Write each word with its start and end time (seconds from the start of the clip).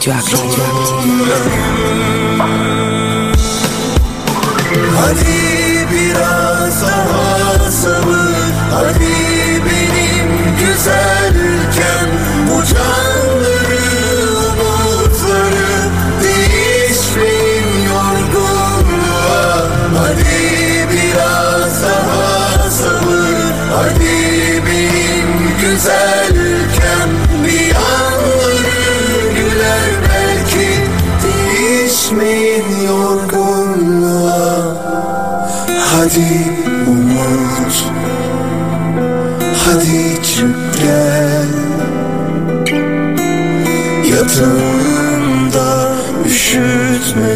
Radyoaktif. 0.00 0.58
Hadi 4.96 5.88
biraz 5.92 6.82
daha 6.82 7.70
sabır 7.70 8.52
Hadi 8.70 9.64
benim 9.64 10.56
güzel 10.58 11.09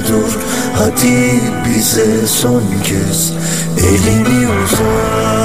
dur 0.08 0.38
Hadi 0.78 1.40
bize 1.64 2.26
son 2.26 2.62
kez 2.84 3.32
elini 3.78 4.46
uzat 4.46 5.43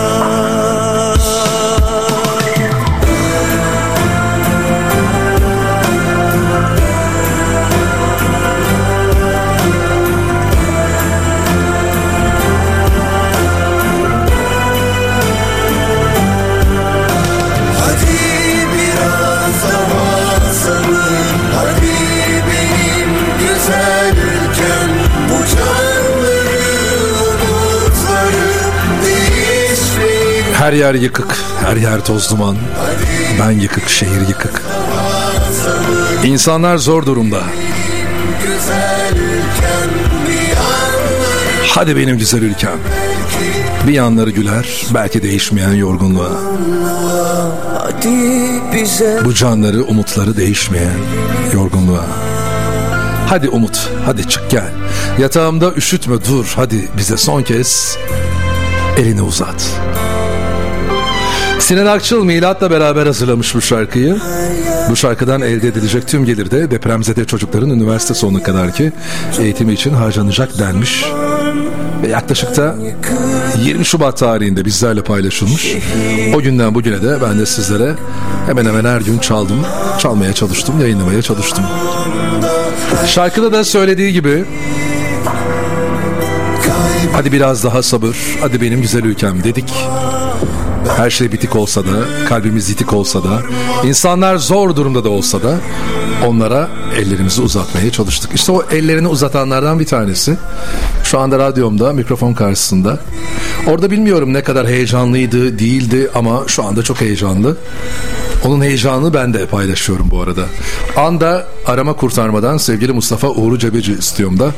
Her 30.70 30.74
yer 30.74 30.94
yıkık, 30.94 31.38
her 31.66 31.76
yer 31.76 32.06
toz 32.06 32.32
duman. 32.32 32.58
Ben 33.40 33.52
yıkık, 33.52 33.90
şehir 33.90 34.28
yıkık. 34.28 34.62
İnsanlar 36.24 36.78
zor 36.78 37.06
durumda. 37.06 37.44
Hadi 41.68 41.96
benim 41.96 42.18
güzel 42.18 42.42
ülkem. 42.42 42.78
Bir 43.88 43.94
yanları 43.94 44.30
güler, 44.30 44.86
belki 44.94 45.24
değişmeyen 45.24 45.74
yorgunluğa. 45.74 46.32
Bu 49.26 49.34
canları, 49.34 49.84
umutları 49.84 50.38
değişmeyen 50.38 51.00
yorgunluğa. 51.54 52.06
Hadi 53.28 53.50
Umut, 53.50 53.90
hadi 54.06 54.30
çık 54.30 54.50
gel. 54.50 54.72
Yatağımda 55.20 55.74
üşütme 55.74 56.16
dur, 56.26 56.54
hadi 56.56 56.90
bize 56.98 57.18
son 57.18 57.44
kez 57.44 57.98
elini 58.98 59.22
uzat. 59.22 59.80
Sinan 61.70 61.86
Akçıl 61.86 62.24
Milat'la 62.24 62.72
beraber 62.72 63.06
hazırlamış 63.06 63.56
bu 63.56 63.62
şarkıyı. 63.62 64.18
Bu 64.90 64.96
şarkıdan 64.96 65.42
elde 65.42 65.68
edilecek 65.68 66.08
tüm 66.08 66.26
gelir 66.26 66.52
de 66.52 66.72
depremzede 66.72 67.26
çocukların 67.26 67.70
üniversite 67.70 68.14
sonuna 68.14 68.44
kadar 68.44 68.74
ki 68.74 68.92
eğitimi 69.40 69.74
için 69.74 69.94
harcanacak 69.94 70.60
denmiş. 70.60 71.06
Ve 72.04 72.08
yaklaşık 72.08 72.58
da 72.58 72.76
20 73.64 73.86
Şubat 73.86 74.18
tarihinde 74.18 74.66
bizlerle 74.66 75.04
paylaşılmış. 75.04 75.76
O 76.36 76.42
günden 76.42 76.76
bugüne 76.76 77.02
de 77.02 77.18
ben 77.22 77.40
de 77.40 77.46
sizlere 77.46 77.96
hemen 78.46 78.66
hemen 78.66 78.86
her 78.86 79.02
gün 79.02 79.20
çaldım, 79.20 79.60
çalmaya 80.00 80.34
çalıştım, 80.34 80.82
yayınlamaya 80.82 81.22
çalıştım. 81.22 81.66
Şarkıda 83.06 83.52
da 83.52 83.64
söylediği 83.64 84.14
gibi 84.14 84.46
Hadi 87.14 87.32
biraz 87.32 87.64
daha 87.64 87.84
sabır, 87.84 88.18
hadi 88.42 88.62
benim 88.62 88.82
güzel 88.82 89.04
ülkem 89.04 89.44
dedik. 89.44 89.74
Her 90.98 91.10
şey 91.10 91.32
bitik 91.32 91.56
olsa 91.56 91.82
da, 91.86 92.28
kalbimiz 92.30 92.70
yitik 92.70 92.94
olsa 92.94 93.24
da, 93.24 93.42
insanlar 93.84 94.38
zor 94.38 94.76
durumda 94.76 95.04
da 95.04 95.10
olsa 95.10 95.44
da 95.44 95.58
onlara 96.28 96.70
ellerimizi 96.98 97.42
uzatmaya 97.42 97.92
çalıştık. 97.92 98.32
İşte 98.34 98.52
o 98.52 98.64
ellerini 98.72 99.08
uzatanlardan 99.08 99.80
bir 99.80 99.86
tanesi. 99.86 100.38
Şu 101.04 101.20
anda 101.20 101.40
radyomda, 101.40 101.94
mikrofon 101.94 102.34
karşısında. 102.34 103.00
Orada 103.68 103.92
bilmiyorum 103.92 104.34
ne 104.34 104.44
kadar 104.44 104.68
heyecanlıydı, 104.68 105.60
değildi 105.60 106.10
ama 106.16 106.44
şu 106.48 106.64
anda 106.64 106.84
çok 106.84 107.02
heyecanlı. 107.02 107.58
Onun 108.46 108.62
heyecanını 108.62 109.14
ben 109.14 109.34
de 109.34 109.46
paylaşıyorum 109.46 110.12
bu 110.12 110.22
arada. 110.22 110.42
Anda 110.98 111.48
arama 111.70 111.94
kurtarmadan 111.94 112.58
sevgili 112.58 112.92
Mustafa 112.92 113.30
Uğur 113.30 113.60
Cebeci 113.60 113.94
istiyorum 113.94 114.40
da. 114.40 114.52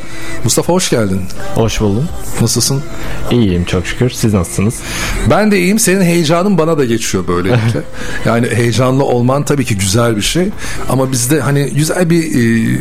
Mustafa 0.43 0.73
hoş 0.73 0.89
geldin. 0.89 1.21
Hoş 1.55 1.81
buldum. 1.81 2.07
Nasılsın? 2.41 2.83
İyiyim 3.31 3.65
çok 3.65 3.87
şükür. 3.87 4.09
Siz 4.09 4.33
nasılsınız? 4.33 4.75
Ben 5.29 5.51
de 5.51 5.59
iyiyim. 5.59 5.79
Senin 5.79 6.01
heyecanın 6.01 6.57
bana 6.57 6.77
da 6.77 6.85
geçiyor 6.85 7.27
böylelikle. 7.27 7.81
yani 8.25 8.47
heyecanlı 8.49 9.03
olman 9.03 9.43
tabii 9.43 9.65
ki 9.65 9.77
güzel 9.77 10.17
bir 10.17 10.21
şey. 10.21 10.49
Ama 10.89 11.11
biz 11.11 11.31
de 11.31 11.41
hani 11.41 11.69
güzel 11.69 12.09
bir 12.09 12.23
e, 12.23 12.79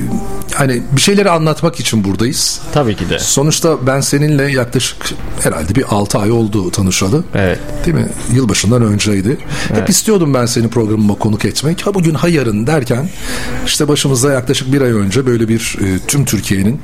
hani 0.55 0.83
bir 0.93 1.01
şeyleri 1.01 1.31
anlatmak 1.31 1.81
için 1.81 2.05
buradayız. 2.05 2.61
Tabii 2.73 2.97
ki 2.97 3.11
de. 3.11 3.19
Sonuçta 3.19 3.87
ben 3.87 4.01
seninle 4.01 4.53
yaklaşık 4.53 4.97
herhalde 5.41 5.75
bir 5.75 5.85
6 5.91 6.19
ay 6.19 6.31
oldu 6.31 6.71
tanışalı. 6.71 7.25
Evet. 7.35 7.59
Değil 7.87 7.97
mi? 7.97 8.09
Yılbaşından 8.33 8.83
önceydi. 8.83 9.39
Hep 9.75 9.89
istiyordum 9.89 10.35
ben 10.35 10.47
seni 10.47 10.69
programıma 10.69 11.15
konuk 11.15 11.45
etmek. 11.45 11.87
Ha 11.87 11.95
bugün 11.95 12.15
ha 12.15 12.29
yarın 12.29 12.67
derken 12.67 13.09
işte 13.67 13.89
başımıza 14.21 14.39
yaklaşık 14.39 14.73
bir 14.73 14.81
ay 14.81 14.93
önce 14.93 15.27
böyle 15.27 15.49
bir 15.49 15.79
e, 15.81 15.99
tüm 16.07 16.25
Türkiye'nin 16.25 16.81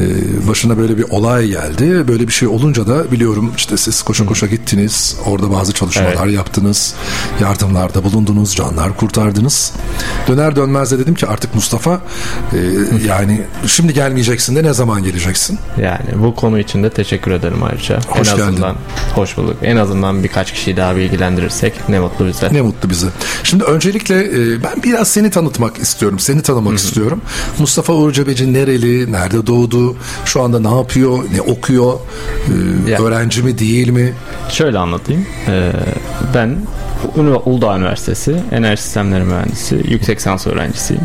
e, 0.00 0.48
başına 0.48 0.78
böyle 0.78 0.98
bir 0.98 1.04
olay 1.10 1.46
geldi. 1.46 2.08
Böyle 2.08 2.26
bir 2.26 2.32
şey 2.32 2.48
olunca 2.48 2.86
da 2.86 3.12
biliyorum 3.12 3.52
işte 3.56 3.76
siz 3.76 4.02
koşa 4.02 4.26
koşa 4.26 4.46
gittiniz. 4.46 5.16
Orada 5.26 5.50
bazı 5.50 5.72
çalışmalar 5.72 6.26
yaptınız. 6.26 6.94
Yardımlarda 7.40 8.04
bulundunuz. 8.04 8.54
Canlar 8.54 8.96
kurtardınız. 8.96 9.72
Döner 10.28 10.56
dönmez 10.56 10.90
de 10.92 10.98
dedim 10.98 11.14
ki 11.14 11.26
artık 11.26 11.54
Mustafa 11.54 12.00
e, 12.52 12.56
yani 13.08 13.42
şimdi 13.66 13.94
gelmeyeceksin 13.94 14.56
de 14.56 14.62
ne 14.62 14.72
zaman 14.72 15.02
geleceksin? 15.04 15.58
Yani 15.82 16.00
bu 16.22 16.34
konu 16.34 16.58
için 16.58 16.82
de 16.82 16.90
teşekkür 16.90 17.30
ederim 17.30 17.62
ayrıca. 17.62 17.98
Hoş 18.08 18.28
en 18.28 18.36
geldin. 18.36 18.48
azından 18.52 18.76
hoş 19.14 19.36
bulduk. 19.36 19.56
En 19.62 19.76
azından 19.76 20.24
birkaç 20.24 20.52
kişiyi 20.52 20.76
daha 20.76 20.96
bilgilendirirsek 20.96 21.88
ne 21.88 22.00
mutlu 22.00 22.26
bize. 22.26 22.48
Ne 22.52 22.60
mutlu 22.62 22.90
bize. 22.90 23.06
Şimdi 23.42 23.64
öncelikle 23.64 24.24
e, 24.24 24.62
ben 24.62 24.82
biraz 24.82 25.08
seni 25.08 25.30
tanıtmak 25.30 25.78
istiyorum. 25.78 26.18
Seni 26.18 26.42
tanımak 26.42 26.78
istiyorum. 26.78 27.20
Mustafa 27.58 27.92
Uğur 27.92 28.12
Cebeci 28.12 28.52
nereli, 28.52 29.12
nerede 29.12 29.46
doğdu, 29.46 29.96
şu 30.24 30.42
anda 30.42 30.60
ne 30.60 30.76
yapıyor, 30.76 31.18
ne 31.34 31.40
okuyor, 31.40 31.92
e, 32.86 32.90
Ya. 32.90 32.98
öğrenci 32.98 33.42
mi 33.42 33.58
değil 33.58 33.88
mi? 33.88 34.12
Şöyle 34.48 34.78
anlatayım. 34.78 35.26
Ee, 35.48 35.72
ben 36.34 36.56
Uludağ 37.46 37.76
Üniversitesi 37.78 38.36
Enerji 38.52 38.82
Sistemleri 38.82 39.24
Mühendisi 39.24 39.74
yüksek 39.88 40.18
lisans 40.18 40.46
öğrencisiyim. 40.46 41.02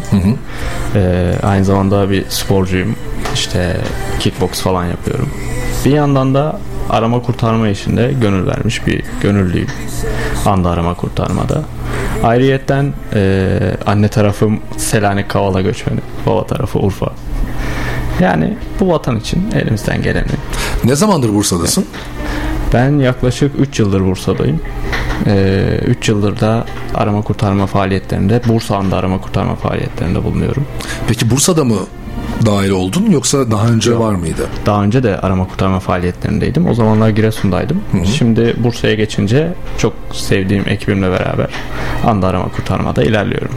Ee, 0.95 1.33
aynı 1.43 1.65
zamanda 1.65 2.09
bir 2.09 2.25
sporcuyum. 2.29 2.95
İşte 3.33 3.77
kickbox 4.19 4.61
falan 4.61 4.85
yapıyorum. 4.85 5.29
Bir 5.85 5.91
yandan 5.91 6.33
da 6.33 6.59
arama 6.89 7.21
kurtarma 7.21 7.67
işinde 7.67 8.13
gönül 8.21 8.47
vermiş 8.47 8.87
bir 8.87 9.03
gönüllüyüm. 9.21 9.67
Anda 10.45 10.69
arama 10.69 10.93
kurtarmada. 10.93 11.61
Ayrıyetten 12.23 12.93
e, 13.13 13.59
anne 13.85 14.07
tarafım 14.07 14.59
Selanik 14.77 15.29
Kavala 15.29 15.61
göçmeni. 15.61 15.99
Baba 16.25 16.45
tarafı 16.47 16.79
Urfa. 16.79 17.09
Yani 18.19 18.57
bu 18.79 18.89
vatan 18.91 19.15
için 19.19 19.51
elimizden 19.55 20.01
geleni 20.01 20.27
Ne 20.83 20.95
zamandır 20.95 21.33
Bursa'dasın? 21.33 21.85
ben 22.73 22.99
yaklaşık 22.99 23.51
3 23.59 23.79
yıldır 23.79 24.01
Bursa'dayım. 24.05 24.61
3 25.25 26.09
yıldır 26.09 26.39
da 26.39 26.65
arama 26.95 27.21
kurtarma 27.21 27.67
faaliyetlerinde, 27.67 28.41
Bursa 28.47 28.77
anda 28.77 28.97
arama 28.97 29.21
kurtarma 29.21 29.55
faaliyetlerinde 29.55 30.23
bulunuyorum. 30.23 30.65
Peki 31.07 31.31
Bursa'da 31.31 31.63
mı 31.63 31.77
dahil 32.45 32.69
oldun 32.69 33.11
yoksa 33.11 33.51
daha 33.51 33.67
önce 33.67 33.99
var 33.99 34.15
mıydı? 34.15 34.47
Daha 34.65 34.83
önce 34.83 35.03
de 35.03 35.17
arama 35.19 35.47
kurtarma 35.47 35.79
faaliyetlerindeydim. 35.79 36.67
O 36.67 36.73
zamanlar 36.73 37.09
Giresun'daydım. 37.09 37.81
Şimdi 38.17 38.55
Bursa'ya 38.63 38.93
geçince 38.95 39.53
çok 39.77 39.93
sevdiğim 40.13 40.63
ekibimle 40.69 41.11
beraber 41.11 41.47
anda 42.05 42.27
arama 42.27 42.49
kurtarmada 42.49 43.03
ilerliyorum. 43.03 43.51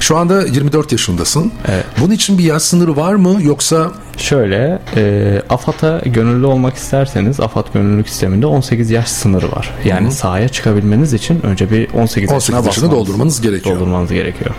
Şu 0.00 0.16
anda 0.16 0.42
24 0.42 0.92
yaşındasın. 0.92 1.52
Evet. 1.68 1.84
Bunun 2.00 2.10
için 2.12 2.38
bir 2.38 2.44
yaş 2.44 2.62
sınırı 2.62 2.96
var 2.96 3.14
mı 3.14 3.38
yoksa 3.42 3.92
Şöyle, 4.16 4.78
e, 4.96 5.42
AFAD'a 5.48 5.98
gönüllü 6.06 6.46
olmak 6.46 6.74
isterseniz 6.76 7.40
AFAD 7.40 7.66
gönüllülük 7.74 8.08
sisteminde 8.08 8.46
18 8.46 8.90
yaş 8.90 9.08
sınırı 9.08 9.52
var. 9.52 9.70
Yani 9.84 10.12
sahaya 10.12 10.48
çıkabilmeniz 10.48 11.12
için 11.14 11.40
önce 11.46 11.70
bir 11.70 11.88
18, 11.94 11.96
18 12.32 12.32
yaşına 12.32 12.56
yaşını 12.66 12.86
basmanız- 12.86 12.90
doldurmanız 12.90 13.40
gerekiyor. 13.40 13.76
Doldurmanız 13.76 14.12
gerekiyor. 14.12 14.54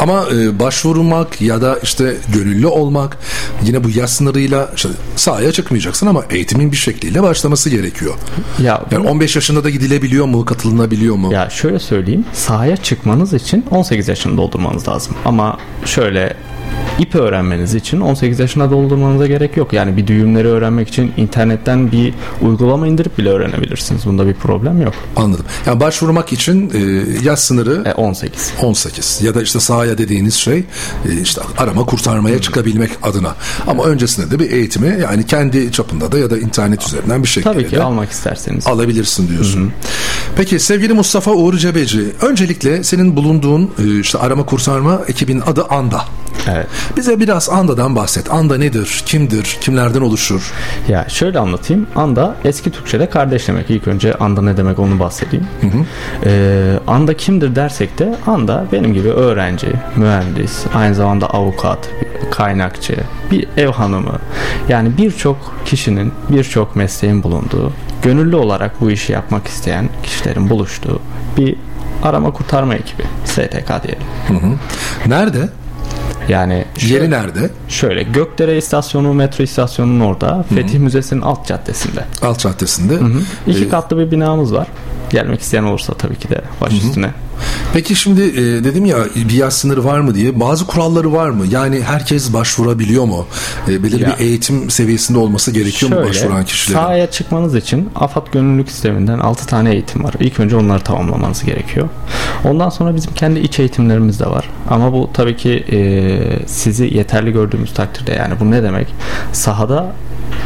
Ama 0.00 0.24
e, 0.34 0.58
başvurmak 0.58 1.40
ya 1.40 1.60
da 1.62 1.78
işte 1.82 2.16
gönüllü 2.34 2.66
olmak 2.66 3.16
yine 3.62 3.84
bu 3.84 3.90
yaş 3.90 4.10
sınırıyla 4.10 4.70
işte 4.76 4.88
sahaya 5.16 5.52
çıkmayacaksın 5.52 6.06
ama 6.06 6.24
eğitimin 6.30 6.72
bir 6.72 6.76
şekliyle 6.76 7.22
başlaması 7.22 7.70
gerekiyor. 7.70 8.14
Ya, 8.62 8.82
Yani 8.90 9.08
15 9.08 9.36
yaşında 9.36 9.64
da 9.64 9.70
gidilebiliyor 9.70 10.26
mu, 10.26 10.44
katılınabiliyor 10.44 11.16
mu? 11.16 11.32
ya 11.32 11.50
şöyle 11.50 11.78
söyleyeyim. 11.78 12.24
Sahaya 12.32 12.76
çıkmanız 12.76 13.32
için 13.34 13.64
18 13.70 14.08
yaşını 14.08 14.36
doldurmanız 14.36 14.88
lazım. 14.88 15.14
Ama 15.24 15.58
şöyle 15.84 16.36
ip 16.98 17.14
öğrenmeniz 17.14 17.74
için 17.74 18.00
18 18.00 18.38
yaşına 18.40 18.70
doldurmanıza 18.70 19.26
gerek 19.26 19.56
yok. 19.56 19.72
Yani 19.72 19.96
bir 19.96 20.06
düğümleri 20.06 20.48
öğrenmek 20.48 20.88
için 20.88 21.12
internetten 21.16 21.92
bir 21.92 22.14
uygulama 22.42 22.86
indirip 22.86 23.18
bile 23.18 23.28
öğrenebilirsiniz. 23.30 24.06
Bunda 24.06 24.26
bir 24.26 24.34
problem 24.34 24.82
yok. 24.82 24.94
Anladım. 25.16 25.44
Yani 25.66 25.80
başvurmak 25.80 26.32
için 26.32 26.70
e, 26.74 27.02
yaş 27.24 27.38
sınırı 27.38 27.82
E, 27.86 27.92
18. 27.94 28.52
18 28.62 29.20
ya 29.22 29.34
da 29.34 29.42
işte 29.42 29.60
sahaya 29.60 29.98
dediğiniz 29.98 30.34
şey 30.34 30.58
e, 30.58 30.64
işte 31.22 31.40
arama 31.58 31.84
kurtarmaya 31.84 32.40
çıkabilmek 32.40 32.90
adına. 33.02 33.34
Ama 33.66 33.84
öncesinde 33.84 34.30
de 34.30 34.38
bir 34.38 34.50
eğitimi 34.50 34.98
yani 35.02 35.26
kendi 35.26 35.72
çapında 35.72 36.12
da 36.12 36.18
ya 36.18 36.30
da 36.30 36.38
internet 36.38 36.86
üzerinden 36.86 37.22
bir 37.22 37.28
şekilde 37.28 37.52
Tabii 37.52 37.68
ki 37.68 37.82
almak 37.82 38.10
isterseniz. 38.10 38.66
alabilirsin 38.66 39.28
diyorsun. 39.28 39.72
Peki 40.36 40.58
sevgili 40.60 40.92
Mustafa 40.92 41.30
Uğur 41.30 41.54
Cebeci, 41.54 42.04
öncelikle 42.22 42.84
senin 42.84 43.16
bulunduğun 43.16 43.70
e, 43.78 44.00
işte 44.00 44.18
arama 44.18 44.46
kurtarma 44.46 45.00
ekibin 45.08 45.40
adı 45.40 45.64
ANDA. 45.64 46.04
Evet. 46.46 46.66
Bize 46.96 47.20
biraz 47.20 47.50
ANDA'dan 47.50 47.96
bahset. 47.96 48.32
ANDA 48.32 48.58
nedir? 48.58 49.02
Kimdir? 49.06 49.58
Kimlerden 49.60 50.00
oluşur? 50.00 50.52
Ya 50.88 51.08
şöyle 51.08 51.38
anlatayım. 51.38 51.86
Anda 51.96 52.34
eski 52.44 52.70
Türkçe'de 52.70 53.10
kardeş 53.10 53.48
demek. 53.48 53.70
İlk 53.70 53.88
önce 53.88 54.14
anda 54.14 54.42
ne 54.42 54.56
demek 54.56 54.78
onu 54.78 54.98
bahsedeyim. 54.98 55.46
Ee, 56.24 56.78
anda 56.86 57.16
kimdir 57.16 57.56
dersek 57.56 57.98
de 57.98 58.14
anda 58.26 58.64
benim 58.72 58.94
gibi 58.94 59.08
öğrenci, 59.08 59.66
mühendis, 59.96 60.64
aynı 60.74 60.94
zamanda 60.94 61.30
avukat, 61.30 61.78
kaynakçı, 62.30 62.96
bir 63.30 63.48
ev 63.56 63.68
hanımı. 63.68 64.18
Yani 64.68 64.96
birçok 64.96 65.54
kişinin, 65.64 66.12
birçok 66.28 66.76
mesleğin 66.76 67.22
bulunduğu, 67.22 67.72
gönüllü 68.02 68.36
olarak 68.36 68.80
bu 68.80 68.90
işi 68.90 69.12
yapmak 69.12 69.46
isteyen 69.46 69.88
kişilerin 70.02 70.50
buluştuğu 70.50 71.00
bir 71.36 71.56
arama 72.02 72.30
kurtarma 72.30 72.74
ekibi. 72.74 73.02
STK 73.24 73.82
diyelim. 73.82 74.58
Nerede? 75.06 75.48
Yani 76.28 76.64
Yeri 76.86 77.10
nerede? 77.10 77.50
şöyle 77.68 78.02
Gökdere 78.02 78.56
istasyonu 78.58 79.14
metro 79.14 79.44
istasyonunun 79.44 80.00
orada 80.00 80.44
Fetih 80.54 80.78
Müzesi'nin 80.78 81.20
alt 81.20 81.46
caddesinde. 81.46 82.04
Alt 82.22 82.38
caddesinde. 82.38 82.98
İki 83.46 83.64
Ee, 83.64 83.68
katlı 83.68 83.98
bir 83.98 84.10
binamız 84.10 84.54
var. 84.54 84.66
Gelmek 85.10 85.40
isteyen 85.40 85.62
olursa 85.62 85.94
tabii 85.94 86.16
ki 86.16 86.28
de 86.28 86.40
baş 86.60 86.72
üstüne. 86.72 87.10
Peki 87.72 87.94
şimdi 87.94 88.22
e, 88.22 88.34
dedim 88.64 88.84
ya 88.84 88.96
bir 89.16 89.34
yaş 89.34 89.54
sınırı 89.54 89.84
var 89.84 90.00
mı 90.00 90.14
diye 90.14 90.40
bazı 90.40 90.66
kuralları 90.66 91.12
var 91.12 91.30
mı? 91.30 91.44
Yani 91.50 91.82
herkes 91.82 92.32
başvurabiliyor 92.32 93.04
mu? 93.04 93.26
E, 93.68 93.82
belirli 93.82 94.02
Ya. 94.02 94.08
bir 94.18 94.24
eğitim 94.24 94.70
seviyesinde 94.70 95.18
olması 95.18 95.50
gerekiyor 95.50 95.92
mu 95.92 96.08
başvuran 96.08 96.44
kişilerin? 96.44 96.78
sahaya 96.80 97.10
çıkmanız 97.10 97.54
için 97.54 97.90
AFAD 97.94 98.26
gönüllülük 98.32 98.70
sisteminden 98.70 99.18
6 99.18 99.46
tane 99.46 99.72
eğitim 99.72 100.04
var. 100.04 100.14
İlk 100.20 100.40
önce 100.40 100.56
onları 100.56 100.80
tamamlamanız 100.80 101.44
gerekiyor. 101.44 101.88
Ondan 102.44 102.68
sonra 102.70 102.96
bizim 102.96 103.14
kendi 103.14 103.40
iç 103.40 103.58
eğitimlerimiz 103.58 104.20
de 104.20 104.26
var. 104.26 104.50
Ama 104.70 104.92
bu 104.92 105.10
tabii 105.14 105.36
ki 105.36 105.64
e, 105.72 106.46
sizi 106.46 106.94
yeterli 106.96 107.32
gördüğümüz 107.32 107.74
takdirde 107.74 108.12
yani 108.12 108.34
bu 108.40 108.50
ne 108.50 108.62
demek? 108.62 108.88
Sahada 109.32 109.92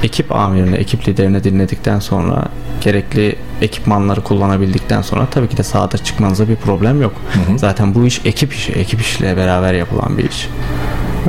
ekip 0.03 0.33
amirine, 0.33 0.77
ekip 0.77 1.09
liderine 1.09 1.45
dinledikten 1.45 1.99
sonra 1.99 2.45
gerekli 2.81 3.37
ekipmanları 3.61 4.21
kullanabildikten 4.21 5.03
sonra 5.03 5.27
tabii 5.31 5.49
ki 5.49 5.57
de 5.57 5.63
sahada 5.63 5.99
çıkmanıza 5.99 6.49
bir 6.49 6.57
problem 6.57 7.03
yok. 7.03 7.13
Zaten 7.57 7.95
bu 7.95 8.07
iş 8.07 8.21
ekip 8.25 8.55
işi, 8.55 8.73
ekip 8.73 9.01
işle 9.01 9.37
beraber 9.37 9.73
yapılan 9.75 10.19
bir 10.19 10.29
iş. 10.31 10.49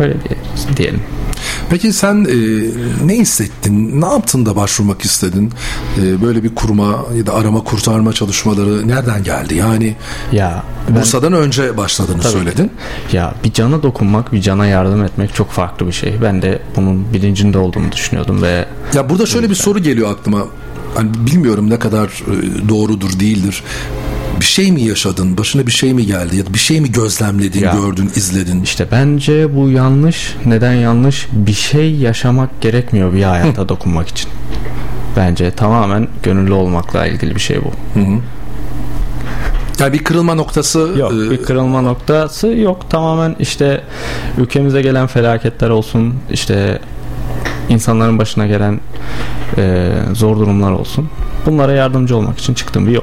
Öyle 0.02 0.14
diye- 0.14 0.78
diyelim. 0.78 1.02
Peki 1.70 1.94
sen 1.94 2.26
e, 2.26 2.36
ne 3.08 3.14
hissettin? 3.18 4.02
Ne 4.02 4.06
yaptın 4.06 4.46
da 4.46 4.56
başvurmak 4.56 5.02
istedin? 5.02 5.52
E, 6.02 6.22
böyle 6.22 6.44
bir 6.44 6.56
kurma 6.56 7.06
ya 7.16 7.26
da 7.26 7.34
arama 7.34 7.64
kurtarma 7.64 8.14
çalışmaları 8.14 8.88
nereden 8.88 9.24
geldi? 9.24 9.56
Yani 9.56 9.96
Ya 10.32 10.64
ben- 10.90 10.96
Bursa'dan 10.96 11.34
önce 11.34 11.78
başladığını 11.78 12.22
Tabii. 12.22 12.34
söyledin. 12.34 12.72
Ya 13.12 13.34
bir 13.44 13.54
cana 13.54 13.84
dokunmak, 13.84 14.34
bir 14.34 14.42
cana 14.42 14.66
yardım 14.66 15.04
etmek 15.04 15.36
çok 15.36 15.52
farklı 15.52 15.88
bir 15.88 15.92
şey. 15.92 16.16
Ben 16.22 16.42
de 16.42 16.62
bunun 16.76 17.14
bilincinde 17.14 17.58
olduğumu 17.58 17.92
düşünüyordum 17.92 18.42
ve 18.42 18.66
Ya 18.94 19.10
burada 19.10 19.26
şöyle 19.26 19.50
bir 19.50 19.56
soru 19.56 19.80
geliyor 19.80 20.12
aklıma. 20.12 20.40
Hani 20.96 21.10
bilmiyorum 21.14 21.70
ne 21.70 21.80
kadar 21.80 22.06
e, 22.08 22.70
doğrudur 22.70 23.20
değildir. 23.20 23.64
Bir 24.40 24.46
şey 24.46 24.72
mi 24.72 24.82
yaşadın? 24.82 25.38
Başına 25.38 25.68
bir 25.68 25.72
şey 25.72 25.94
mi 25.94 26.06
geldi? 26.06 26.38
Ya 26.38 26.46
da 26.46 26.54
bir 26.54 26.60
şey 26.60 26.82
mi 26.82 26.92
gözlemledin, 26.92 27.60
Ya. 27.62 27.72
gördün, 27.74 28.12
izledin? 28.16 28.64
işte 28.64 28.88
bence 28.92 29.56
bu 29.56 29.70
yanlış. 29.70 30.36
Neden 30.46 30.74
yanlış? 30.74 31.28
Bir 31.32 31.54
şey 31.54 31.96
yaşamak 31.96 32.62
gerekmiyor 32.62 33.14
bir 33.14 33.24
hayata 33.24 33.70
dokunmak 33.70 34.08
için. 34.08 34.30
Bence 35.18 35.52
tamamen 35.52 36.08
gönüllü 36.24 36.54
olmakla 36.54 37.08
ilgili 37.08 37.36
bir 37.36 37.40
şey 37.42 37.60
bu. 37.64 37.72
Yani 39.80 39.94
bir 39.94 40.04
kırılma 40.04 40.36
noktası 40.36 40.80
Yok 40.98 41.12
e, 41.14 41.32
bir 41.32 41.44
kırılma 41.44 41.82
noktası 41.82 42.48
yok. 42.48 42.90
Tamamen 42.90 43.36
işte 43.40 43.82
ülkemize 44.38 44.82
gelen 44.82 45.08
felaketler 45.08 45.70
olsun, 45.70 46.16
işte 46.32 46.80
insanların 47.70 48.18
başına 48.20 48.48
gelen 48.48 48.80
e, 49.58 49.92
zor 50.14 50.38
durumlar 50.38 50.72
olsun. 50.72 51.10
Bunlara 51.46 51.72
yardımcı 51.72 52.18
olmak 52.18 52.40
için 52.40 52.54
çıktığım 52.54 52.88
bir 52.88 52.92
yol. 52.92 53.02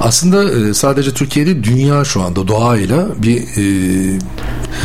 aslında 0.00 0.68
e, 0.68 0.74
sadece 0.74 1.10
Türkiye'de 1.14 1.64
dünya 1.64 2.04
şu 2.04 2.22
anda 2.22 2.48
doğayla 2.48 3.06
bir 3.22 3.36
e, 3.36 4.18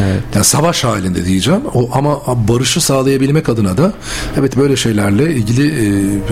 Evet. 0.03 0.23
yani 0.35 0.45
savaş 0.45 0.83
halinde 0.83 1.25
diyeceğim. 1.25 1.61
O 1.73 1.89
ama 1.93 2.19
barışı 2.47 2.81
sağlayabilmek 2.81 3.49
adına 3.49 3.77
da 3.77 3.93
evet 4.39 4.57
böyle 4.57 4.75
şeylerle 4.75 5.33
ilgili 5.35 5.67
e, 5.67 5.83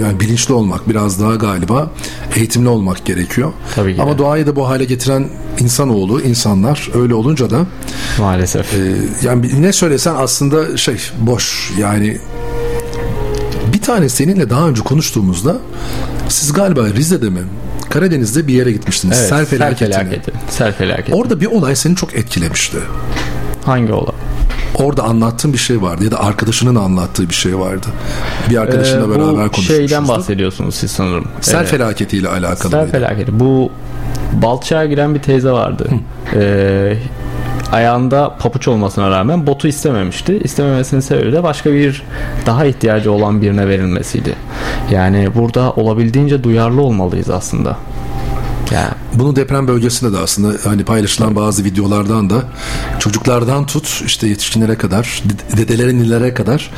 yani 0.01 0.19
bilinçli 0.19 0.54
olmak, 0.54 0.89
biraz 0.89 1.21
daha 1.21 1.36
galiba 1.36 1.92
eğitimli 2.36 2.69
olmak 2.69 3.06
gerekiyor. 3.06 3.51
Tabii 3.75 3.95
ki 3.95 4.01
Ama 4.01 4.13
de. 4.13 4.18
doğayı 4.18 4.48
da 4.48 4.56
bu 4.56 4.69
hale 4.69 4.86
getiren 4.86 5.30
insanoğlu, 5.60 6.21
insanlar 6.21 6.89
öyle 6.95 7.13
olunca 7.13 7.50
da 7.50 7.65
Maalesef. 8.19 8.74
e, 8.74 8.77
yani 9.24 9.62
ne 9.62 9.74
söylesen 9.74 10.15
aslında 10.18 10.77
şey 10.77 10.95
boş. 11.19 11.71
Yani 11.80 12.18
bir 13.74 13.81
tane 13.81 14.10
seninle 14.10 14.50
daha 14.50 14.68
önce 14.68 14.81
konuştuğumuzda 14.81 15.57
siz 16.29 16.53
galiba 16.53 16.85
Rize'de 16.87 17.29
mi? 17.29 17.39
Karadeniz'de 17.89 18.47
bir 18.47 18.53
yere 18.53 18.71
gitmiştiniz. 18.71 19.17
Evet, 19.19 19.29
sel 19.29 19.45
felaketi. 19.45 20.31
Sel 20.49 20.73
felaketi. 20.73 21.13
Orada 21.15 21.41
bir 21.41 21.45
olay 21.45 21.75
seni 21.75 21.95
çok 21.95 22.15
etkilemişti. 22.15 22.77
Hangi 23.65 23.93
olay? 23.93 24.13
Orada 24.75 25.03
anlattığın 25.03 25.53
bir 25.53 25.57
şey 25.57 25.81
vardı 25.81 26.03
ya 26.03 26.12
da 26.12 26.19
arkadaşının 26.24 26.75
anlattığı 26.75 27.29
bir 27.29 27.33
şey 27.33 27.59
vardı. 27.59 27.88
Bir 28.50 28.57
arkadaşınla 28.57 29.05
Ee, 29.05 29.09
beraber 29.09 29.27
bu 29.27 29.36
konuşmuştuk. 29.36 29.75
şeyden 29.75 30.07
bahsediyorsunuz 30.07 30.75
siz 30.75 30.91
sanırım. 30.91 31.27
Sel 31.41 31.57
Evet. 31.59 31.67
felaketiyle 31.69 32.29
alakalı. 32.29 32.71
Sel 32.71 32.91
felaketi. 32.91 33.39
Bu 33.39 33.71
Balçağa 34.33 34.86
giren 34.86 35.15
bir 35.15 35.21
teyze 35.21 35.51
vardı. 35.51 35.89
Ee, 36.36 36.98
ayağında 37.74 38.36
papuç 38.39 38.68
olmasına 38.68 39.10
rağmen 39.10 39.48
botu 39.48 39.68
istememişti. 39.68 40.39
İstememesinin 40.44 41.01
sebebi 41.01 41.32
de 41.34 41.44
başka 41.44 41.74
bir 41.74 42.03
daha 42.46 42.65
ihtiyacı 42.65 43.12
olan 43.12 43.42
birine 43.42 43.68
verilmesiydi. 43.68 44.36
Yani 44.92 45.36
burada 45.36 45.74
olabildiğince 45.74 46.44
duyarlı 46.44 46.82
olmalıyız 46.82 47.30
aslında. 47.30 47.77
Yani 48.72 48.88
Bunu 49.13 49.36
deprem 49.36 49.67
bölgesinde 49.67 50.13
de 50.13 50.17
aslında 50.17 50.58
hani 50.70 50.84
paylaşılan 50.84 51.36
bazı 51.36 51.63
videolardan 51.63 52.29
da 52.29 52.43
çocuklardan 53.00 53.65
tut 53.65 54.03
işte 54.05 54.27
yetişkinlere 54.27 54.75
kadar 54.75 55.24
de- 55.25 55.58
dedelere 55.58 55.96
nilere 55.96 56.34
kadar 56.34 56.70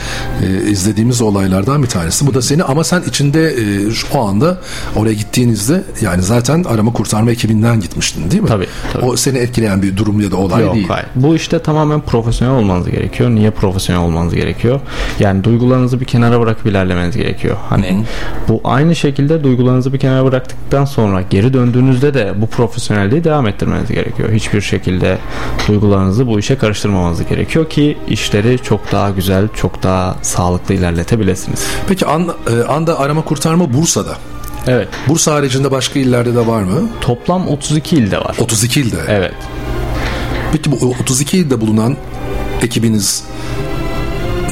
e, 0.44 0.70
izlediğimiz 0.70 1.22
olaylardan 1.22 1.84
bir 1.84 1.88
tanesi. 1.88 2.28
Bu 2.28 2.34
da 2.34 2.42
seni 2.42 2.64
ama 2.64 2.84
sen 2.84 3.02
içinde 3.10 3.54
e, 3.54 3.92
şu- 3.92 4.08
o 4.18 4.28
anda 4.28 4.58
oraya 4.96 5.14
gittiğinizde 5.14 5.84
yani 6.02 6.22
zaten 6.22 6.64
arama 6.64 6.94
kurtarma 6.94 7.32
ekibinden 7.32 7.80
gitmiştin 7.82 8.32
değil 8.32 8.42
mi? 8.44 8.48
Tabii, 8.50 8.68
tabii. 8.94 9.06
O 9.06 9.16
seni 9.16 9.38
etkileyen 9.38 9.82
bir 9.82 9.98
durum 9.98 10.22
ya 10.22 10.32
da 10.32 10.36
olay 10.38 10.64
Yok 10.64 10.76
değil. 10.76 10.88
hayır. 10.88 11.08
Bu 11.16 11.36
işte 11.36 11.60
tamamen 11.60 12.02
profesyonel 12.02 12.56
olmanız 12.56 12.90
gerekiyor. 12.90 13.30
Niye 13.30 13.52
profesyonel 13.52 14.02
olmanız 14.04 14.34
gerekiyor? 14.36 14.80
Yani 15.20 15.44
duygularınızı 15.44 16.00
bir 16.00 16.06
kenara 16.06 16.40
bırakıp 16.42 16.66
ilerlemeniz 16.66 17.18
gerekiyor. 17.18 17.58
Hani 17.70 18.04
bu 18.48 18.62
aynı 18.64 18.96
şekilde 18.96 19.44
duygularınızı 19.44 19.94
bir 19.94 20.00
kenara 20.00 20.26
bıraktıktan 20.26 20.86
sonra 20.86 21.22
geri 21.22 21.54
döndüğünüzde 21.54 21.75
de 22.14 22.34
bu 22.42 22.48
profesyonelliği 22.48 23.24
devam 23.24 23.48
ettirmeniz 23.48 23.90
gerekiyor. 23.90 24.32
Hiçbir 24.32 24.62
şekilde 24.62 25.18
duygularınızı 25.68 26.28
bu 26.28 26.40
işe 26.40 26.58
karıştırmamanız 26.58 27.28
gerekiyor 27.28 27.70
ki 27.70 27.98
işleri 28.08 28.60
çok 28.60 28.92
daha 28.92 29.10
güzel, 29.10 29.48
çok 29.56 29.84
daha 29.84 30.16
sağlıklı 30.22 30.74
ilerletebilirsiniz. 30.74 31.68
Peki 31.88 32.06
an, 32.06 32.36
e, 32.50 32.64
anda 32.64 33.00
arama 33.00 33.22
kurtarma 33.22 33.74
Bursa'da. 33.74 34.18
Evet. 34.68 34.88
Bursa 35.08 35.34
haricinde 35.34 35.72
başka 35.72 36.00
illerde 36.00 36.36
de 36.36 36.48
var 36.48 36.64
mı? 36.64 36.90
Toplam 37.02 37.48
32 37.48 37.96
ilde 37.96 38.18
var. 38.18 38.36
32 38.40 38.82
ilde. 38.82 38.98
Evet. 39.08 39.34
Peki 40.52 40.72
bu 40.72 40.96
32 41.02 41.38
ilde 41.38 41.62
bulunan 41.62 41.98
ekibiniz 42.62 43.24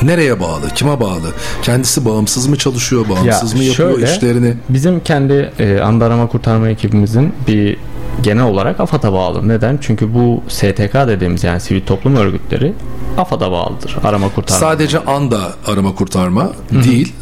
nereye 0.06 0.40
bağlı? 0.40 0.70
Kime 0.76 1.00
bağlı? 1.00 1.32
Kendisi 1.62 2.06
bağımsız 2.06 2.48
mı 2.48 2.58
çalışıyor? 2.58 3.06
Bağımsız 3.10 3.54
Ya 3.54 3.58
mı 3.58 3.64
yapıyor 3.64 3.92
şöyle, 3.92 4.14
işlerini? 4.14 4.54
Bizim 4.70 5.00
kendi 5.00 5.52
e, 5.60 5.80
anda 5.80 6.06
arama 6.06 6.28
kurtarma 6.28 6.70
ekibimizin 6.70 7.34
bir 7.48 7.78
genel 8.24 8.44
olarak 8.44 8.80
AFAD'a 8.80 9.14
bağlı. 9.14 9.48
Neden? 9.48 9.80
Çünkü 9.82 10.14
bu 10.14 10.44
STK 10.48 10.94
dediğimiz 10.94 11.44
yani 11.44 11.60
sivil 11.60 11.82
toplum 11.82 12.16
örgütleri 12.16 12.74
AFAD'a 13.18 13.52
bağlıdır. 13.52 13.96
Arama 14.04 14.30
kurtarma. 14.30 14.60
Sadece 14.60 15.00
anda 15.00 15.40
arama 15.68 15.96
kurtarma 15.96 16.52
değil. 16.72 17.14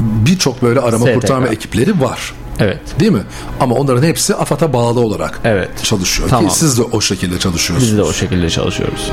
Birçok 0.00 0.62
böyle 0.62 0.80
arama 0.80 1.06
STK. 1.06 1.14
kurtarma 1.14 1.46
ekipleri 1.48 2.00
var. 2.00 2.32
Evet. 2.58 2.78
Değil 3.00 3.12
mi? 3.12 3.22
Ama 3.60 3.74
onların 3.74 4.02
hepsi 4.02 4.34
AFAD'a 4.34 4.72
bağlı 4.72 5.00
olarak 5.00 5.40
Evet. 5.44 5.68
çalışıyor. 5.82 6.28
Tamam. 6.28 6.48
Ki 6.48 6.54
siz 6.58 6.78
de 6.78 6.82
o 6.82 7.00
şekilde 7.00 7.38
çalışıyorsunuz. 7.38 7.92
Biz 7.92 7.98
de 7.98 8.02
o 8.02 8.12
şekilde 8.12 8.50
çalışıyoruz. 8.50 9.10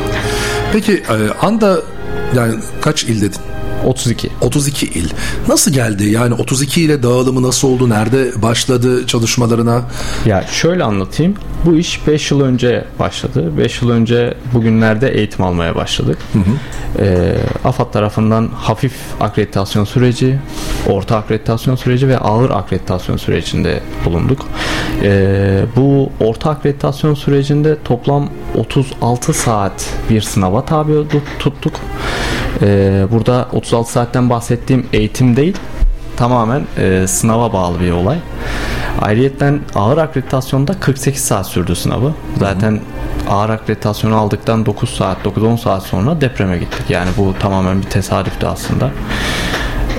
Peki 0.73 0.93
e, 0.93 1.45
anda 1.45 1.81
yani 2.35 2.55
kaç 2.81 3.03
il 3.03 3.21
dedin? 3.21 3.41
32. 3.85 4.29
32 4.41 4.85
il. 4.85 5.09
Nasıl 5.47 5.71
geldi? 5.71 6.05
Yani 6.05 6.33
32 6.33 6.81
ile 6.81 7.03
dağılımı 7.03 7.43
nasıl 7.43 7.67
oldu? 7.67 7.89
Nerede 7.89 8.41
başladı 8.41 9.07
çalışmalarına? 9.07 9.81
Ya 10.25 10.43
şöyle 10.51 10.83
anlatayım. 10.83 11.35
Bu 11.65 11.75
iş 11.75 12.07
5 12.07 12.31
yıl 12.31 12.41
önce 12.41 12.85
başladı. 12.99 13.57
5 13.57 13.81
yıl 13.81 13.89
önce 13.89 14.33
bugünlerde 14.53 15.09
eğitim 15.09 15.45
almaya 15.45 15.75
başladık. 15.75 16.17
Ee, 16.99 17.35
AFAD 17.63 17.91
tarafından 17.91 18.47
hafif 18.55 18.93
akreditasyon 19.19 19.85
süreci, 19.85 20.39
orta 20.89 21.17
akreditasyon 21.17 21.75
süreci 21.75 22.07
ve 22.07 22.17
ağır 22.17 22.49
akreditasyon 22.49 23.17
sürecinde 23.17 23.79
bulunduk. 24.05 24.45
Ee, 25.03 25.61
bu 25.75 26.09
orta 26.19 26.49
akreditasyon 26.49 27.13
sürecinde 27.13 27.77
toplam 27.85 28.29
36 28.57 29.33
saat 29.33 29.89
bir 30.09 30.21
sınava 30.21 30.65
tabi 30.65 30.91
tut- 30.93 31.39
tuttuk. 31.39 31.73
Ee, 32.61 33.05
burada 33.11 33.47
36 33.53 33.91
saatten 33.91 34.29
bahsettiğim 34.29 34.85
eğitim 34.93 35.35
değil, 35.35 35.57
tamamen 36.17 36.63
e, 36.77 37.07
sınava 37.07 37.53
bağlı 37.53 37.79
bir 37.79 37.91
olay. 37.91 38.17
Ayrıyeten 39.01 39.59
ağır 39.75 39.97
akreditasyonda 39.97 40.73
48 40.79 41.21
saat 41.21 41.47
sürdü 41.47 41.75
sınavı. 41.75 42.13
Zaten 42.39 42.79
ağır 43.29 43.49
akreditasyonu 43.49 44.15
aldıktan 44.15 44.65
9 44.65 44.89
saat, 44.89 45.17
9-10 45.25 45.57
saat 45.57 45.83
sonra 45.83 46.21
depreme 46.21 46.57
gittik. 46.57 46.89
Yani 46.89 47.09
bu 47.17 47.33
tamamen 47.39 47.81
bir 47.81 47.89
tesadüftü 47.89 48.45
aslında. 48.45 48.91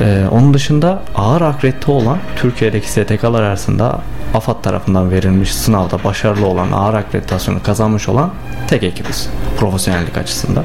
Ee, 0.00 0.24
onun 0.30 0.54
dışında 0.54 1.02
ağır 1.14 1.40
akredite 1.40 1.92
olan 1.92 2.18
Türkiye'deki 2.36 2.90
STK'lar 2.90 3.42
arasında 3.42 4.00
AFAD 4.34 4.62
tarafından 4.62 5.10
verilmiş 5.10 5.54
sınavda 5.54 6.04
başarılı 6.04 6.46
olan 6.46 6.72
ağır 6.72 6.94
akreditasyonu 6.94 7.62
kazanmış 7.62 8.08
olan 8.08 8.30
tek 8.68 8.82
ekibiz 8.82 9.30
profesyonellik 9.58 10.18
açısından. 10.18 10.64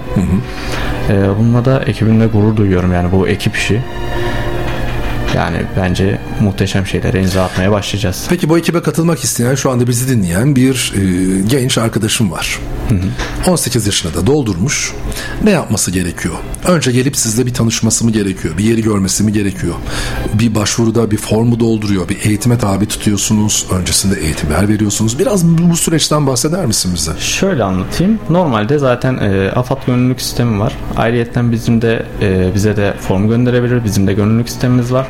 Ee, 1.10 1.28
bununla 1.40 1.66
da 1.66 1.84
ekibimle 1.84 2.28
gurur 2.28 2.58
duyuyorum 2.58 2.94
yani 2.94 3.12
bu 3.12 3.28
ekip 3.28 3.56
işi. 3.56 3.82
Yani 5.40 5.58
bence 5.78 6.20
muhteşem 6.42 6.88
şeylere 6.88 7.22
imza 7.22 7.44
atmaya 7.44 7.72
başlayacağız. 7.72 8.26
Peki 8.30 8.50
bu 8.50 8.58
ekibe 8.58 8.82
katılmak 8.82 9.24
isteyen 9.24 9.56
şu 9.56 9.72
anda 9.72 9.88
bizi 9.88 10.08
dinleyen 10.08 10.56
bir 10.56 10.94
e, 10.96 11.02
genç 11.48 11.78
arkadaşım 11.78 12.32
var. 12.32 12.60
18 13.48 13.86
yaşına 13.86 14.14
da 14.14 14.28
doldurmuş. 14.28 14.94
Ne 15.44 15.52
yapması 15.52 15.92
gerekiyor? 15.92 16.36
Önce 16.68 16.92
gelip 16.92 17.18
sizle 17.18 17.46
bir 17.46 17.54
tanışması 17.54 18.06
mı 18.06 18.12
gerekiyor? 18.12 18.58
Bir 18.58 18.64
yeri 18.64 18.82
görmesi 18.82 19.24
mi 19.24 19.34
gerekiyor? 19.34 19.74
Bir 20.34 20.56
başvuruda 20.56 21.12
bir 21.12 21.18
formu 21.18 21.60
dolduruyor. 21.60 22.10
Bir 22.10 22.18
eğitime 22.26 22.58
tabi 22.58 22.86
tutuyorsunuz. 22.86 23.66
Öncesinde 23.72 24.20
eğitimler 24.20 24.70
veriyorsunuz. 24.70 25.20
Biraz 25.20 25.46
bu, 25.46 25.70
bu 25.70 25.76
süreçten 25.76 26.28
bahseder 26.28 26.66
misin 26.66 26.92
bize? 26.96 27.12
Şöyle 27.20 27.64
anlatayım. 27.64 28.20
Normalde 28.30 28.78
zaten 28.78 29.18
e, 29.18 29.52
AFAD 29.52 29.86
gönüllülük 29.88 30.22
sistemi 30.22 30.60
var. 30.60 30.74
Ayrıyeten 30.98 31.52
bizim 31.52 31.82
de 31.82 32.06
e, 32.22 32.56
bize 32.56 32.78
de 32.78 32.94
form 33.00 33.30
gönderebilir. 33.30 33.84
Bizim 33.84 34.08
de 34.08 34.14
gönüllülük 34.14 34.50
sistemimiz 34.50 34.94
var. 34.94 35.08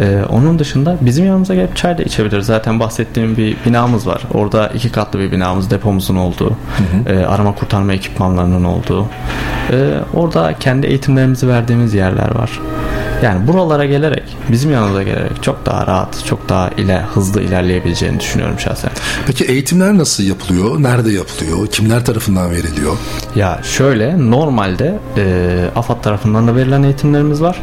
E, 0.00 0.22
onun 0.28 0.58
dışında 0.58 0.96
bizim 1.00 1.26
yanımıza 1.26 1.54
gelip 1.54 1.76
çay 1.76 1.98
da 1.98 2.02
içebilir. 2.02 2.40
Zaten 2.40 2.80
bahsettiğim 2.80 3.36
bir 3.36 3.56
binamız 3.66 4.06
var. 4.06 4.22
Orada 4.34 4.68
iki 4.68 4.92
katlı 4.92 5.18
bir 5.18 5.32
binamız, 5.32 5.70
depomuzun 5.70 6.16
olduğu, 6.16 6.56
e, 7.06 7.18
arama 7.18 7.54
kurtarma 7.54 7.92
ekipmanlarının 7.92 8.64
olduğu. 8.64 9.06
E, 9.72 9.76
orada 10.14 10.54
kendi 10.60 10.86
eğitimlerimizi 10.86 11.48
verdiğimiz 11.48 11.94
yerler 11.94 12.34
var. 12.34 12.60
Yani 13.22 13.46
buralara 13.46 13.84
gelerek, 13.84 14.22
bizim 14.48 14.72
yanımıza 14.72 15.02
gelerek 15.02 15.42
çok 15.42 15.66
daha 15.66 15.86
rahat, 15.86 16.24
çok 16.24 16.48
daha 16.48 16.70
iler, 16.70 17.00
hızlı 17.00 17.42
ilerleyebileceğini 17.42 18.20
düşünüyorum 18.20 18.58
şahsen. 18.58 18.90
Peki 19.26 19.44
eğitimler 19.44 19.98
nasıl 19.98 20.22
yapılıyor? 20.24 20.82
Nerede 20.82 21.12
yapılıyor? 21.12 21.66
Kimler 21.66 22.04
tarafından 22.04 22.50
veriliyor? 22.50 22.96
Ya 23.34 23.60
şöyle 23.62 24.30
normalde 24.30 24.98
e, 25.16 25.64
AFAD 25.76 26.02
tarafından 26.02 26.48
da 26.48 26.56
verilen 26.56 26.82
eğitimlerimiz 26.82 27.42
var. 27.42 27.60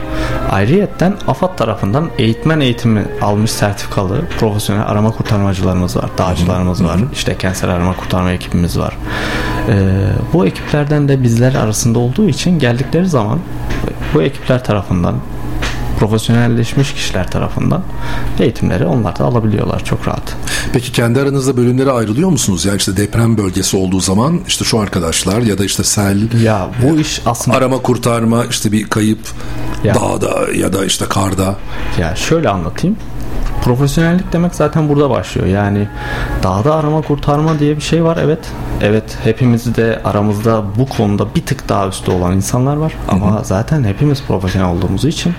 Ayrıyetten 0.52 1.16
AFAD 1.28 1.58
tarafından 1.58 2.10
eğitmen 2.18 2.60
eğitimi 2.60 3.06
almış 3.22 3.52
sertifikalı 3.52 4.22
profesyonel 4.40 4.84
arama 4.88 5.12
kurtarmacılarımız 5.12 5.98
var. 5.98 6.10
Dağcılarımız 6.18 6.84
var. 6.84 7.00
işte 7.14 7.38
kentsel 7.38 7.70
arama 7.70 7.96
kurtarma 7.96 8.32
ekibimiz 8.32 8.80
var. 8.80 8.98
E, 9.70 9.74
bu 10.34 10.46
ekiplerden 10.46 11.08
de 11.08 11.24
bizler 11.24 11.54
arasında 11.54 12.00
olduğu 12.00 12.30
için 12.30 12.60
geldikleri 12.60 13.08
zaman 13.08 13.40
bu 14.14 14.22
ekipler 14.22 14.64
tarafından 14.64 15.16
profesyonelleşmiş 16.08 16.94
kişiler 16.94 17.32
tarafından 17.32 17.84
eğitimleri 18.40 18.86
onlar 18.86 19.20
da 19.20 19.24
alabiliyorlar 19.24 19.84
çok 19.86 20.08
rahat. 20.08 20.36
Peki 20.74 20.92
kendi 20.92 21.20
aranızda 21.22 21.58
bölümlere 21.58 21.92
ayrılıyor 21.92 22.30
musunuz? 22.30 22.66
Yani 22.66 22.78
işte 22.78 22.98
deprem 22.98 23.38
bölgesi 23.38 23.78
olduğu 23.78 24.00
zaman 24.00 24.40
işte 24.48 24.66
şu 24.66 24.80
arkadaşlar 24.80 25.42
ya 25.42 25.58
da 25.58 25.66
işte 25.66 25.84
sel, 25.84 26.42
Ya 26.44 26.70
bu 26.84 27.00
iş 27.00 27.22
aslında 27.26 27.58
arama 27.58 27.78
kurtarma, 27.78 28.46
işte 28.46 28.72
bir 28.72 28.84
kayıp 28.90 29.20
Ya. 29.84 29.96
dağda 29.96 30.52
ya 30.56 30.74
da 30.74 30.86
işte 30.86 31.06
karda. 31.10 31.56
Ya 32.00 32.16
şöyle 32.16 32.50
anlatayım. 32.50 32.98
Profesyonellik 33.64 34.34
demek 34.34 34.56
zaten 34.56 34.90
burada 34.90 35.10
başlıyor. 35.10 35.48
Yani 35.48 35.88
dağda 36.44 36.76
arama 36.76 37.02
kurtarma 37.02 37.60
diye 37.60 37.76
bir 37.76 37.82
şey 37.82 38.04
var. 38.04 38.18
Evet. 38.24 38.40
Evet 38.82 39.18
hepimiz 39.24 39.76
de 39.76 40.02
aramızda 40.04 40.64
bu 40.78 40.86
konuda 40.90 41.36
bir 41.36 41.42
tık 41.42 41.70
daha 41.70 41.88
üstte 41.88 42.12
olan 42.12 42.36
insanlar 42.36 42.76
var. 42.76 42.94
Ama 43.10 43.42
zaten 43.44 43.84
hepimiz 43.84 44.24
profesyonel 44.24 44.70
olduğumuz 44.70 45.06
için 45.06 45.34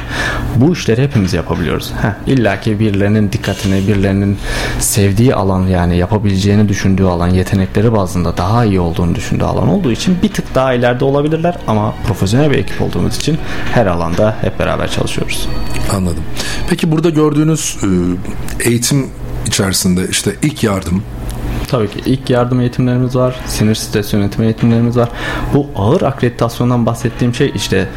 bu 0.56 0.72
işleri 0.72 1.02
hepimiz 1.02 1.32
yapabiliyoruz. 1.32 1.92
Heh, 2.02 2.32
İlla 2.32 2.60
ki 2.60 2.80
birilerinin 2.80 3.32
dikkatini, 3.32 3.88
birilerinin 3.88 4.38
sevdiği 4.78 5.34
alan 5.34 5.66
yani 5.66 5.96
yapabileceğini 5.96 6.68
düşündüğü 6.68 7.04
alan, 7.04 7.28
yetenekleri 7.28 7.92
bazında 7.92 8.36
daha 8.36 8.64
iyi 8.64 8.80
olduğunu 8.80 9.14
düşündüğü 9.14 9.44
alan 9.44 9.68
olduğu 9.68 9.92
için 9.92 10.16
bir 10.22 10.28
tık 10.28 10.54
daha 10.54 10.72
ileride 10.72 11.04
olabilirler. 11.04 11.56
Ama 11.66 11.94
profesyonel 12.06 12.50
bir 12.50 12.58
ekip 12.58 12.82
olduğumuz 12.82 13.16
için 13.16 13.38
her 13.72 13.86
alanda 13.86 14.36
hep 14.40 14.58
beraber 14.58 14.90
çalışıyoruz. 14.90 15.48
Anladım. 15.96 16.24
Peki 16.70 16.92
burada 16.92 17.10
gördüğünüz 17.10 17.76
e, 17.82 18.13
eğitim 18.60 19.06
içerisinde 19.46 20.08
işte 20.10 20.34
ilk 20.42 20.64
yardım, 20.64 21.02
Tabii 21.68 21.90
ki 21.90 22.00
ilk 22.06 22.30
yardım 22.30 22.60
eğitimlerimiz 22.60 23.16
var, 23.16 23.34
sinir 23.46 23.74
stres 23.74 24.12
yönetimi 24.12 24.44
eğitimlerimiz 24.44 24.96
var. 24.96 25.08
Bu 25.54 25.66
ağır 25.76 26.02
akreditasyondan 26.02 26.86
bahsettiğim 26.86 27.34
şey 27.34 27.52
işte 27.54 27.88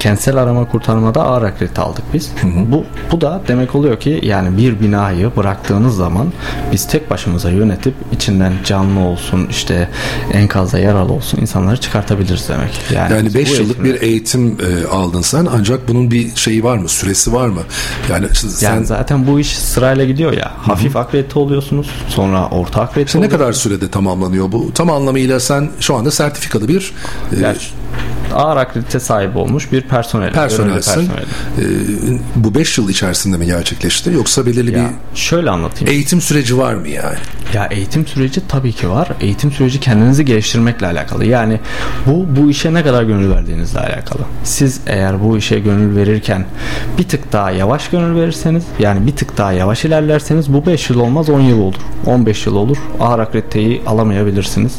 kentsel 0.00 0.36
arama 0.36 0.64
kurtarmada 0.68 1.22
ağır 1.22 1.42
akredite 1.42 1.82
aldık 1.82 2.04
biz. 2.14 2.32
Bu 2.44 2.84
bu 3.12 3.20
da 3.20 3.40
demek 3.48 3.74
oluyor 3.74 4.00
ki 4.00 4.20
yani 4.22 4.56
bir 4.56 4.80
binayı 4.80 5.30
bıraktığınız 5.36 5.96
zaman 5.96 6.32
biz 6.72 6.86
tek 6.88 7.10
başımıza 7.10 7.50
yönetip 7.50 7.94
içinden 8.12 8.52
canlı 8.64 9.00
olsun 9.00 9.46
işte 9.50 9.88
enkazda 10.32 10.78
yaralı 10.78 11.12
olsun 11.12 11.38
insanları 11.40 11.76
çıkartabiliriz 11.76 12.48
demek. 12.48 12.80
Yani, 12.94 13.12
yani 13.12 13.26
biz 13.26 13.34
5 13.34 13.50
bu 13.50 13.54
yıllık 13.54 13.78
eğitimleri- 13.78 13.84
bir 13.84 14.00
eğitim 14.02 14.58
e, 14.60 14.86
aldın 14.86 15.20
sen 15.22 15.48
ancak 15.58 15.88
bunun 15.88 16.10
bir 16.10 16.36
şeyi 16.36 16.64
var 16.64 16.78
mı? 16.78 16.88
Süresi 16.88 17.32
var 17.32 17.48
mı? 17.48 17.60
Yani 18.10 18.26
sen 18.34 18.74
yani 18.74 18.86
zaten 18.86 19.26
bu 19.26 19.40
iş 19.40 19.58
sırayla 19.58 20.04
gidiyor 20.04 20.32
ya. 20.32 20.52
Hafif 20.62 20.96
akredite 20.96 21.38
oluyorsunuz. 21.38 21.90
Sonra 22.08 22.48
orta 22.48 22.80
akredite 22.80 23.15
işte 23.16 23.26
ne 23.26 23.38
kadar 23.38 23.52
sürede 23.52 23.88
tamamlanıyor 23.90 24.52
bu? 24.52 24.72
Tam 24.74 24.90
anlamıyla 24.90 25.40
sen 25.40 25.70
şu 25.80 25.94
anda 25.94 26.10
sertifikalı 26.10 26.68
bir 26.68 26.92
e, 27.36 27.40
Yani 27.40 27.56
ağır 28.34 28.56
akredite 28.56 29.00
sahibi 29.00 29.38
olmuş 29.38 29.72
bir 29.72 29.82
personel. 29.82 30.32
personelsin. 30.32 31.02
E, 31.02 31.08
bu 32.36 32.54
5 32.54 32.78
yıl 32.78 32.88
içerisinde 32.88 33.36
mi 33.36 33.46
gerçekleşti 33.46 34.10
yoksa 34.10 34.46
belirli 34.46 34.78
Ya 34.78 34.90
şöyle 35.14 35.50
anlatayım. 35.50 35.86
bir 35.86 35.92
eğitim 35.92 36.20
süreci 36.20 36.58
var 36.58 36.74
mı 36.74 36.88
yani? 36.88 37.16
Ya 37.56 37.66
eğitim 37.70 38.06
süreci 38.06 38.48
tabii 38.48 38.72
ki 38.72 38.90
var. 38.90 39.08
Eğitim 39.20 39.52
süreci 39.52 39.80
kendinizi 39.80 40.24
geliştirmekle 40.24 40.86
alakalı. 40.86 41.26
Yani 41.26 41.60
bu 42.06 42.26
bu 42.36 42.50
işe 42.50 42.74
ne 42.74 42.82
kadar 42.82 43.02
gönül 43.02 43.30
verdiğinizle 43.30 43.80
alakalı. 43.80 44.22
Siz 44.44 44.80
eğer 44.86 45.22
bu 45.24 45.38
işe 45.38 45.58
gönül 45.58 45.96
verirken 45.96 46.44
bir 46.98 47.08
tık 47.08 47.32
daha 47.32 47.50
yavaş 47.50 47.88
gönül 47.88 48.20
verirseniz 48.20 48.64
yani 48.78 49.06
bir 49.06 49.16
tık 49.16 49.38
daha 49.38 49.52
yavaş 49.52 49.84
ilerlerseniz 49.84 50.52
bu 50.52 50.66
5 50.66 50.90
yıl 50.90 51.00
olmaz 51.00 51.28
10 51.30 51.40
yıl 51.40 51.60
olur. 51.60 51.74
15 52.06 52.46
yıl 52.46 52.56
olur. 52.56 52.76
Ağır 53.00 53.18
akrediteyi 53.18 53.82
alamayabilirsiniz. 53.86 54.78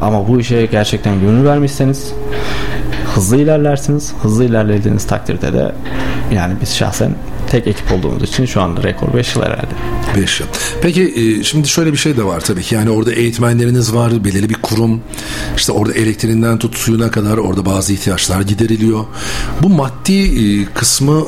Ama 0.00 0.28
bu 0.28 0.40
işe 0.40 0.66
gerçekten 0.66 1.20
gönül 1.20 1.46
vermişseniz 1.46 2.12
hızlı 3.14 3.36
ilerlersiniz. 3.36 4.12
Hızlı 4.22 4.44
ilerlediğiniz 4.44 5.06
takdirde 5.06 5.52
de 5.52 5.72
yani 6.34 6.54
biz 6.60 6.76
şahsen 6.76 7.14
tek 7.52 7.66
ekip 7.66 7.92
olduğumuz 7.92 8.22
için 8.22 8.46
şu 8.46 8.62
anda 8.62 8.82
rekor 8.82 9.14
5 9.14 9.36
yıl 9.36 9.42
herhalde. 9.42 9.74
5 10.16 10.40
yıl. 10.40 10.46
Peki 10.82 11.02
e, 11.02 11.44
şimdi 11.44 11.68
şöyle 11.68 11.92
bir 11.92 11.96
şey 11.96 12.16
de 12.16 12.24
var 12.24 12.40
tabii 12.40 12.62
ki 12.62 12.74
yani 12.74 12.90
orada 12.90 13.12
eğitmenleriniz 13.12 13.94
var 13.94 14.24
belirli 14.24 14.48
bir 14.48 14.54
kurum 14.54 15.00
işte 15.56 15.72
orada 15.72 15.94
elektriğinden 15.94 16.58
tut 16.58 16.76
suyuna 16.76 17.10
kadar 17.10 17.36
orada 17.36 17.66
bazı 17.66 17.92
ihtiyaçlar 17.92 18.40
gideriliyor. 18.40 19.04
Bu 19.62 19.68
maddi 19.68 20.12
e, 20.12 20.64
kısmı 20.64 21.24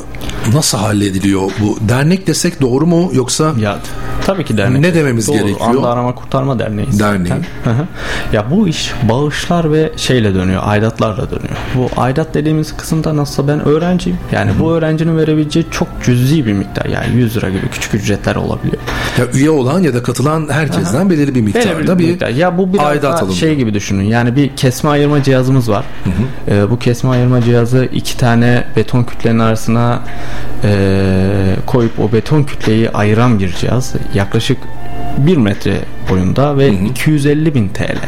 nasıl 0.53 0.79
hallediliyor? 0.79 1.43
Bu 1.61 1.79
dernek 1.89 2.27
desek 2.27 2.61
doğru 2.61 2.87
mu 2.87 3.11
yoksa 3.13 3.55
Ya 3.61 3.79
tabii 4.27 4.45
ki 4.45 4.57
dernek. 4.57 4.81
Ne 4.81 4.95
dememiz 4.95 5.29
Doğru, 5.29 5.37
gerekiyor? 5.37 5.69
Anda 5.69 5.89
Arama 5.89 6.15
Kurtarma 6.15 6.59
Derneği. 6.59 6.99
Derneği. 6.99 7.29
zaten. 7.29 7.87
Ya 8.33 8.51
bu 8.51 8.69
iş 8.69 8.93
bağışlar 9.09 9.73
ve 9.73 9.93
şeyle 9.97 10.35
dönüyor, 10.35 10.63
aidatlarla 10.65 11.31
dönüyor. 11.31 11.57
Bu 11.77 12.01
aidat 12.01 12.35
dediğimiz 12.35 12.77
kısımda 12.77 13.17
nasılsa 13.17 13.49
ben 13.49 13.69
öğrenciyim. 13.69 14.19
Yani 14.33 14.51
bu 14.61 14.73
öğrencinin 14.73 15.19
verebileceği 15.19 15.67
çok 15.71 15.89
cüzi 16.17 16.47
bir 16.47 16.53
miktar. 16.53 16.87
Yani 16.87 17.17
100 17.17 17.37
lira 17.37 17.49
gibi 17.49 17.69
küçük 17.73 17.95
ücretler 17.95 18.37
olabiliyor. 18.37 18.83
ya 19.19 19.27
üye 19.35 19.51
olan 19.51 19.83
ya 19.83 19.95
da 19.95 20.03
katılan 20.03 20.49
herkesten 20.51 21.11
belirli 21.11 21.35
bir 21.35 21.41
miktarda 21.41 21.79
Belirli 21.79 21.99
bir 21.99 22.11
miktar. 22.11 22.29
Ya 22.29 22.59
bu 22.59 22.73
biraz 22.73 22.87
aidat 22.87 23.15
alınıyor. 23.23 23.39
şey 23.39 23.55
gibi 23.57 23.75
düşünün. 23.75 24.05
Yani 24.05 24.37
bir 24.37 24.57
kesme 24.57 24.91
ayırma 24.91 25.23
cihazımız 25.23 25.71
var. 25.71 25.85
Ee, 26.49 26.71
bu 26.71 26.79
kesme 26.79 27.11
ayırma 27.11 27.43
cihazı 27.43 27.89
iki 27.93 28.17
tane 28.17 28.65
beton 28.77 29.05
kütlenin 29.05 29.39
arasına 29.39 30.03
e, 30.65 31.57
koyup 31.67 32.01
o 32.01 32.13
beton 32.13 32.43
kütleyi 32.43 32.91
ayıran 32.91 33.39
bir 33.39 33.53
cihaz. 33.53 33.95
Yaklaşık 34.15 34.59
1 35.19 35.37
metre 35.37 35.79
boyunda 36.11 36.59
ve 36.59 36.69
250 36.73 37.55
bin 37.55 37.69
TL. 37.69 37.99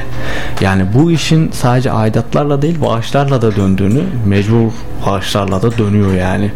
Yani 0.61 0.83
bu 0.95 1.13
işin 1.13 1.51
sadece 1.51 1.93
aidatlarla 1.93 2.63
değil 2.63 2.81
bağışlarla 2.81 3.43
da 3.43 3.57
döndüğünü 3.57 4.03
mecbur 4.27 4.73
bağışlarla 5.07 5.63
da 5.63 5.79
dönüyor 5.79 6.15
yani. 6.15 6.51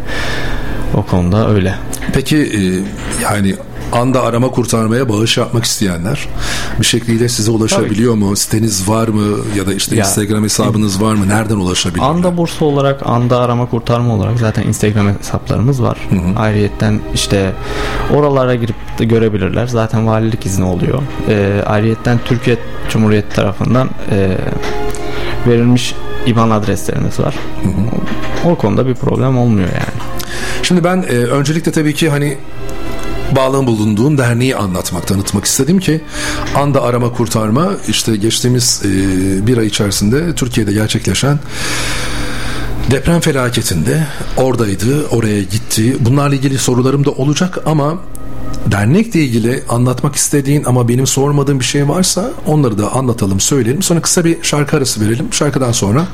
O 0.93 1.03
konuda 1.03 1.49
öyle. 1.49 1.75
Peki 2.13 2.37
e, 2.37 2.59
yani 3.23 3.55
anda 3.93 4.23
arama 4.23 4.47
kurtarmaya 4.51 5.09
bağış 5.09 5.37
yapmak 5.37 5.63
isteyenler 5.65 6.27
bir 6.79 6.85
şekilde 6.85 7.29
size 7.29 7.51
ulaşabiliyor 7.51 8.13
mu? 8.13 8.35
Siteniz 8.35 8.89
var 8.89 9.07
mı? 9.07 9.37
Ya 9.57 9.67
da 9.67 9.73
işte 9.73 9.95
Ya- 9.95 10.01
Instagram 10.05 10.43
hesabınız 10.43 11.01
var 11.01 11.13
mı? 11.13 11.27
Nereden 11.29 11.55
ulaşabiliyor? 11.55 12.05
Anda 12.09 12.37
Bursa 12.37 12.65
olarak, 12.65 13.01
Anda 13.05 13.39
Arama 13.39 13.69
Kurtarma 13.69 14.13
olarak 14.15 14.39
zaten 14.39 14.63
Instagram 14.63 15.17
hesaplarımız 15.17 15.81
var. 15.83 15.97
Ayrıyetten 16.37 16.99
işte 17.13 17.51
oralara 18.13 18.55
girip 18.55 18.75
de 18.99 19.05
görebilirler. 19.05 19.67
Zaten 19.67 20.07
valilik 20.07 20.45
izni 20.45 20.65
oluyor. 20.65 21.01
Ee, 21.29 21.61
ayrıyetten 21.65 22.19
Türkiye 22.25 22.57
Cumhuriyeti 22.89 23.35
tarafından 23.35 23.89
e, 24.11 24.37
verilmiş 25.47 25.95
IBAN 26.25 26.49
adreslerimiz 26.49 27.19
var. 27.19 27.35
O 28.45 28.55
konuda 28.55 28.87
bir 28.87 28.95
problem 28.95 29.37
olmuyor 29.37 29.67
yani. 29.69 30.10
Şimdi 30.63 30.83
ben 30.83 30.97
e, 30.97 31.15
öncelikle 31.15 31.71
tabii 31.71 31.93
ki 31.93 32.09
hani 32.09 32.37
bağlı 33.35 33.67
bulunduğum 33.67 34.17
derneği 34.17 34.55
anlatmak, 34.55 35.07
tanıtmak 35.07 35.45
istedim 35.45 35.79
ki 35.79 36.01
anda 36.55 36.81
arama 36.81 37.13
kurtarma 37.13 37.71
işte 37.87 38.15
geçtiğimiz 38.15 38.81
e, 38.85 39.47
bir 39.47 39.57
ay 39.57 39.67
içerisinde 39.67 40.35
Türkiye'de 40.35 40.73
gerçekleşen 40.73 41.39
deprem 42.91 43.19
felaketinde 43.19 44.07
oradaydı, 44.37 45.07
oraya 45.07 45.41
gitti. 45.41 45.95
Bunlarla 45.99 46.35
ilgili 46.35 46.57
sorularım 46.57 47.05
da 47.05 47.11
olacak 47.11 47.57
ama 47.65 47.99
dernekle 48.71 49.19
ilgili 49.19 49.63
anlatmak 49.69 50.15
istediğin 50.15 50.63
ama 50.63 50.87
benim 50.87 51.07
sormadığım 51.07 51.59
bir 51.59 51.65
şey 51.65 51.89
varsa 51.89 52.31
onları 52.45 52.77
da 52.77 52.91
anlatalım, 52.91 53.39
söyleyelim. 53.39 53.81
Sonra 53.81 54.01
kısa 54.01 54.25
bir 54.25 54.43
şarkı 54.43 54.77
arası 54.77 55.01
verelim. 55.01 55.27
Şarkıdan 55.31 55.71
sonra 55.71 56.07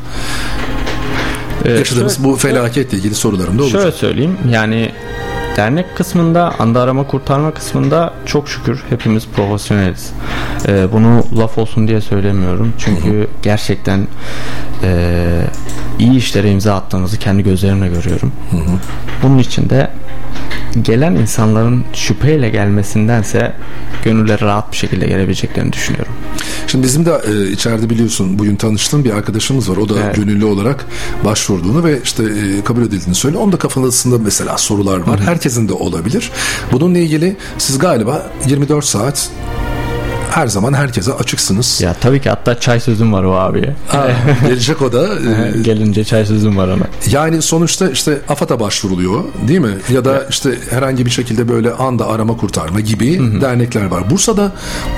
Ee, 1.65 1.71
yaşadığımız 1.71 2.15
şöyle- 2.17 2.29
bu 2.29 2.35
felaketle 2.35 2.97
ilgili 2.97 3.15
sorularım 3.15 3.59
da 3.59 3.63
olacak. 3.63 3.81
Şöyle 3.81 3.95
söyleyeyim 3.95 4.37
yani 4.51 4.91
dernek 5.57 5.97
kısmında 5.97 6.53
anda 6.59 6.81
arama 6.81 7.07
kurtarma 7.07 7.51
kısmında 7.53 8.13
çok 8.25 8.49
şükür 8.49 8.83
hepimiz 8.89 9.27
profesyoneliz. 9.35 10.09
Ee, 10.67 10.87
bunu 10.93 11.23
laf 11.37 11.57
olsun 11.57 11.87
diye 11.87 12.01
söylemiyorum. 12.01 12.73
Çünkü 12.77 13.27
gerçekten 13.43 14.07
e, 14.83 15.41
iyi 15.99 16.15
işlere 16.17 16.51
imza 16.51 16.75
attığımızı 16.75 17.17
kendi 17.19 17.43
gözlerimle 17.43 17.87
görüyorum. 17.87 18.31
Bunun 19.23 19.37
için 19.37 19.69
de 19.69 19.89
gelen 20.81 21.15
insanların 21.15 21.83
şüpheyle 21.93 22.49
gelmesindense 22.49 23.53
gönülleri 24.03 24.41
rahat 24.41 24.71
bir 24.71 24.77
şekilde 24.77 25.07
gelebileceklerini 25.07 25.73
düşünüyorum. 25.73 26.13
Şimdi 26.67 26.83
bizim 26.87 27.05
de 27.05 27.21
e, 27.31 27.51
içeride 27.51 27.89
biliyorsun 27.89 28.39
bugün 28.39 28.55
tanıştığım 28.55 29.03
bir 29.03 29.11
arkadaşımız 29.11 29.69
var. 29.71 29.77
O 29.77 29.89
da 29.89 29.93
Evet. 30.05 30.15
gönüllü 30.15 30.45
olarak 30.45 30.85
başvurduğunu 31.25 31.83
ve 31.83 31.99
işte 32.03 32.23
e, 32.23 32.63
kabul 32.63 32.81
edildiğini 32.81 33.15
söylüyor. 33.15 33.43
Onun 33.43 33.51
da 33.51 33.57
kafasında 33.57 34.17
mesela 34.17 34.57
sorular 34.57 34.97
var. 34.97 35.19
Herkesin 35.19 35.69
de 35.69 35.73
olabilir. 35.73 36.31
Bununla 36.71 36.97
ilgili 36.97 37.35
siz 37.57 37.79
galiba 37.79 38.31
24 38.47 38.85
saat 38.85 39.29
her 40.31 40.47
zaman 40.47 40.73
herkese 40.73 41.13
açıksınız. 41.13 41.81
Ya 41.81 41.93
tabii 41.93 42.21
ki 42.21 42.29
hatta 42.29 42.59
çay 42.59 42.79
sözüm 42.79 43.13
var 43.13 43.23
o 43.23 43.35
abiye. 43.35 43.75
Gelecek 44.47 44.81
o 44.81 44.91
da. 44.93 45.07
e, 45.57 45.61
Gelince 45.61 46.03
çay 46.03 46.25
sözüm 46.25 46.57
var 46.57 46.67
ona. 46.67 46.83
Yani 47.11 47.41
sonuçta 47.41 47.89
işte 47.89 48.17
AFAD'a 48.29 48.59
başvuruluyor 48.59 49.23
değil 49.47 49.59
mi? 49.59 49.73
Ya 49.93 50.05
da 50.05 50.23
işte 50.29 50.51
herhangi 50.69 51.05
bir 51.05 51.11
şekilde 51.11 51.49
böyle 51.49 51.71
anda 51.71 52.07
arama 52.07 52.37
kurtarma 52.37 52.79
gibi 52.79 53.19
dernekler 53.41 53.85
var. 53.85 54.09
Bursa'da 54.09 54.51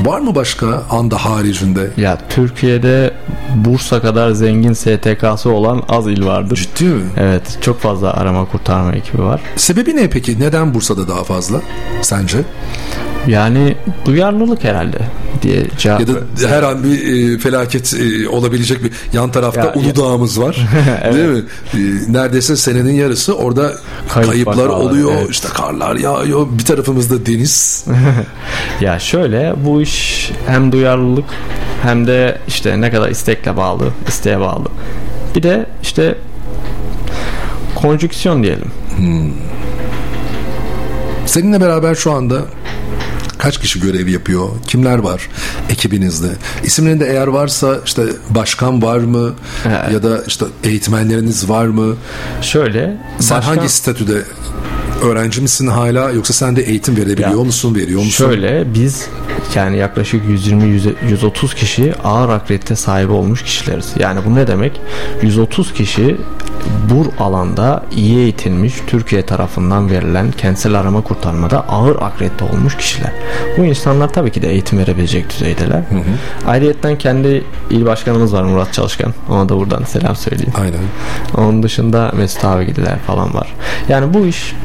var 0.06 0.20
mı 0.20 0.36
başka 0.36 0.84
anda 0.90 1.26
haricinde? 1.26 1.90
Ya 1.98 2.18
Türkiye'de 2.30 3.14
Bursa 3.56 4.02
kadar 4.02 4.32
zengin 4.32 4.74
STK'sı 4.74 5.50
olan 5.50 5.84
az 5.90 6.08
il 6.08 6.26
vardır. 6.26 6.56
Ciddi 6.56 6.84
mi? 6.90 7.02
Evet 7.18 7.58
çok 7.62 7.80
fazla 7.80 8.14
arama 8.14 8.46
kurtarma 8.46 8.92
ekibi 8.92 9.24
var. 9.24 9.42
Sebebi 9.56 9.96
ne 9.96 10.10
peki? 10.10 10.40
Neden 10.40 10.74
Bursa'da 10.74 11.08
daha 11.08 11.24
fazla 11.24 11.62
sence? 12.02 12.38
Yani 13.28 13.76
duyarlılık 14.06 14.64
herhalde 14.64 14.98
diye 15.42 15.66
cevap 15.78 16.00
Ya 16.00 16.08
da 16.08 16.14
her 16.50 16.64
an 16.64 16.84
bir 16.84 17.34
e, 17.36 17.38
felaket 17.40 17.94
e, 17.94 18.30
olabilecek 18.30 18.84
bir 18.84 18.92
yan 19.14 19.32
tarafta 19.32 19.60
Ya- 19.62 19.74
Uludağ'ımız 19.74 20.42
var. 20.42 20.68
Değil 21.14 21.26
mi? 21.30 21.44
E, 21.74 21.78
neredeyse 22.14 22.56
senenin 22.58 22.94
yarısı 22.94 23.36
orada 23.38 23.72
Kayıp 24.14 24.30
kayıplar 24.32 24.54
vakalar, 24.54 24.70
oluyor. 24.70 25.12
evet. 25.18 25.30
işte 25.30 25.48
karlar 25.48 25.96
yağıyor. 25.96 26.48
Bir 26.60 26.66
tarafımızda 26.66 27.26
deniz. 27.26 27.86
Ya 28.82 29.00
şöyle 29.00 29.54
bu 29.66 29.82
iş 29.82 30.32
hem 30.48 30.72
duyarlılık 30.72 31.26
hem 31.84 32.08
de 32.08 32.38
işte 32.48 32.82
ne 32.82 32.92
kadar 32.92 33.10
istekle 33.10 33.58
bağlı, 33.58 33.84
isteğe 34.08 34.40
bağlı. 34.40 34.66
Bir 35.36 35.44
de 35.44 35.66
işte 35.84 36.16
konjüksiyon 37.76 38.44
diyelim. 38.44 38.72
Seninle 41.26 41.62
beraber 41.62 41.96
şu 41.96 42.12
anda 42.12 42.42
kaç 43.40 43.58
kişi 43.62 43.80
görev 43.80 44.08
yapıyor? 44.08 44.50
Kimler 44.68 44.98
var 44.98 45.28
ekibinizde? 45.70 46.28
İsimlerinde 46.64 47.06
eğer 47.10 47.28
varsa 47.28 47.80
işte 47.86 48.04
başkan 48.30 48.82
var 48.82 48.98
mı? 48.98 49.34
Evet. 49.68 49.92
Ya 49.94 50.04
da 50.04 50.24
işte 50.28 50.46
eğitmenleriniz 50.64 51.50
var 51.50 51.66
mı? 51.66 51.96
Şöyle 52.42 52.98
Sen 53.20 53.38
başkan- 53.38 53.56
hangi 53.56 53.70
statüde 53.70 54.22
öğrenci 55.04 55.42
misin 55.42 55.68
hala 55.68 56.12
yoksa 56.12 56.34
sen 56.34 56.56
de 56.56 56.62
eğitim 56.62 56.98
verebiliyor 56.98 57.30
Ya, 57.30 57.36
musun? 57.36 57.76
Veriyor 57.76 58.00
musun? 58.04 58.26
Şöyle 58.26 58.74
biz 58.74 59.06
yani 59.56 59.78
yaklaşık 59.78 60.22
120-130 60.30 61.56
kişi 61.56 61.94
ağır 62.04 62.30
akredite 62.30 62.76
sahibi 62.76 63.12
olmuş 63.12 63.44
kişileriz. 63.44 63.88
Yani 64.00 64.20
bu 64.26 64.36
ne 64.36 64.48
demek? 64.48 64.82
130 65.22 65.74
kişi 65.74 66.18
bu 66.90 67.24
alanda 67.24 67.84
iyi 67.92 68.18
eğitilmiş 68.18 68.74
Türkiye 68.88 69.26
tarafından 69.26 69.90
verilen 69.90 70.32
kentsel 70.32 70.80
arama 70.80 71.02
kurtarmada 71.02 71.60
ağır 71.60 72.02
akredite 72.02 72.46
olmuş 72.46 72.78
kişiler. 72.78 73.12
Bu 73.58 73.66
insanlar 73.66 74.14
tabii 74.14 74.32
ki 74.32 74.42
de 74.42 74.50
eğitim 74.50 74.80
verebilecek 74.80 75.30
düzeydeler. 75.30 75.84
Ayrıyeten 76.48 76.98
kendi 76.98 77.44
il 77.70 77.86
başkanımız 77.86 78.34
var 78.34 78.44
Murat 78.44 78.74
Çalışkan. 78.74 79.14
Ona 79.30 79.50
da 79.50 79.58
buradan 79.58 79.84
selam 79.84 80.16
söyleyeyim. 80.16 80.54
Aynen. 80.62 80.80
Onun 81.38 81.64
dışında 81.64 82.12
Mesut 82.18 82.46
Abigiler 82.46 83.00
falan 83.00 83.34
var. 83.34 83.56
Yani 83.90 84.14
bu 84.14 84.26
iş 84.26 84.56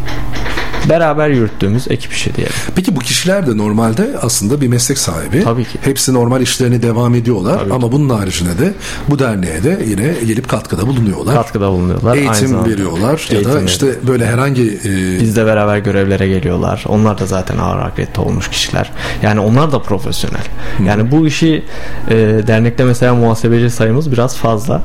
beraber 0.88 1.28
yürüttüğümüz 1.28 1.90
ekip 1.90 2.12
işi 2.12 2.34
diyelim. 2.34 2.54
Peki 2.74 2.96
bu 2.96 3.00
kişiler 3.00 3.46
de 3.46 3.56
normalde 3.56 4.10
aslında 4.22 4.60
bir 4.60 4.68
meslek 4.68 4.98
sahibi. 4.98 5.44
Tabii 5.44 5.64
ki. 5.64 5.78
Hepsi 5.82 6.14
normal 6.14 6.40
işlerine 6.40 6.82
devam 6.82 7.14
ediyorlar 7.14 7.58
Tabii 7.58 7.68
ki. 7.68 7.74
ama 7.74 7.92
bunun 7.92 8.08
haricinde 8.08 8.58
de 8.58 8.74
bu 9.08 9.18
derneğe 9.18 9.62
de 9.64 9.82
yine 9.86 10.14
gelip 10.26 10.48
katkıda 10.48 10.86
bulunuyorlar. 10.86 11.34
Katkıda 11.34 11.70
bulunuyorlar. 11.70 12.16
Eğitim 12.16 12.64
veriyorlar 12.64 13.28
ya 13.30 13.36
eğitim 13.36 13.54
da 13.54 13.62
işte 13.62 13.86
böyle 14.06 14.26
herhangi 14.26 14.80
e, 14.84 15.20
Bizle 15.20 15.46
beraber 15.46 15.78
görevlere 15.78 16.28
geliyorlar. 16.28 16.84
Onlar 16.88 17.18
da 17.18 17.26
zaten 17.26 17.58
ağır 17.58 17.78
akredite 17.78 18.20
olmuş 18.20 18.48
kişiler. 18.48 18.90
Yani 19.22 19.40
onlar 19.40 19.72
da 19.72 19.82
profesyonel. 19.82 20.44
Yani 20.86 21.10
bu 21.10 21.26
işi 21.26 21.64
e, 22.10 22.14
dernekte 22.46 22.84
mesela 22.84 23.14
muhasebeci 23.14 23.70
sayımız 23.70 24.12
biraz 24.12 24.36
fazla. 24.36 24.82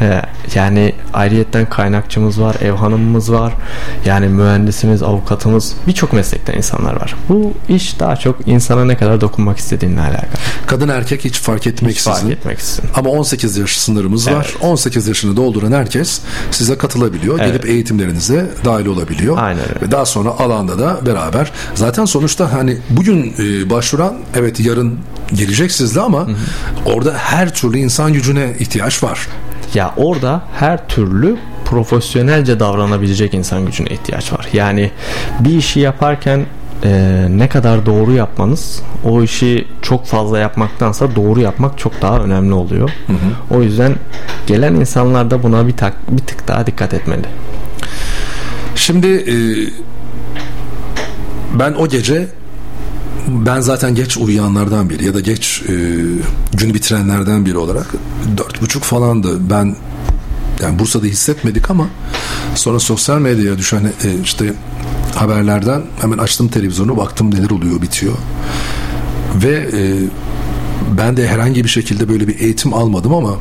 E, 0.00 0.22
yani 0.54 0.94
ayrıyetten 1.14 1.66
kaynakçımız 1.66 2.40
var, 2.40 2.56
ev 2.62 2.72
hanımımız 2.72 3.32
var. 3.32 3.52
Yani 4.06 4.28
mühendisimiz, 4.28 5.02
avukatımız 5.02 5.37
avukatımız 5.38 5.74
birçok 5.86 6.12
meslekten 6.12 6.54
insanlar 6.54 7.00
var. 7.00 7.14
Bu 7.28 7.52
iş 7.68 8.00
daha 8.00 8.16
çok 8.16 8.48
insana 8.48 8.84
ne 8.84 8.96
kadar 8.96 9.20
dokunmak 9.20 9.58
istediğinle 9.58 10.00
alakalı. 10.00 10.26
Kadın 10.66 10.88
erkek 10.88 11.24
hiç 11.24 11.40
fark 11.40 11.66
etmeksizin. 11.66 12.10
Fark 12.10 12.24
etmeksin. 12.30 12.84
Ama 12.94 13.10
18 13.10 13.56
yaş 13.56 13.76
sınırımız 13.76 14.30
var. 14.30 14.54
18 14.60 15.08
yaşını 15.08 15.36
dolduran 15.36 15.72
herkes 15.72 16.20
size 16.50 16.78
katılabiliyor. 16.78 17.38
Evet. 17.38 17.48
Gelip 17.48 17.66
eğitimlerinize 17.66 18.50
dahil 18.64 18.86
olabiliyor. 18.86 19.38
Aynen 19.38 19.62
öyle. 19.68 19.80
Ve 19.82 19.90
daha 19.90 20.06
sonra 20.06 20.28
alanda 20.28 20.78
da 20.78 21.06
beraber. 21.06 21.52
Zaten 21.74 22.04
sonuçta 22.04 22.52
hani 22.52 22.76
bugün 22.90 23.34
e, 23.38 23.70
başvuran 23.70 24.14
evet 24.34 24.60
yarın 24.60 24.98
gelecek 25.34 25.72
sizle 25.72 26.00
ama 26.00 26.28
orada 26.86 27.14
her 27.14 27.54
türlü 27.54 27.78
insan 27.78 28.12
gücüne 28.12 28.54
ihtiyaç 28.58 29.02
var. 29.02 29.28
Ya 29.74 29.94
orada 29.96 30.42
her 30.54 30.88
türlü 30.88 31.36
profesyonelce 31.70 32.60
davranabilecek 32.60 33.34
insan 33.34 33.66
gücüne 33.66 33.88
ihtiyaç 33.88 34.32
var. 34.32 34.48
Yani 34.52 34.90
bir 35.40 35.56
işi 35.56 35.80
yaparken 35.80 36.46
e, 36.84 37.26
ne 37.30 37.48
kadar 37.48 37.86
doğru 37.86 38.12
yapmanız 38.12 38.82
o 39.04 39.22
işi 39.22 39.68
çok 39.82 40.06
fazla 40.06 40.38
yapmaktansa 40.38 41.16
doğru 41.16 41.40
yapmak 41.40 41.78
çok 41.78 42.02
daha 42.02 42.18
önemli 42.18 42.54
oluyor. 42.54 42.90
O 43.50 43.62
yüzden 43.62 43.94
gelen 44.46 44.74
insanlar 44.74 45.30
da 45.30 45.42
buna 45.42 45.66
bir 45.66 45.76
tak 45.76 46.12
bir 46.12 46.22
tık 46.22 46.48
daha 46.48 46.66
dikkat 46.66 46.94
etmeli. 46.94 47.26
Şimdi 48.74 49.06
e, 49.06 49.36
ben 51.58 51.72
o 51.72 51.88
gece 51.88 52.28
ben 53.28 53.60
zaten 53.60 53.94
geç 53.94 54.16
uyuyanlardan 54.16 54.90
biri 54.90 55.04
ya 55.04 55.14
da 55.14 55.20
geç 55.20 55.62
e, 55.68 55.72
günü 56.52 56.74
bitirenlerden 56.74 57.46
biri 57.46 57.58
olarak 57.58 57.86
dört 58.36 58.62
buçuk 58.62 58.82
falandı. 58.82 59.50
Ben 59.50 59.76
yani 60.62 60.78
Bursa'da 60.78 61.06
hissetmedik 61.06 61.70
ama 61.70 61.86
sonra 62.54 62.78
sosyal 62.78 63.18
medyaya 63.18 63.58
düşen 63.58 63.84
e, 63.84 64.20
işte 64.22 64.52
haberlerden 65.14 65.82
hemen 66.00 66.18
açtım 66.18 66.48
televizyonu 66.48 66.96
baktım 66.96 67.34
neler 67.34 67.50
oluyor 67.50 67.82
bitiyor. 67.82 68.14
Ve 69.44 69.68
e, 69.72 69.82
ben 70.98 71.16
de 71.16 71.28
herhangi 71.28 71.64
bir 71.64 71.68
şekilde 71.68 72.08
böyle 72.08 72.28
bir 72.28 72.40
eğitim 72.40 72.74
almadım 72.74 73.14
ama 73.14 73.36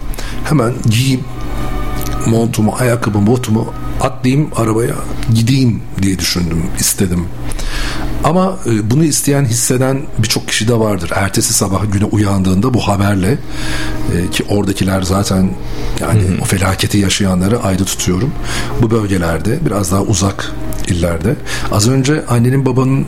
hemen 0.45 0.73
giyeyim 0.89 1.21
montumu, 2.25 2.75
ayakkabımı, 2.79 3.27
botumu 3.27 3.73
atlayayım 4.01 4.49
arabaya 4.55 4.95
gideyim 5.33 5.81
diye 6.01 6.19
düşündüm, 6.19 6.63
istedim. 6.79 7.25
Ama 8.23 8.57
e, 8.65 8.91
bunu 8.91 9.03
isteyen, 9.03 9.45
hisseden 9.45 10.01
birçok 10.17 10.47
kişi 10.47 10.67
de 10.67 10.79
vardır. 10.79 11.11
Ertesi 11.15 11.53
sabah 11.53 11.91
güne 11.91 12.05
uyandığında 12.05 12.73
bu 12.73 12.79
haberle 12.87 13.37
e, 14.15 14.31
ki 14.31 14.45
oradakiler 14.49 15.01
zaten 15.01 15.49
yani 16.01 16.21
o 16.41 16.45
felaketi 16.45 16.97
yaşayanları 16.97 17.63
ayrı 17.63 17.85
tutuyorum. 17.85 18.31
Bu 18.81 18.91
bölgelerde 18.91 19.65
biraz 19.65 19.91
daha 19.91 20.01
uzak 20.01 20.51
illerde. 20.87 21.35
Az 21.71 21.89
önce 21.89 22.25
annenin 22.29 22.65
babanın 22.65 23.01
e, 23.01 23.05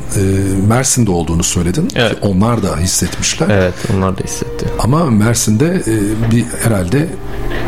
Mersin'de 0.67 1.11
olduğunu 1.11 1.43
söyledin. 1.43 1.87
Evet. 1.95 2.17
Onlar 2.21 2.63
da 2.63 2.77
hissetmişler. 2.77 3.47
Evet 3.49 3.73
onlar 3.97 4.17
da 4.17 4.23
hissetti. 4.23 4.65
Ama 4.79 5.05
Mersin'de 5.05 5.65
e, 5.67 6.31
bir 6.31 6.45
herhalde 6.63 7.07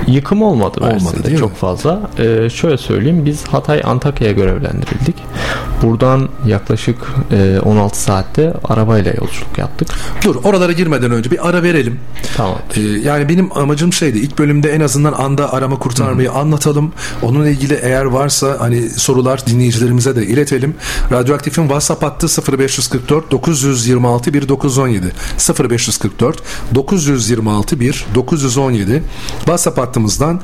Yıkım 0.08 0.42
olmadı 0.42 0.82
Mersin'de 0.82 1.24
değil 1.24 1.34
mi? 1.36 1.40
çok 1.40 1.56
fazla. 1.56 2.02
Ee, 2.20 2.50
şöyle 2.50 2.78
söyleyeyim 2.78 3.26
biz 3.26 3.44
Hatay 3.48 3.82
Antakya'ya 3.86 4.34
görevlendirildik. 4.34 5.16
Buradan 5.82 6.30
yaklaşık 6.48 6.96
e, 7.32 7.60
16 7.60 8.02
saatte 8.02 8.54
arabayla 8.64 9.12
yolculuk 9.12 9.58
yaptık. 9.58 9.88
dur 10.24 10.36
oralara 10.44 10.72
girmeden 10.72 11.12
önce 11.12 11.32
bir 11.32 11.50
ara 11.50 11.64
verelim. 11.64 12.00
Tamam. 12.38 12.58
Ee, 12.78 12.82
yani 12.82 13.30
benim 13.30 13.58
amacım 13.58 13.94
şeydi 13.94 14.17
ilk 14.20 14.38
bölümde 14.39 14.72
en 14.72 14.82
azından 14.82 15.13
anda 15.13 15.54
arama 15.54 15.80
kurtarmayı 15.80 16.32
anlatalım. 16.32 16.91
Onunla 17.22 17.50
ilgili 17.50 17.80
eğer 17.84 18.06
varsa 18.06 18.56
hani 18.60 18.89
sorular 18.89 19.46
dinleyicilerimize 19.48 20.15
de 20.15 20.26
iletelim. 20.26 20.76
Radyoaktif'in 21.12 21.62
WhatsApp 21.62 22.04
hattı 22.04 22.28
0544 22.58 23.32
926 23.32 24.34
1917 24.34 25.12
0544 25.70 26.41
926 26.76 27.80
1917 27.80 29.04
WhatsApp 29.38 29.78
hattımızdan 29.78 30.41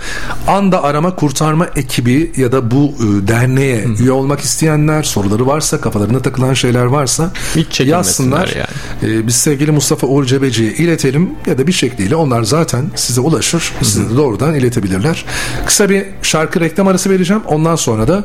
anda 0.47 0.83
arama 0.83 1.15
kurtarma 1.15 1.67
ekibi 1.75 2.31
ya 2.37 2.51
da 2.51 2.71
bu 2.71 2.85
e, 2.85 3.27
derneğe 3.27 3.85
üye 3.99 4.11
olmak 4.11 4.39
isteyenler 4.41 5.03
soruları 5.03 5.47
varsa 5.47 5.81
kafalarına 5.81 6.19
takılan 6.19 6.53
şeyler 6.53 6.85
varsa 6.85 7.31
Hiç 7.55 7.79
yazsınlar. 7.79 8.47
yani. 8.55 9.13
Ee, 9.13 9.27
biz 9.27 9.35
sevgili 9.35 9.71
Mustafa 9.71 10.07
Uğur 10.07 10.25
Cebeci'ye 10.25 10.71
iletelim 10.73 11.31
ya 11.47 11.57
da 11.57 11.67
bir 11.67 11.71
şekliyle 11.77 12.15
onlar 12.15 12.43
zaten 12.43 12.85
size 12.95 13.21
ulaşır. 13.21 13.73
Size 13.81 14.09
de 14.09 14.17
doğrudan 14.17 14.55
iletebilirler. 14.55 15.25
Kısa 15.65 15.89
bir 15.89 16.05
şarkı 16.21 16.59
reklam 16.59 16.87
arası 16.87 17.09
vereceğim. 17.09 17.43
Ondan 17.47 17.75
sonra 17.75 18.07
da 18.07 18.23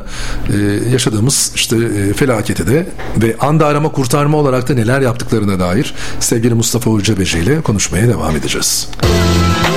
e, 0.53 0.57
yaşadığımız 0.91 1.51
işte 1.55 1.75
e, 1.75 2.13
felaketi 2.13 2.67
de 2.67 2.87
ve 3.17 3.35
anda 3.39 3.67
arama 3.67 3.91
kurtarma 3.91 4.37
olarak 4.37 4.69
da 4.69 4.73
neler 4.73 5.01
yaptıklarına 5.01 5.59
dair 5.59 5.93
sevgili 6.19 6.53
Mustafa 6.53 7.03
Cebeci 7.03 7.39
ile 7.39 7.61
konuşmaya 7.61 8.07
devam 8.07 8.35
edeceğiz. 8.35 8.89
Beni 9.03 9.72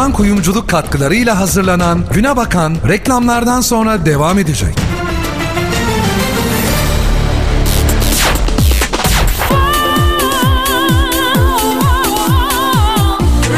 Duran 0.00 0.12
Kuyumculuk 0.12 0.68
katkılarıyla 0.68 1.38
hazırlanan 1.38 2.04
Güne 2.12 2.36
Bakan 2.36 2.76
reklamlardan 2.88 3.60
sonra 3.60 4.06
devam 4.06 4.38
edecek. 4.38 4.74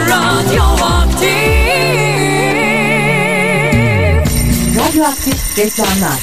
Radyo 0.08 0.64
Aktif 0.84 1.32
Radyoaktif 4.76 5.58
reklamlar. 5.58 6.20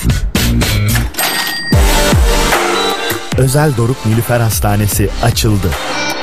Özel 3.37 3.77
Doruk 3.77 4.05
Nilüfer 4.05 4.39
Hastanesi 4.39 5.09
açıldı. 5.23 5.69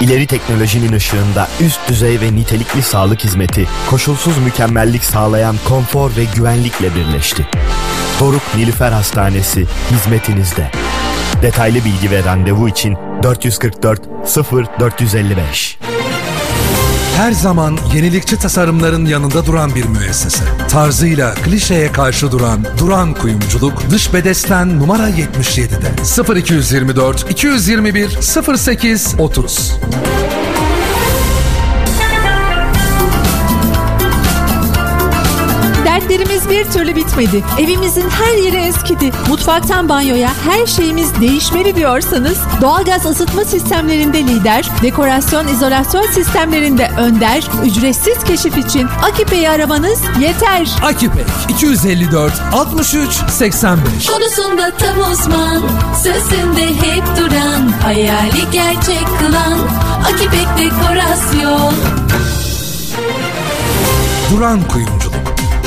İleri 0.00 0.26
teknolojinin 0.26 0.92
ışığında 0.92 1.48
üst 1.60 1.88
düzey 1.88 2.20
ve 2.20 2.34
nitelikli 2.34 2.82
sağlık 2.82 3.24
hizmeti, 3.24 3.68
koşulsuz 3.90 4.38
mükemmellik 4.38 5.04
sağlayan 5.04 5.56
konfor 5.68 6.16
ve 6.16 6.24
güvenlikle 6.34 6.94
birleşti. 6.94 7.46
Doruk 8.20 8.42
Nilüfer 8.56 8.92
Hastanesi 8.92 9.66
hizmetinizde. 9.90 10.70
Detaylı 11.42 11.84
bilgi 11.84 12.10
ve 12.10 12.24
randevu 12.24 12.68
için 12.68 12.96
444 13.22 14.02
0455. 14.52 15.78
Her 17.16 17.32
zaman 17.32 17.78
yenilikçi 17.94 18.38
tasarımların 18.38 19.06
yanında 19.06 19.46
duran 19.46 19.74
bir 19.74 19.84
müessese. 19.84 20.44
Tarzıyla 20.70 21.34
klişeye 21.34 21.92
karşı 21.92 22.32
duran 22.32 22.66
Duran 22.78 23.14
Kuyumculuk 23.14 23.90
dış 23.90 24.14
bedesten 24.14 24.78
numara 24.78 25.10
77'de 25.10 26.38
0224 26.40 27.30
221 27.30 28.18
08 28.56 29.14
30. 29.18 29.72
Dertlerimiz 36.16 36.50
bir 36.50 36.64
türlü 36.64 36.96
bitmedi. 36.96 37.44
Evimizin 37.58 38.10
her 38.10 38.34
yeri 38.34 38.56
eskidi. 38.56 39.12
Mutfaktan 39.28 39.88
banyoya 39.88 40.32
her 40.44 40.66
şeyimiz 40.66 41.20
değişmeli 41.20 41.76
diyorsanız 41.76 42.38
doğalgaz 42.60 43.06
ısıtma 43.06 43.44
sistemlerinde 43.44 44.18
lider, 44.18 44.70
dekorasyon 44.82 45.48
izolasyon 45.48 46.06
sistemlerinde 46.06 46.90
önder, 46.98 47.44
ücretsiz 47.64 48.24
keşif 48.24 48.58
için 48.58 48.88
Akipe'yi 49.02 49.50
aramanız 49.50 50.00
yeter. 50.20 50.68
Akipek 50.82 51.26
254 51.48 52.32
63 52.52 53.10
85. 53.28 54.06
Konusunda 54.06 54.70
tam 54.70 55.12
uzman 55.12 55.62
Sözünde 56.02 56.66
hep 56.66 57.04
duran 57.16 57.68
Hayali 57.82 58.50
gerçek 58.52 59.06
kılan 59.18 59.58
Akipek 60.04 60.46
Dekorasyon 60.58 61.74
Duran 64.30 64.68
Kuyumculuk. 64.68 65.05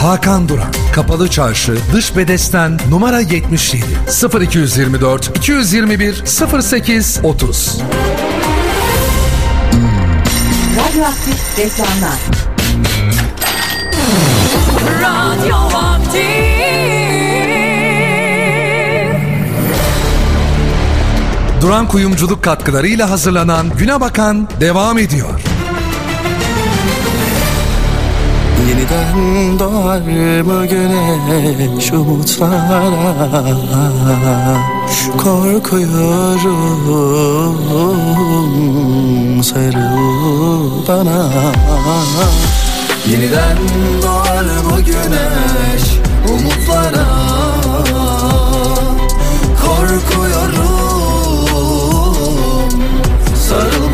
Hakan 0.02 0.50
Duran. 0.50 0.72
Kapalı 0.94 1.30
Çarşı, 1.30 1.78
Dış 1.94 2.18
Bedesten 2.18 2.80
numara 2.90 3.20
77. 3.20 3.84
0224 4.42 5.38
221 5.38 6.24
08 6.62 7.20
30. 7.24 7.78
Radyoaktif 10.78 11.60
reklamlar. 11.60 12.20
Duran 21.62 21.88
Kuyumculuk 21.88 22.44
katkılarıyla 22.44 23.10
hazırlanan 23.10 23.70
Güne 23.78 24.02
Bakan 24.02 24.48
devam 24.62 24.98
ediyor. 24.98 25.49
Yeniden 28.90 29.60
doğar 29.60 30.02
mı 30.42 30.66
güneş 30.66 31.92
umutlara? 31.92 32.82
Korkuyorum 35.18 36.24
sarıl 39.44 40.88
bana 40.88 41.30
Yeniden 43.08 43.58
doğar 44.04 44.44
mı 44.44 44.82
güneş 44.82 45.84
umutlara? 46.30 47.08
Korkuyorum 49.66 50.80
sarıl 53.50 53.89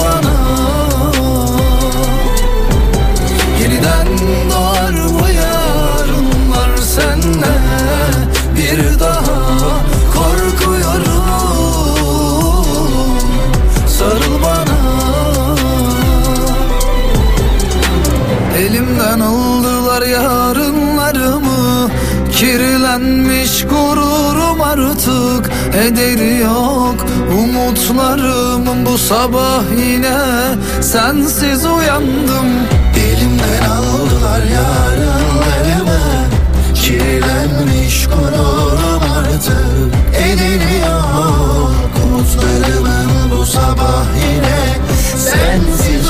Kirlenmiş 22.46 23.66
gururum 23.66 24.62
artık. 24.62 25.52
Ederi 25.74 26.40
yok 26.40 26.96
umutlarımın 27.32 28.86
Bu 28.86 28.98
sabah 28.98 29.64
yine 29.78 30.18
sensiz 30.82 31.66
uyandım. 31.66 32.48
Elimden 32.98 33.70
aldılar 33.70 34.44
yarınlarımı 34.44 36.00
Kirlenmiş 36.76 38.08
gururum 38.08 39.04
artık. 39.18 39.94
Ederi 40.18 40.80
yok 40.88 41.92
umutlarımın 42.06 43.32
Bu 43.32 43.46
sabah 43.46 44.06
yine 44.16 44.78
sensiz 45.18 46.05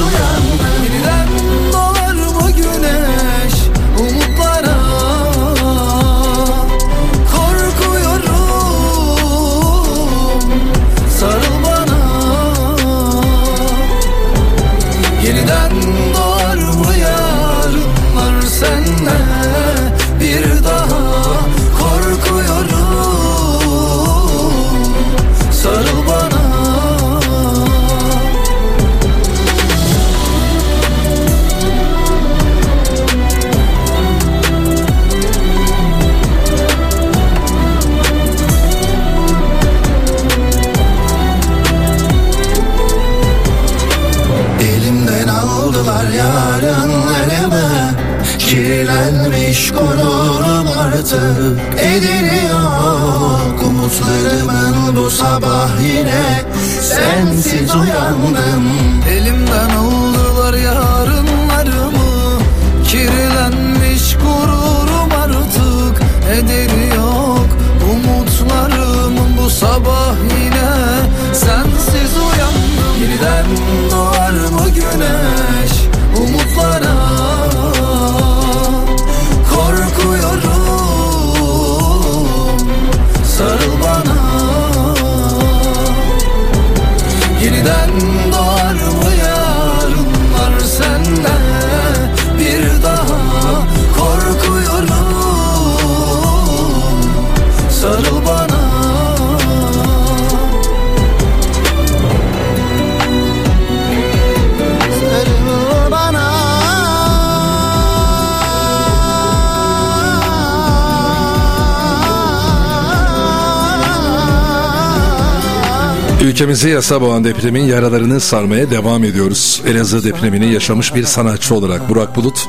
Ülkemizi 116.25 116.69
yasa 116.69 117.01
boğan 117.01 117.23
depremin 117.23 117.63
yaralarını 117.63 118.19
sarmaya 118.19 118.71
devam 118.71 119.03
ediyoruz. 119.03 119.61
Elazığ 119.67 120.03
depremini 120.03 120.53
yaşamış 120.53 120.95
bir 120.95 121.03
sanatçı 121.03 121.55
olarak 121.55 121.89
Burak 121.89 122.15
Bulut, 122.15 122.47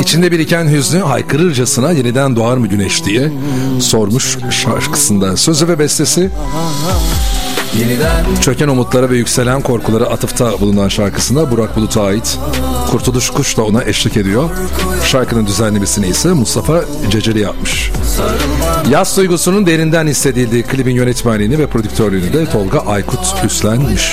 içinde 0.00 0.32
biriken 0.32 0.68
hüznü 0.68 0.98
haykırırcasına 0.98 1.92
yeniden 1.92 2.36
doğar 2.36 2.56
mı 2.56 2.66
güneş 2.66 3.04
diye 3.04 3.32
sormuş 3.80 4.38
şarkısında. 4.50 5.36
Sözü 5.36 5.68
ve 5.68 5.78
bestesi 5.78 6.30
Çöken 8.40 8.68
umutlara 8.68 9.10
ve 9.10 9.16
yükselen 9.16 9.60
korkulara 9.60 10.04
atıfta 10.04 10.60
bulunan 10.60 10.88
şarkısında 10.88 11.50
Burak 11.50 11.76
Bulut'a 11.76 12.02
ait 12.02 12.38
Kurtuluş 12.92 13.30
Kuş 13.30 13.56
da 13.56 13.64
ona 13.64 13.84
eşlik 13.84 14.16
ediyor. 14.16 14.50
Şarkının 15.04 15.46
düzenlemesini 15.46 16.06
ise 16.06 16.32
Mustafa 16.32 16.84
Ceceli 17.10 17.40
yapmış. 17.40 17.90
Yaz 18.90 19.16
duygusunun 19.16 19.66
derinden 19.66 20.06
hissedildiği 20.06 20.62
klibin 20.62 20.94
yönetmenliğini 20.94 21.58
ve 21.58 21.66
prodüktörlüğünü 21.66 22.32
de 22.32 22.46
Tolga 22.50 22.78
Aykut 22.78 23.34
üstlenmiş. 23.44 24.12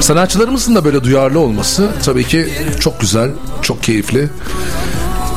Sanatçılarımızın 0.00 0.74
da 0.74 0.84
böyle 0.84 1.04
duyarlı 1.04 1.38
olması 1.38 1.88
tabii 2.04 2.24
ki 2.24 2.48
çok 2.80 3.00
güzel, 3.00 3.30
çok 3.62 3.82
keyifli. 3.82 4.28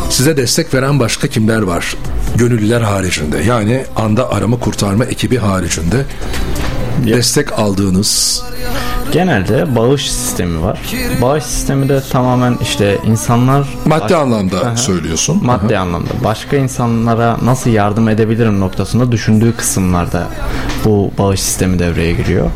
Size 0.10 0.38
destek 0.38 0.74
veren 0.74 1.00
başka 1.00 1.28
kimler 1.28 1.62
var? 1.62 1.96
Gönüllüler 2.36 2.82
haricinde 2.82 3.38
yani 3.38 3.86
anda 3.96 4.32
arama 4.32 4.60
kurtarma 4.60 5.06
ekibi 5.06 5.38
haricinde 5.38 6.06
destek 7.06 7.60
aldığınız 7.60 8.44
Genelde 9.12 9.76
bağış 9.76 10.12
sistemi 10.12 10.62
var. 10.62 10.80
Bağış 11.21 11.43
sistemi 11.43 11.89
de 11.89 12.02
tamamen 12.12 12.58
işte 12.62 12.97
insanlar 13.06 13.67
maddi 13.86 14.02
baş- 14.04 14.12
anlamda 14.12 14.58
Aha. 14.67 14.76
söylüyorsun. 14.76 15.39
maddi 15.45 15.78
anlamda 15.78 16.10
başka 16.24 16.58
insanlara 16.58 17.38
nasıl 17.43 17.69
yardım 17.69 18.10
edebilirim 18.10 18.60
noktasında 18.60 19.12
düşündüğü 19.12 19.56
kısımlarda 19.56 20.24
bu 20.86 21.12
bağış 21.17 21.39
sistemi 21.41 21.80
devreye 21.80 22.12
giriyor. 22.13 22.50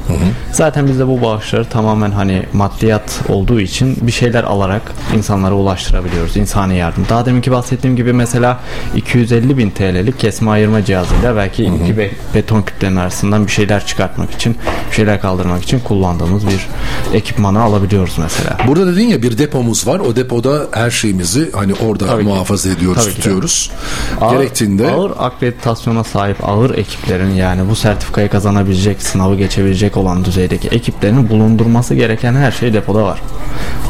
Zaten 0.51 0.87
biz 0.87 0.99
de 0.99 1.07
bu 1.07 1.21
bağışları 1.21 1.65
tamamen 1.65 2.11
hani 2.11 2.43
maddiyat 2.53 3.19
olduğu 3.29 3.59
için 3.61 3.97
bir 4.01 4.11
şeyler 4.11 4.43
alarak 4.43 4.81
insanlara 5.15 5.53
ulaştırabiliyoruz. 5.55 6.37
İnsani 6.37 6.77
yardım. 6.77 7.05
Daha 7.09 7.25
deminki 7.25 7.51
bahsettiğim 7.51 7.95
gibi 7.95 8.13
mesela 8.13 8.59
250 8.95 9.57
bin 9.57 9.69
TL'lik 9.69 10.19
kesme 10.19 10.51
ayırma 10.51 10.85
cihazıyla 10.85 11.35
belki 11.35 11.63
iki 11.65 11.97
be- 11.97 12.11
beton 12.35 12.61
kütlenin 12.61 12.95
arasından 12.95 13.47
bir 13.47 13.51
şeyler 13.51 13.85
çıkartmak 13.85 14.31
için, 14.31 14.57
bir 14.91 14.95
şeyler 14.95 15.21
kaldırmak 15.21 15.63
için 15.63 15.79
kullandığımız 15.79 16.44
bir 16.47 16.67
ekipmanı 17.17 17.61
alabiliyoruz 17.61 18.13
mesela. 18.17 18.57
Burada 18.67 18.87
dedin 18.87 19.07
ya 19.07 19.21
bir 19.23 19.37
depomuz 19.37 19.87
var. 19.87 19.99
O 19.99 20.15
depoda 20.15 20.67
her 20.71 20.91
şeyimizi 20.91 21.51
hani 21.51 21.73
orada 21.73 22.07
Tabii 22.07 22.23
ki. 22.23 22.27
muhafaza 22.29 22.69
ediyoruz, 22.69 23.01
Tabii 23.03 23.11
ki 23.11 23.17
de. 23.17 23.21
tutuyoruz. 23.21 23.71
Ağır- 24.21 24.37
Gerektiğinde 24.37 24.91
ağır 24.91 25.11
akreditasyona 25.19 26.03
sahip 26.03 26.49
ağır 26.49 26.77
ekiplerin 26.77 27.33
yani 27.33 27.69
bu 27.69 27.75
sertifikayı 27.75 28.29
kazanabilecek, 28.29 29.01
sınavı 29.03 29.35
geçebilecek 29.35 29.97
olan 29.97 30.25
düzeydeki 30.25 30.67
ekiplerin 30.67 31.29
bulundurması 31.29 31.95
gereken 31.95 32.33
her 32.33 32.51
şey 32.51 32.73
depoda 32.73 33.03
var. 33.03 33.21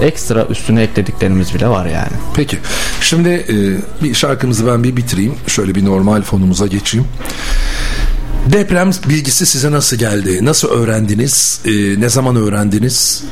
Ekstra 0.02 0.46
üstüne 0.46 0.82
eklediklerimiz 0.84 1.54
bile 1.56 1.68
var 1.68 1.86
yani. 1.86 2.12
Peki. 2.36 2.58
Şimdi 3.02 3.30
e, 3.30 3.56
bir 4.04 4.14
şarkımızı 4.14 4.68
ben 4.68 4.84
bir 4.84 4.96
bitireyim. 4.98 5.34
Şöyle 5.48 5.76
bir 5.76 5.86
normal 5.86 6.22
fonumuza 6.22 6.68
geçeyim. 6.68 7.08
Deprem 8.46 8.92
bilgisi 9.10 9.46
size 9.46 9.72
nasıl 9.72 9.98
geldi? 9.98 10.46
Nasıl 10.46 10.70
öğrendiniz? 10.70 11.62
E, 11.66 11.72
ne 12.02 12.10
zaman 12.10 12.36
öğrendiniz? 12.36 13.24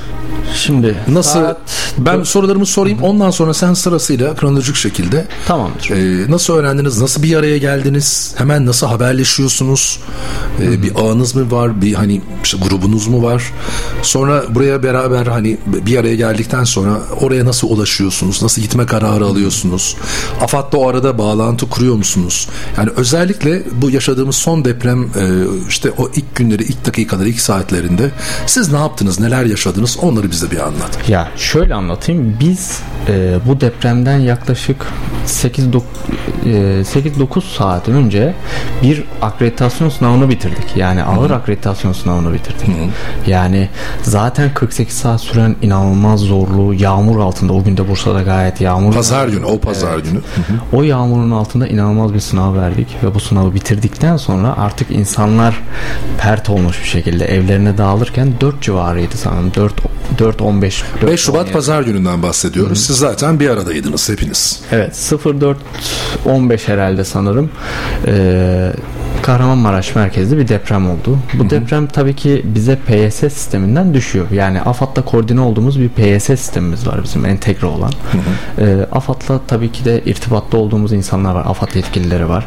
Şimdi 0.55 0.95
Nasıl? 1.07 1.31
saat- 1.39 1.57
Ben 1.97 2.23
sorularımı 2.23 2.65
sorayım. 2.65 2.99
Ondan 3.01 3.31
sonra 3.31 3.53
sen 3.53 3.73
sırasıyla 3.73 4.35
kronolojik 4.35 4.75
şekilde 4.75 5.25
Tamamdır. 5.47 5.89
e, 5.89 6.31
nasıl 6.31 6.53
öğrendiniz? 6.53 7.01
Nasıl 7.01 7.23
bir 7.23 7.35
araya 7.35 7.57
geldiniz? 7.57 8.33
Hemen 8.37 8.65
nasıl 8.65 8.87
haberleşiyorsunuz? 8.87 9.99
E, 10.61 10.81
bir 10.83 10.91
ağınız 10.95 11.35
mı 11.35 11.51
var? 11.51 11.81
Bir 11.81 11.93
hani 11.93 12.21
işte 12.43 12.57
grubunuz 12.57 13.07
mu 13.07 13.23
var? 13.23 13.43
Sonra 14.01 14.43
buraya 14.49 14.83
beraber 14.83 15.25
hani 15.27 15.57
bir 15.65 15.97
araya 15.97 16.15
geldikten 16.15 16.63
sonra 16.63 16.97
oraya 17.21 17.45
nasıl 17.45 17.69
ulaşıyorsunuz? 17.69 18.43
Nasıl 18.43 18.61
gitme 18.61 18.85
kararı 18.85 19.25
alıyorsunuz? 19.25 19.95
AFAD'la 20.41 20.77
o 20.77 20.87
arada 20.89 21.17
bağlantı 21.17 21.69
kuruyor 21.69 21.95
musunuz? 21.95 22.47
Yani 22.77 22.89
özellikle 22.97 23.63
bu 23.81 23.89
yaşadığımız 23.89 24.35
son 24.35 24.65
deprem 24.65 25.03
e, 25.03 25.23
işte 25.69 25.91
o 25.97 26.09
ilk 26.15 26.35
günleri, 26.35 26.63
ilk 26.63 26.85
dakikaları, 26.85 27.29
ilk 27.29 27.39
saatlerinde 27.41 28.11
siz 28.47 28.71
ne 28.71 28.77
yaptınız? 28.79 29.19
Neler 29.19 29.45
yaşadınız? 29.45 29.97
Onları 30.01 30.31
bize 30.31 30.42
bir 30.51 30.59
anlat. 30.59 31.09
Ya 31.09 31.27
şöyle 31.35 31.73
anlatayım. 31.73 32.37
Biz 32.39 32.81
e, 33.07 33.35
bu 33.47 33.61
depremden 33.61 34.17
yaklaşık 34.17 34.85
8-9 35.27 35.81
saat 37.57 37.89
önce 37.89 38.33
bir 38.83 39.03
akreditasyon 39.21 39.89
sınavını 39.89 40.29
bitirdik. 40.29 40.77
Yani 40.77 41.03
ağır 41.03 41.31
akreditasyon 41.31 41.93
sınavını 41.93 42.33
bitirdik. 42.33 42.69
Yani 43.27 43.69
zaten 44.01 44.53
48 44.53 44.97
saat 44.97 45.21
süren 45.21 45.55
inanılmaz 45.61 46.19
zorlu 46.19 46.73
yağmur 46.73 47.19
altında 47.19 47.53
o 47.53 47.63
günde 47.63 47.89
Bursa'da 47.89 48.21
gayet 48.21 48.61
yağmur 48.61 48.93
Pazar 48.93 49.27
günü, 49.27 49.45
o 49.45 49.59
pazar 49.59 49.99
günü. 49.99 50.17
Hı 50.17 50.19
hı. 50.19 50.77
o 50.77 50.83
yağmurun 50.83 51.31
altında 51.31 51.67
inanılmaz 51.67 52.13
bir 52.13 52.19
sınav 52.19 52.55
verdik 52.55 52.87
ve 53.03 53.15
bu 53.15 53.19
sınavı 53.19 53.53
bitirdikten 53.53 54.17
sonra 54.17 54.55
artık 54.57 54.91
insanlar 54.91 55.61
pert 56.17 56.49
olmuş 56.49 56.81
bir 56.81 56.87
şekilde 56.87 57.25
evlerine 57.25 57.77
dağılırken 57.77 58.33
4 58.41 58.61
civarıydı 58.61 59.17
sanırım. 59.17 59.51
4 59.55 59.73
4 60.23 60.41
15 60.41 60.83
4, 61.01 61.11
5 61.11 61.19
Şubat 61.19 61.39
17. 61.39 61.53
pazar 61.53 61.81
gününden 61.81 62.23
bahsediyoruz. 62.23 62.85
Siz 62.85 62.97
zaten 62.97 63.39
bir 63.39 63.49
aradaydınız 63.49 64.09
hepiniz. 64.09 64.61
Evet 64.71 65.13
04 65.25 65.57
15 66.25 66.67
herhalde 66.67 67.03
sanırım. 67.03 67.49
Ee, 68.07 68.73
Kahramanmaraş 69.23 69.95
merkezli 69.95 70.37
bir 70.37 70.47
deprem 70.47 70.89
oldu. 70.89 71.19
Bu 71.33 71.49
deprem 71.49 71.87
tabii 71.87 72.15
ki 72.15 72.41
bize 72.45 72.79
PYS 72.87 73.15
sisteminden 73.15 73.93
düşüyor. 73.93 74.31
Yani 74.31 74.61
AFAD'la 74.61 75.01
koordine 75.01 75.41
olduğumuz 75.41 75.79
bir 75.79 75.89
PYS 75.89 76.23
sistemimiz 76.23 76.87
var 76.87 77.03
bizim 77.03 77.25
entegre 77.25 77.67
olan. 77.67 77.91
Ee, 78.59 78.77
AFAD'la 78.91 79.39
tabii 79.47 79.71
ki 79.71 79.85
de 79.85 80.01
irtibatta 80.05 80.57
olduğumuz 80.57 80.93
insanlar 80.93 81.35
var. 81.35 81.45
AFAD 81.45 81.75
yetkilileri 81.75 82.29
var. 82.29 82.45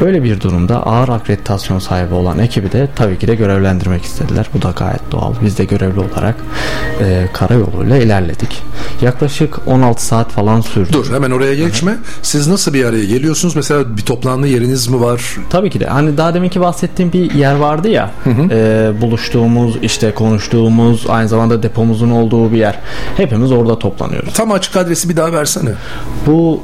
Böyle 0.00 0.24
bir 0.24 0.40
durumda 0.40 0.86
ağır 0.86 1.08
akreditasyon 1.08 1.78
sahibi 1.78 2.14
olan 2.14 2.38
ekibi 2.38 2.72
de 2.72 2.88
tabii 2.96 3.18
ki 3.18 3.28
de 3.28 3.34
görevlendirmek 3.34 4.04
istediler. 4.04 4.46
Bu 4.54 4.62
da 4.62 4.70
gayet 4.70 5.12
doğal. 5.12 5.34
Biz 5.44 5.58
de 5.58 5.64
görevli 5.64 6.00
olarak 6.00 6.34
e, 7.00 7.13
karayoluyla 7.32 7.96
ilerledik. 7.96 8.62
Yaklaşık 9.02 9.68
16 9.68 10.06
saat 10.06 10.30
falan 10.32 10.60
sürdü. 10.60 10.92
Dur 10.92 11.12
hemen 11.12 11.30
oraya 11.30 11.54
geçme. 11.54 11.96
Siz 12.22 12.46
nasıl 12.46 12.74
bir 12.74 12.84
araya 12.84 13.04
geliyorsunuz? 13.04 13.56
Mesela 13.56 13.96
bir 13.96 14.02
toplanma 14.02 14.46
yeriniz 14.46 14.88
mi 14.88 15.00
var? 15.00 15.36
Tabii 15.50 15.70
ki 15.70 15.80
de. 15.80 15.86
Hani 15.86 16.16
daha 16.16 16.34
deminki 16.34 16.60
bahsettiğim 16.60 17.12
bir 17.12 17.30
yer 17.34 17.54
vardı 17.54 17.88
ya. 17.88 18.10
e, 18.50 18.92
buluştuğumuz, 19.00 19.76
işte 19.82 20.14
konuştuğumuz, 20.14 21.06
aynı 21.08 21.28
zamanda 21.28 21.62
depomuzun 21.62 22.10
olduğu 22.10 22.52
bir 22.52 22.58
yer. 22.58 22.78
Hepimiz 23.16 23.52
orada 23.52 23.78
toplanıyoruz. 23.78 24.34
Tam 24.34 24.52
açık 24.52 24.76
adresi 24.76 25.08
bir 25.08 25.16
daha 25.16 25.32
versene. 25.32 25.70
Bu 26.26 26.60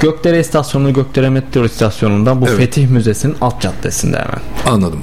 Gökdere 0.00 0.40
istasyonu, 0.40 0.92
Gökdere 0.92 1.30
metro 1.30 1.64
istasyonundan 1.64 2.40
bu 2.40 2.46
Evet. 2.48 2.56
Fetih 2.58 2.88
Müzesi'nin 2.88 3.36
alt 3.40 3.60
caddesinde 3.60 4.16
hemen. 4.16 4.74
Anladım. 4.74 5.00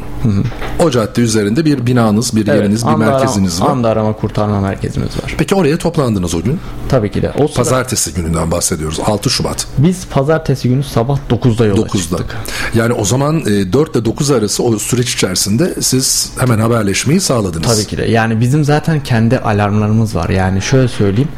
O 0.79 0.89
cadde 0.91 1.21
üzerinde 1.21 1.65
bir 1.65 1.85
binanız, 1.85 2.35
bir 2.35 2.47
yeriniz, 2.47 2.83
bir 2.85 2.91
anda 2.91 3.05
arama- 3.05 3.11
merkeziniz 3.19 3.61
var. 3.61 3.67
Anda 3.69 3.89
arama 3.89 4.13
kurtarma 4.13 4.61
merkezimiz 4.61 5.09
var. 5.23 5.35
Peki 5.37 5.55
oraya 5.55 5.77
toplandınız 5.77 6.35
o 6.35 6.41
gün. 6.41 6.59
Tabii 6.91 7.11
ki 7.11 7.21
de. 7.21 7.31
O 7.37 7.47
sıra 7.47 7.55
Pazartesi 7.63 8.13
gününden 8.13 8.51
bahsediyoruz. 8.51 8.99
6 9.05 9.29
Şubat. 9.29 9.67
biz 9.77 10.05
pazartesi 10.07 10.69
günü 10.69 10.83
sabah 10.83 11.17
9'da 11.29 11.65
yola 11.65 11.81
9'da. 11.81 11.97
çıktık. 11.97 12.35
Yani 12.75 12.93
o 12.93 13.05
zaman 13.05 13.39
e, 13.39 13.73
4 13.73 13.95
ile 13.95 14.05
9 14.05 14.31
arası 14.31 14.63
o 14.63 14.79
süreç 14.79 15.13
içerisinde 15.13 15.75
siz 15.81 16.31
hemen 16.39 16.59
haberleşmeyi 16.59 17.21
sağladınız. 17.21 17.67
Tabii 17.75 17.87
ki 17.87 17.97
de. 17.97 18.03
Yani 18.05 18.39
bizim 18.39 18.63
zaten 18.63 19.03
kendi 19.03 19.39
alarmlarımız 19.39 20.15
var. 20.15 20.29
Yani 20.29 20.61
şöyle 20.61 20.87
söyleyeyim. 20.87 21.29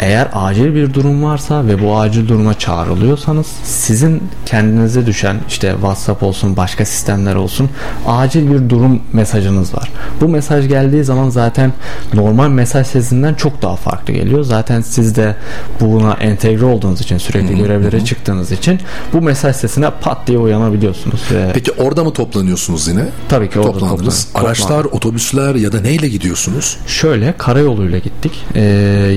Eğer 0.00 0.28
acil 0.32 0.74
bir 0.74 0.94
durum 0.94 1.24
varsa 1.24 1.66
ve 1.66 1.82
bu 1.82 1.98
acil 1.98 2.28
duruma 2.28 2.58
çağrılıyorsanız 2.58 3.46
sizin 3.64 4.22
kendinize 4.46 5.06
düşen 5.06 5.36
işte 5.48 5.70
WhatsApp 5.72 6.22
olsun 6.22 6.56
başka 6.56 6.84
sistemler 6.84 7.34
olsun 7.34 7.70
acil 8.06 8.50
bir 8.50 8.70
durum 8.70 9.00
mesajınız 9.12 9.74
var. 9.74 9.92
Bu 10.20 10.28
mesaj 10.28 10.68
geldiği 10.68 11.04
zaman 11.04 11.30
zaten 11.30 11.72
normal 12.14 12.48
mesaj 12.48 12.86
sesinden 12.86 13.34
çok 13.34 13.62
daha 13.62 13.76
farklı 13.76 14.12
geliyor. 14.12 14.42
Zaten 14.44 14.80
siz 14.94 15.16
de 15.16 15.36
buna 15.80 16.12
entegre 16.12 16.64
olduğunuz 16.64 17.00
için 17.00 17.18
sürekli 17.18 17.56
görevlere 17.58 18.04
çıktığınız 18.04 18.52
için 18.52 18.80
bu 19.12 19.20
mesaj 19.22 19.56
sesine 19.56 19.90
pat 20.00 20.26
diye 20.26 20.38
uyanabiliyorsunuz. 20.38 21.20
Ve 21.32 21.50
Peki 21.54 21.72
orada 21.72 22.04
mı 22.04 22.12
toplanıyorsunuz 22.12 22.88
yine? 22.88 23.04
Tabii 23.28 23.50
ki 23.50 23.60
orada 23.60 23.72
Toplandınız. 23.78 24.24
toplan- 24.24 24.44
Araçlar, 24.44 24.84
otobüsler 24.84 25.54
ya 25.54 25.72
da 25.72 25.80
neyle 25.80 26.08
gidiyorsunuz? 26.08 26.76
Şöyle 26.86 27.34
karayoluyla 27.38 27.98
gittik. 27.98 28.32
Ee, 28.54 28.60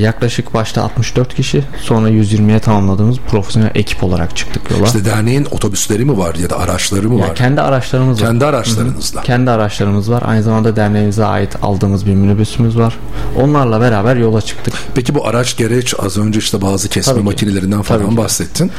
yaklaşık 0.02 0.54
başta 0.54 0.82
64 0.84 1.36
kişi 1.36 1.64
sonra 1.82 2.10
120'ye 2.10 2.60
tamamladığımız 2.60 3.18
profesyonel 3.32 3.72
ekip 3.76 4.04
olarak 4.04 4.36
çıktık 4.38 4.72
yola. 4.72 4.86
İşte 4.86 5.06
derneğin 5.06 5.48
otobüsleri 5.52 6.06
mi 6.06 6.18
var 6.18 6.36
ya 6.36 6.50
da 6.50 6.60
araçları 6.60 7.10
mı 7.10 7.20
Ya 7.20 7.28
var? 7.28 7.36
kendi 7.36 7.62
araçlarımız 7.62 8.22
var. 8.22 8.28
Kendi 8.28 8.46
araçlarınız 8.46 8.78
araçlarınızla. 8.78 9.22
Kendi 9.22 9.52
araçlarımız 9.52 10.12
var. 10.12 10.24
Aynı 10.26 10.44
zamanda 10.44 10.76
derneğimize 10.76 11.26
ait 11.26 11.56
aldığımız 11.62 12.06
bir 12.06 12.14
minibüsümüz 12.16 12.78
var. 12.78 12.98
Onlarla 13.42 13.82
beraber 13.82 14.16
yola 14.16 14.42
çıktık. 14.42 14.74
Peki 14.96 15.16
bu 15.16 15.28
araç 15.28 15.58
gereç 15.68 15.94
az 16.00 16.18
önce 16.18 16.40
işte 16.40 16.62
bazı 16.62 16.90
kesme 16.90 17.14
Tabii 17.14 17.22
ki. 17.24 17.26
makinelerinden 17.26 17.82
Tabii 17.82 18.00
falan 18.00 18.10
ki. 18.12 18.18
bahsettin. 18.18 18.72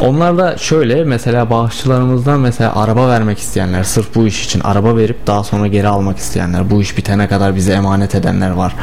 Onlar 0.00 0.38
da 0.38 0.56
şöyle 0.58 1.04
mesela 1.04 1.50
bağışçılarımızdan 1.50 2.40
mesela 2.40 2.76
araba 2.76 3.08
vermek 3.08 3.38
isteyenler 3.38 3.82
sırf 3.84 4.14
bu 4.14 4.26
iş 4.26 4.44
için 4.44 4.60
araba 4.60 4.96
verip 4.96 5.26
daha 5.26 5.44
sonra 5.44 5.66
geri 5.66 5.88
almak 5.88 6.18
isteyenler 6.18 6.70
bu 6.70 6.82
iş 6.82 6.98
bitene 6.98 7.28
kadar 7.28 7.56
bize 7.56 7.72
emanet 7.72 8.14
edenler 8.14 8.50
var. 8.50 8.74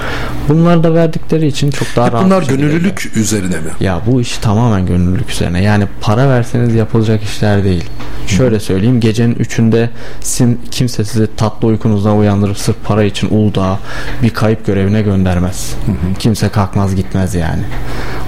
Bunları 0.49 0.83
da 0.83 0.93
verdikleri 0.93 1.47
için 1.47 1.71
çok 1.71 1.87
daha 1.95 2.05
Hep 2.05 2.13
rahat 2.13 2.25
bunlar 2.25 2.43
gönüllülük 2.43 3.11
üzerine 3.15 3.55
mi? 3.55 3.69
Ya 3.79 4.01
bu 4.07 4.21
iş 4.21 4.37
tamamen 4.37 4.85
gönüllülük 4.85 5.31
üzerine. 5.31 5.63
Yani 5.63 5.87
para 6.01 6.29
verseniz 6.29 6.75
yapılacak 6.75 7.23
işler 7.23 7.63
değil. 7.63 7.83
Şöyle 8.27 8.59
söyleyeyim 8.59 8.99
gecenin 8.99 9.35
üçünde 9.35 9.89
sim, 10.21 10.59
kimse 10.71 11.05
sizi 11.05 11.27
tatlı 11.37 11.67
uykunuzdan 11.67 12.17
uyandırıp 12.17 12.57
sırf 12.57 12.75
para 12.83 13.03
için 13.03 13.29
Uludağ'a 13.29 13.79
bir 14.21 14.29
kayıp 14.29 14.65
görevine 14.65 15.01
göndermez. 15.01 15.73
Kimse 16.19 16.49
kalkmaz 16.49 16.95
gitmez 16.95 17.35
yani. 17.35 17.52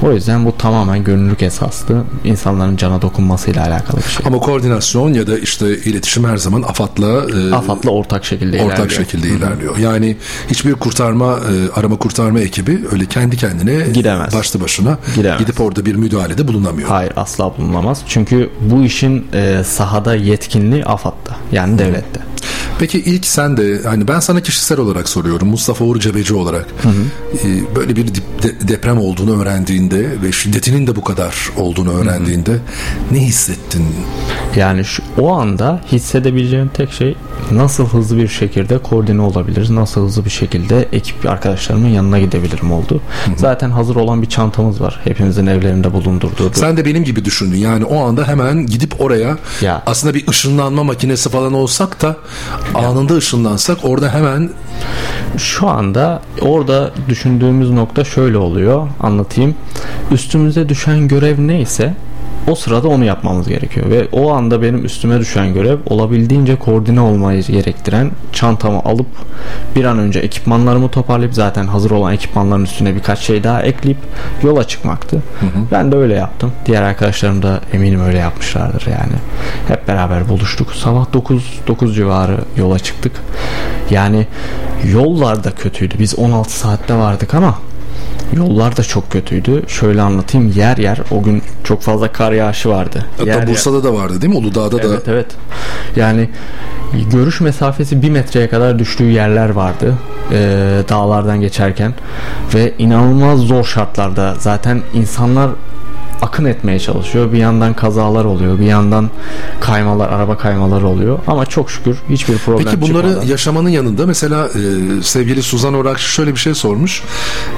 O 0.03 0.11
yüzden 0.11 0.45
bu 0.45 0.57
tamamen 0.57 1.03
gönüllülük 1.03 1.43
esaslı 1.43 2.03
insanların 2.23 2.77
cana 2.77 3.01
dokunmasıyla 3.01 3.67
alakalı 3.67 3.97
bir 3.97 4.03
şey. 4.03 4.25
Ama 4.25 4.37
koordinasyon 4.39 5.13
ya 5.13 5.27
da 5.27 5.39
işte 5.39 5.77
iletişim 5.77 6.25
her 6.25 6.37
zaman 6.37 6.61
AFAD'la 6.61 7.07
e, 7.07 7.55
AFAD'la 7.55 7.89
ortak 7.91 8.25
şekilde 8.25 8.61
ortak 8.63 8.77
ilerliyor. 8.77 8.89
şekilde 9.05 9.27
ilerliyor. 9.27 9.77
Yani 9.77 10.17
hiçbir 10.49 10.73
kurtarma 10.73 11.25
e, 11.25 11.79
arama 11.79 11.95
kurtarma 11.97 12.39
ekibi 12.39 12.79
öyle 12.91 13.05
kendi 13.05 13.37
kendine 13.37 13.87
Gidemez. 13.93 14.33
başlı 14.33 14.61
başına 14.61 14.97
Gidemez. 15.15 15.39
gidip 15.39 15.61
orada 15.61 15.85
bir 15.85 15.95
müdahalede 15.95 16.47
bulunamıyor. 16.47 16.89
Hayır 16.89 17.11
asla 17.15 17.57
bulunamaz. 17.57 18.01
Çünkü 18.07 18.49
bu 18.61 18.83
işin 18.83 19.27
e, 19.33 19.63
sahada 19.63 20.15
yetkinliği 20.15 20.85
AFAD'da 20.85 21.35
yani 21.51 21.79
devlette. 21.79 22.19
Peki 22.79 22.99
ilk 22.99 23.25
sen 23.25 23.57
de 23.57 23.81
hani 23.83 24.07
ben 24.07 24.19
sana 24.19 24.41
kişisel 24.41 24.79
olarak 24.79 25.09
soruyorum 25.09 25.47
Mustafa 25.47 25.85
Uğur 25.85 25.99
Cebeci 25.99 26.33
olarak 26.33 26.65
e, 27.43 27.75
böyle 27.75 27.95
bir 27.95 28.07
dip- 28.07 28.43
de- 28.43 28.67
deprem 28.67 28.97
olduğunu 28.97 29.41
öğrendiğinde 29.41 30.21
ve 30.23 30.31
şiddetinin 30.31 30.87
de 30.87 30.95
bu 30.95 31.03
kadar 31.03 31.35
olduğunu 31.57 31.91
öğrendiğinde 31.93 32.57
ne 33.11 33.19
hissettin? 33.19 33.85
Yani 34.55 34.85
şu, 34.85 35.03
o 35.19 35.31
anda 35.33 35.81
hissedebileceğim 35.91 36.71
tek 36.73 36.91
şey 36.91 37.15
nasıl 37.51 37.85
hızlı 37.87 38.17
bir 38.17 38.27
şekilde 38.27 38.77
koordine 38.77 39.21
olabiliriz, 39.21 39.69
nasıl 39.69 40.05
hızlı 40.05 40.25
bir 40.25 40.29
şekilde 40.29 40.89
ekip 40.91 41.25
arkadaşlarımın 41.29 41.89
yanına 41.89 42.19
gidebilirim 42.19 42.71
oldu. 42.71 43.01
Zaten 43.37 43.69
hazır 43.71 43.95
olan 43.95 44.21
bir 44.21 44.27
çantamız 44.29 44.81
var. 44.81 44.99
Hepimizin 45.03 45.47
evlerinde 45.47 45.93
bulundurduğu. 45.93 46.51
Sen 46.53 46.77
de 46.77 46.85
benim 46.85 47.03
gibi 47.03 47.25
düşündün. 47.25 47.57
Yani 47.57 47.85
o 47.85 48.03
anda 48.05 48.27
hemen 48.27 48.65
gidip 48.67 49.01
oraya 49.01 49.37
Ya. 49.61 49.83
aslında 49.85 50.13
bir 50.13 50.27
ışınlanma 50.27 50.83
makinesi 50.83 51.29
falan 51.29 51.53
olsak 51.53 52.01
da 52.01 52.17
anında 52.73 53.15
ışınlansak 53.15 53.77
orada 53.83 54.13
hemen 54.13 54.49
Şu 55.37 55.67
anda 55.67 56.21
orada 56.41 56.91
düşündüğümüz 57.09 57.71
nokta 57.71 58.03
şöyle 58.03 58.37
oluyor. 58.37 58.87
Anlatayım. 58.99 59.55
Üstümüze 60.11 60.69
düşen 60.69 61.07
görev 61.07 61.47
neyse 61.47 61.93
o 62.47 62.55
sırada 62.55 62.87
onu 62.87 63.05
yapmamız 63.05 63.47
gerekiyor 63.47 63.89
ve 63.89 64.07
o 64.11 64.33
anda 64.33 64.61
benim 64.61 64.85
üstüme 64.85 65.19
düşen 65.19 65.53
görev 65.53 65.77
olabildiğince 65.85 66.55
koordine 66.55 67.01
olmayı 67.01 67.43
gerektiren 67.43 68.11
çantamı 68.31 68.79
alıp 68.79 69.07
bir 69.75 69.85
an 69.85 69.99
önce 69.99 70.19
ekipmanlarımı 70.19 70.89
toparlayıp 70.89 71.33
zaten 71.33 71.67
hazır 71.67 71.91
olan 71.91 72.13
ekipmanların 72.13 72.63
üstüne 72.63 72.95
birkaç 72.95 73.19
şey 73.19 73.43
daha 73.43 73.61
ekleyip 73.61 73.97
yola 74.43 74.63
çıkmaktı. 74.67 75.23
Ben 75.71 75.91
de 75.91 75.95
öyle 75.95 76.13
yaptım. 76.13 76.51
Diğer 76.65 76.81
arkadaşlarım 76.81 77.43
da 77.43 77.59
eminim 77.73 78.01
öyle 78.01 78.17
yapmışlardır 78.17 78.85
yani. 78.87 79.13
Hep 79.67 79.87
beraber 79.87 80.29
buluştuk. 80.29 80.73
Sabah 80.73 81.13
9 81.13 81.61
9 81.67 81.95
civarı 81.95 82.37
yola 82.57 82.79
çıktık. 82.79 83.11
Yani 83.89 84.27
yollar 84.93 85.43
da 85.43 85.51
kötüydü. 85.51 85.95
Biz 85.99 86.19
16 86.19 86.59
saatte 86.59 86.95
vardık 86.95 87.33
ama 87.33 87.55
Yollar 88.37 88.77
da 88.77 88.83
çok 88.83 89.11
kötüydü. 89.11 89.63
Şöyle 89.67 90.01
anlatayım. 90.01 90.51
Yer 90.55 90.77
yer 90.77 90.99
o 91.11 91.23
gün 91.23 91.41
çok 91.63 91.81
fazla 91.81 92.11
kar 92.11 92.31
yağışı 92.31 92.69
vardı. 92.69 93.05
hatta 93.17 93.29
Yer 93.29 93.37
yer- 93.37 93.47
Bursa'da 93.47 93.83
da 93.83 93.93
vardı 93.93 94.21
değil 94.21 94.33
mi? 94.33 94.39
Uludağ'da 94.39 94.77
da 94.77 94.87
Evet 94.87 95.07
evet. 95.07 95.27
Yani 95.95 96.29
görüş 97.11 97.41
mesafesi 97.41 98.01
bir 98.01 98.09
metreye 98.09 98.49
kadar 98.49 98.79
düştüğü 98.79 99.09
yerler 99.09 99.49
vardı. 99.49 99.93
Ee, 100.31 100.81
dağlardan 100.89 101.41
geçerken 101.41 101.93
ve 102.53 102.73
inanılmaz 102.77 103.39
zor 103.39 103.63
şartlarda 103.63 104.35
zaten 104.39 104.81
insanlar 104.93 105.49
akın 106.35 106.45
etmeye 106.45 106.79
çalışıyor. 106.79 107.33
Bir 107.33 107.37
yandan 107.37 107.73
kazalar 107.73 108.25
oluyor. 108.25 108.59
Bir 108.59 108.65
yandan 108.65 109.09
kaymalar, 109.59 110.09
araba 110.09 110.37
kaymaları 110.37 110.87
oluyor. 110.87 111.19
Ama 111.27 111.45
çok 111.45 111.71
şükür 111.71 111.97
hiçbir 112.09 112.37
problem 112.37 112.65
Peki 112.65 112.81
bunları 112.81 113.07
çıkmadan. 113.07 113.27
yaşamanın 113.27 113.69
yanında 113.69 114.05
mesela 114.05 114.47
e, 114.47 114.59
sevgili 115.03 115.43
Suzan 115.43 115.73
Orakçı 115.73 116.09
şöyle 116.09 116.31
bir 116.31 116.39
şey 116.39 116.53
sormuş. 116.53 117.03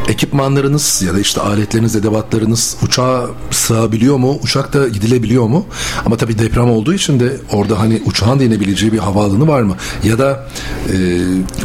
Ekipmanlarınız 0.08 1.04
ya 1.08 1.14
da 1.14 1.20
işte 1.20 1.42
aletleriniz, 1.42 1.96
edevatlarınız 1.96 2.78
uçağa 2.84 3.26
sığabiliyor 3.52 4.18
mu? 4.18 4.38
Uçakta 4.44 4.88
gidilebiliyor 4.88 5.48
mu? 5.48 5.66
Ama 6.06 6.18
tabii 6.18 6.40
deprem 6.40 6.70
olduğu 6.72 6.94
için 6.94 7.20
de 7.20 7.38
orada 7.54 7.80
hani 7.80 8.02
uçağın 8.06 8.40
da 8.40 8.44
inebileceği 8.44 8.92
bir 8.94 8.98
havaalanı 9.00 9.48
var 9.48 9.62
mı? 9.62 9.76
Ya 10.04 10.20
da 10.20 10.48
e, 10.94 10.96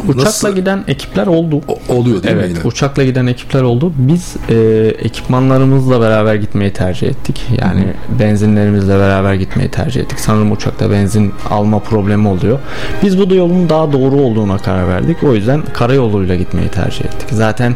Uçakla 0.09 0.25
nasıl 0.25 0.55
giden 0.55 0.85
ekipler 0.89 1.27
oldu. 1.27 1.61
O- 1.69 1.95
oluyor 1.95 2.23
değil 2.23 2.35
mi 2.35 2.41
Evet, 2.45 2.57
yine? 2.57 2.69
uçakla 2.69 3.05
giden 3.05 3.27
ekipler 3.27 3.63
oldu. 3.63 3.93
Biz 3.97 4.35
e, 4.49 4.55
ekipmanlarımızla 4.99 6.01
beraber 6.01 6.35
gitmeyi 6.35 6.73
tercih 6.73 7.02
ettik. 7.07 7.47
Yani 7.61 7.85
benzinlerimizle 8.19 8.99
beraber 8.99 9.35
gitmeyi 9.35 9.71
tercih 9.71 10.01
ettik. 10.01 10.21
Sanırım 10.21 10.53
uçakta 10.53 10.91
benzin 10.91 11.33
alma 11.51 11.79
problemi 11.79 12.29
oluyor. 12.29 12.59
Biz 13.03 13.19
bu 13.19 13.31
da 13.31 13.35
yolun 13.35 13.69
daha 13.69 13.93
doğru 13.93 14.17
olduğuna 14.17 14.59
karar 14.59 14.89
verdik. 14.89 15.23
O 15.23 15.35
yüzden 15.35 15.63
karayoluyla 15.73 16.37
gitmeyi 16.37 16.69
tercih 16.69 17.05
ettik. 17.05 17.29
Zaten 17.31 17.75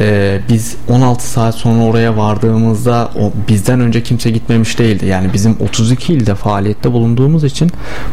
e, 0.00 0.40
biz 0.48 0.76
16 0.88 1.30
saat 1.30 1.54
sonra 1.54 1.82
oraya 1.84 2.16
vardığımızda 2.16 3.10
o 3.20 3.32
bizden 3.48 3.80
önce 3.80 4.02
kimse 4.02 4.30
gitmemiş 4.30 4.78
değildi. 4.78 5.06
Yani 5.06 5.32
bizim 5.32 5.56
32 5.60 6.12
ilde 6.12 6.34
faaliyette 6.34 6.92
bulunduğumuz 6.92 7.44
için 7.44 7.70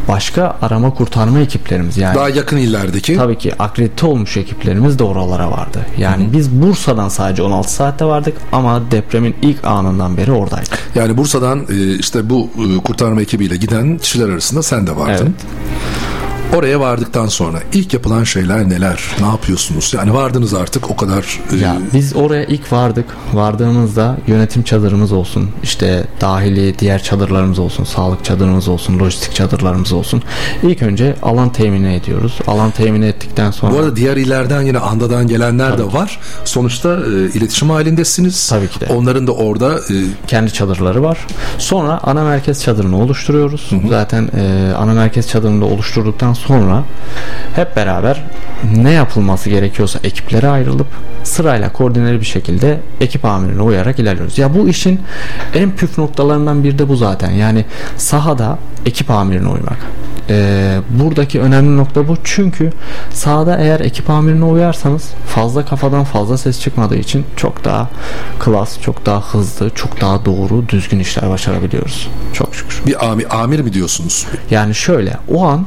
başka 0.08 0.56
arama 0.62 0.94
kurtarma 0.94 1.40
ekiplerimiz 1.40 1.96
yani 1.96 2.14
Daha 2.14 2.28
yakın 2.28 2.56
illerdeki. 2.56 3.16
Tabii 3.16 3.38
ki 3.38 3.52
akredite 3.58 4.06
olmuş 4.06 4.36
ekiplerimiz 4.36 4.98
de 4.98 5.04
oralara 5.04 5.50
vardı. 5.50 5.78
Yani 5.98 6.28
biz 6.32 6.50
Bursa'dan 6.50 7.08
sadece 7.08 7.42
16 7.42 7.72
saatte 7.72 8.04
vardık 8.04 8.36
ama 8.52 8.90
depremin 8.90 9.34
ilk 9.42 9.64
anından 9.64 10.16
beri 10.16 10.32
oradaydık. 10.44 10.78
Yani 10.94 11.16
Bursa'dan 11.16 11.66
e, 11.70 11.98
işte 11.98 12.30
bu 12.30 12.50
e, 12.58 12.82
kurtarma 12.82 13.22
ekibiyle 13.22 13.56
giden 13.56 13.98
kişiler 13.98 14.28
arasında 14.28 14.62
sen 14.62 14.86
de 14.86 14.96
vardın. 14.96 15.12
Evet. 15.12 15.30
Oraya 16.54 16.80
vardıktan 16.80 17.26
sonra 17.26 17.58
ilk 17.72 17.94
yapılan 17.94 18.24
şeyler 18.24 18.68
neler? 18.68 19.02
Ne 19.20 19.26
yapıyorsunuz? 19.26 19.94
Yani 19.96 20.14
vardınız 20.14 20.54
artık 20.54 20.90
o 20.90 20.96
kadar 20.96 21.40
e, 21.52 21.56
Ya 21.56 21.76
biz 21.94 22.16
oraya 22.16 22.44
ilk 22.44 22.72
vardık. 22.72 23.04
Vardığımızda 23.32 24.16
yönetim 24.26 24.62
çadırımız 24.62 25.12
olsun, 25.12 25.50
işte 25.62 26.04
dahili 26.20 26.78
diğer 26.78 27.02
çadırlarımız 27.02 27.58
olsun, 27.58 27.84
sağlık 27.84 28.24
çadırımız 28.24 28.68
olsun, 28.68 28.98
lojistik 28.98 29.34
çadırlarımız 29.34 29.92
olsun. 29.92 30.22
İlk 30.62 30.82
önce 30.82 31.16
alan 31.22 31.52
temin 31.52 31.84
ediyoruz. 31.84 32.38
Alan 32.46 32.70
temin 32.70 33.02
ettikten 33.02 33.50
sonra 33.50 33.72
Bu 33.72 33.78
arada 33.78 33.96
diğer 33.96 34.16
illerden 34.16 34.62
yine 34.62 34.78
Anda'dan 34.78 35.28
gelenler 35.28 35.78
de 35.78 35.92
var. 35.92 36.20
Sonuçta 36.44 36.88
e, 36.88 37.10
iletişim 37.10 37.70
halindesiniz. 37.70 38.48
Tabii 38.48 38.68
ki 38.68 38.80
de. 38.80 38.86
Onların 38.86 39.26
da 39.26 39.32
orada 39.32 39.74
e, 39.74 39.94
kendi 40.26 40.52
çadırları 40.52 41.02
var. 41.02 41.26
Sonra 41.58 42.00
ana 42.02 42.24
merkez 42.24 42.62
çadırını 42.62 43.02
oluşturuyoruz. 43.02 43.70
Zaten 43.88 44.30
e, 44.36 44.74
ana 44.74 44.92
merkez 44.92 45.28
çadırını 45.28 45.60
da 45.60 45.64
oluşturduktan 45.64 46.32
sonra 46.32 46.43
hep 47.56 47.76
beraber 47.76 48.22
ne 48.76 48.90
yapılması 48.90 49.50
gerekiyorsa 49.50 49.98
ekiplere 50.04 50.48
ayrılıp 50.48 50.86
sırayla 51.24 51.72
koordineli 51.72 52.20
bir 52.20 52.26
şekilde 52.26 52.80
ekip 53.00 53.24
amirine 53.24 53.62
uyarak 53.62 53.98
ilerliyoruz. 53.98 54.38
Ya 54.38 54.54
bu 54.54 54.68
işin 54.68 55.00
en 55.54 55.70
püf 55.70 55.98
noktalarından 55.98 56.64
biri 56.64 56.78
de 56.78 56.88
bu 56.88 56.96
zaten. 56.96 57.30
Yani 57.30 57.64
sahada 57.96 58.58
ekip 58.86 59.10
amirine 59.10 59.48
uymak. 59.48 59.78
E, 60.30 60.78
buradaki 60.90 61.40
önemli 61.40 61.76
nokta 61.76 62.08
bu. 62.08 62.16
Çünkü 62.24 62.72
sahada 63.12 63.56
eğer 63.56 63.80
ekip 63.80 64.10
amirine 64.10 64.44
uyarsanız 64.44 65.10
fazla 65.26 65.64
kafadan 65.64 66.04
fazla 66.04 66.38
ses 66.38 66.60
çıkmadığı 66.60 66.96
için 66.96 67.24
çok 67.36 67.64
daha 67.64 67.90
klas, 68.38 68.80
çok 68.80 69.06
daha 69.06 69.20
hızlı, 69.20 69.70
çok 69.70 70.00
daha 70.00 70.24
doğru, 70.24 70.68
düzgün 70.68 70.98
işler 70.98 71.30
başarabiliyoruz. 71.30 72.08
Çok 72.32 72.54
şükür. 72.54 72.82
bir 72.86 73.10
amir, 73.10 73.42
amir 73.42 73.60
mi 73.60 73.72
diyorsunuz? 73.72 74.26
Yani 74.50 74.74
şöyle 74.74 75.16
o 75.34 75.46
an 75.46 75.66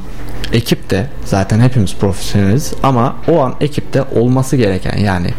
ekipte 0.54 1.10
zaten 1.26 1.60
hepimiz 1.60 1.96
profesyoneliz 1.96 2.74
ama 2.84 3.16
o 3.28 3.40
an 3.42 3.56
ekipte 3.62 4.04
olması 4.16 4.56
gereken 4.56 4.98
yani 4.98 5.30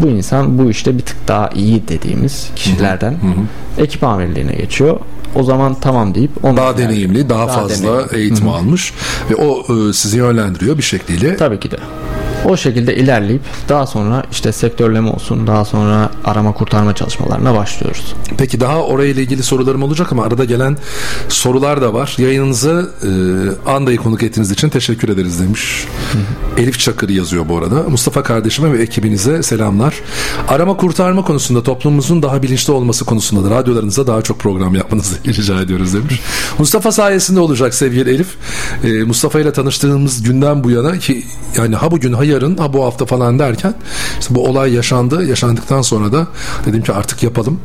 bu 0.00 0.06
insan 0.06 0.58
bu 0.58 0.70
işte 0.70 0.98
bir 0.98 1.02
tık 1.02 1.28
daha 1.28 1.48
iyi 1.54 1.88
dediğimiz 1.88 2.50
kişilerden 2.56 3.16
ekip 3.78 4.04
amirliğine 4.04 4.52
geçiyor. 4.52 5.00
O 5.34 5.42
zaman 5.42 5.74
tamam 5.80 6.14
deyip 6.14 6.44
onu 6.44 6.56
Daha 6.56 6.78
deneyimli, 6.78 7.28
daha, 7.28 7.46
Daha 7.48 7.60
fazla 7.60 7.86
deneyimli. 7.92 8.16
eğitim 8.16 8.48
almış 8.48 8.92
ve 9.30 9.34
o 9.36 9.74
e, 9.88 9.92
sizi 9.92 10.18
yönlendiriyor 10.18 10.78
bir 10.78 10.82
şekliyle. 10.82 11.36
Tabii 11.36 11.60
ki 11.60 11.70
de. 11.70 11.76
O 12.46 12.56
şekilde 12.56 12.96
ilerleyip 12.96 13.42
daha 13.68 13.86
sonra 13.86 14.22
işte 14.32 14.52
sektörleme 14.52 15.10
olsun 15.10 15.46
daha 15.46 15.64
sonra 15.64 16.10
arama 16.24 16.52
kurtarma 16.52 16.94
çalışmalarına 16.94 17.54
başlıyoruz. 17.54 18.14
Peki 18.38 18.60
daha 18.60 18.82
orayla 18.82 19.22
ilgili 19.22 19.42
sorularım 19.42 19.82
olacak 19.82 20.12
ama 20.12 20.24
arada 20.24 20.44
gelen 20.44 20.76
sorular 21.28 21.82
da 21.82 21.94
var. 21.94 22.14
Yayınınızı 22.18 22.90
e, 23.02 23.70
Anda'yı 23.70 23.98
konuk 23.98 24.22
ettiğiniz 24.22 24.50
için 24.50 24.68
teşekkür 24.68 25.08
ederiz 25.08 25.40
demiş. 25.40 25.86
Elif 26.56 26.78
Çakır 26.78 27.08
yazıyor 27.08 27.48
bu 27.48 27.58
arada. 27.58 27.82
Mustafa 27.88 28.22
kardeşime 28.22 28.72
ve 28.72 28.82
ekibinize 28.82 29.42
selamlar. 29.42 29.94
Arama 30.48 30.76
kurtarma 30.76 31.22
konusunda 31.22 31.62
toplumumuzun 31.62 32.22
daha 32.22 32.42
bilinçli 32.42 32.72
olması 32.72 33.04
konusunda 33.04 33.50
da 33.50 33.54
radyolarınıza 33.54 34.06
daha 34.06 34.22
çok 34.22 34.38
program 34.38 34.74
yapmanızı 34.74 35.16
rica 35.26 35.60
ediyoruz 35.60 35.94
demiş. 35.94 36.20
Mustafa 36.58 36.92
sayesinde 36.92 37.40
olacak 37.40 37.74
sevgili 37.74 38.10
Elif. 38.10 38.28
E, 38.84 38.88
Mustafa 38.88 39.40
ile 39.40 39.52
tanıştığımız 39.52 40.22
günden 40.22 40.64
bu 40.64 40.70
yana 40.70 40.98
ki 40.98 41.24
yani 41.56 41.76
ha 41.76 41.90
bugün 41.90 42.12
ha 42.12 42.24
yarın 42.36 42.56
ha 42.56 42.72
bu 42.72 42.84
hafta 42.84 43.06
falan 43.06 43.38
derken 43.38 43.74
işte 44.20 44.34
bu 44.34 44.48
olay 44.48 44.72
yaşandı. 44.74 45.26
Yaşandıktan 45.26 45.82
sonra 45.82 46.12
da 46.12 46.26
dedim 46.66 46.82
ki 46.82 46.92
artık 46.92 47.22
yapalım. 47.22 47.60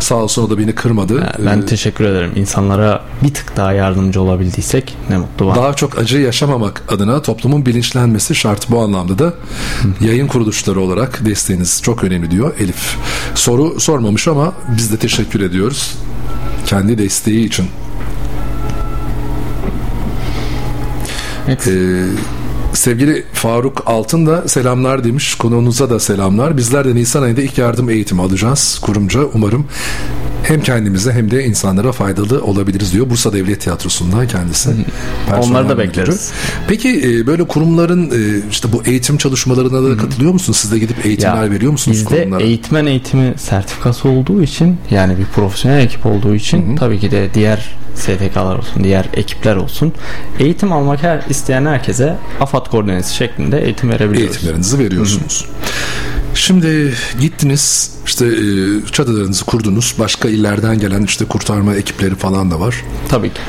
Sağ 0.00 0.14
olsun 0.14 0.42
o 0.46 0.50
da 0.50 0.58
beni 0.58 0.74
kırmadı. 0.74 1.14
Yani 1.14 1.46
ben 1.46 1.62
Ee, 1.62 1.66
teşekkür 1.66 2.04
ederim. 2.04 2.32
İnsanlara 2.36 3.02
bir 3.22 3.34
tık 3.34 3.56
daha 3.56 3.72
yardımcı 3.72 4.20
olabildiysek 4.22 4.96
ne 5.10 5.18
mutlu 5.18 5.46
bana. 5.46 5.56
daha 5.56 5.74
çok 5.74 5.98
acı 5.98 6.18
yaşamamak 6.18 6.82
adına 6.88 7.22
toplumun 7.22 7.66
bilinçlenmesi 7.66 8.34
şart 8.34 8.70
bu 8.70 8.80
anlamda 8.80 9.18
da 9.18 9.34
yayın 10.00 10.26
kuruluşları 10.26 10.80
olarak 10.80 11.24
desteğiniz 11.24 11.82
çok 11.82 12.04
önemli 12.04 12.30
diyor 12.30 12.54
Elif. 12.60 12.96
Soru 13.34 13.80
sormamış 13.80 14.28
ama 14.28 14.52
biz 14.76 14.92
de 14.92 14.96
teşekkür 14.96 15.40
ediyoruz 15.40 15.94
kendi 16.66 16.98
desteği 16.98 17.46
için. 17.46 17.66
Evet. 21.48 21.68
Ee, 21.68 22.04
sevgili 22.80 23.24
Faruk 23.32 23.82
Altın 23.86 24.26
da 24.26 24.48
selamlar 24.48 25.04
demiş. 25.04 25.34
Konuğunuza 25.34 25.90
da 25.90 26.00
selamlar. 26.00 26.56
Bizler 26.56 26.88
de 26.88 26.94
Nisan 26.94 27.22
ayında 27.22 27.42
ilk 27.42 27.58
yardım 27.58 27.90
eğitimi 27.90 28.22
alacağız 28.22 28.78
kurumca. 28.82 29.20
Umarım 29.34 29.66
hem 30.42 30.60
kendimize 30.62 31.12
hem 31.12 31.30
de 31.30 31.44
insanlara 31.44 31.92
faydalı 31.92 32.44
olabiliriz 32.44 32.92
diyor. 32.92 33.10
Bursa 33.10 33.32
Devlet 33.32 33.60
Tiyatrosu'ndan 33.60 34.28
kendisi. 34.28 34.70
Onları 35.42 35.68
da 35.68 35.74
müdürü. 35.74 35.88
bekleriz. 35.88 36.30
Peki 36.68 36.88
e, 37.18 37.26
böyle 37.26 37.44
kurumların 37.44 38.10
e, 38.10 38.42
işte 38.50 38.72
bu 38.72 38.82
eğitim 38.86 39.16
çalışmalarına 39.16 39.90
da 39.90 39.96
katılıyor 39.96 40.32
musunuz? 40.32 40.56
Siz 40.58 40.72
de 40.72 40.78
gidip 40.78 41.06
eğitimler 41.06 41.44
Ya, 41.44 41.50
veriyor 41.50 41.72
musunuz 41.72 41.96
Bizde 41.96 42.08
kurumlara? 42.22 42.42
eğitmen 42.42 42.86
eğitimi 42.86 43.34
sertifikası 43.38 44.08
olduğu 44.08 44.42
için 44.42 44.76
yani 44.90 45.18
bir 45.18 45.24
profesyonel 45.24 45.78
ekip 45.80 46.06
olduğu 46.06 46.34
için 46.34 46.76
tabii 46.76 46.98
ki 47.00 47.10
de 47.10 47.28
diğer 47.34 47.70
STK'lar 47.94 48.58
olsun, 48.58 48.84
diğer 48.84 49.08
ekipler 49.14 49.56
olsun 49.56 49.92
eğitim 50.38 50.72
almak 50.72 51.02
her 51.02 51.22
isteyen 51.30 51.66
herkese 51.66 52.16
AFAD 52.40 52.66
koordinesi 52.70 53.14
şeklinde 53.16 53.64
eğitim 53.64 53.90
verebiliyoruz. 53.90 54.34
eğitimlerinizi 54.36 54.78
veriyorsunuz. 54.78 55.44
Şimdi 56.34 56.94
gittiniz 57.20 57.94
işte 58.06 58.26
e, 58.26 58.32
çadırlarınızı 58.92 59.44
kurdunuz. 59.44 59.94
Başka 59.98 60.28
illerden 60.28 60.78
gelen 60.78 61.02
işte 61.02 61.24
kurtarma 61.24 61.74
ekipleri 61.74 62.14
falan 62.14 62.50
da 62.50 62.60
var. 62.60 62.84
Tabii 63.08 63.28
ki. 63.28 63.40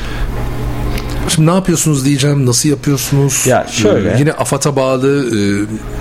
Şimdi 1.28 1.50
ne 1.50 1.54
yapıyorsunuz 1.54 2.04
diyeceğim. 2.04 2.46
Nasıl 2.46 2.68
yapıyorsunuz? 2.68 3.46
Ya 3.46 3.66
şöyle. 3.70 4.10
Ee, 4.10 4.18
yine 4.18 4.32
AFAD'a 4.32 4.76
bağlı 4.76 5.26
e, 5.26 5.40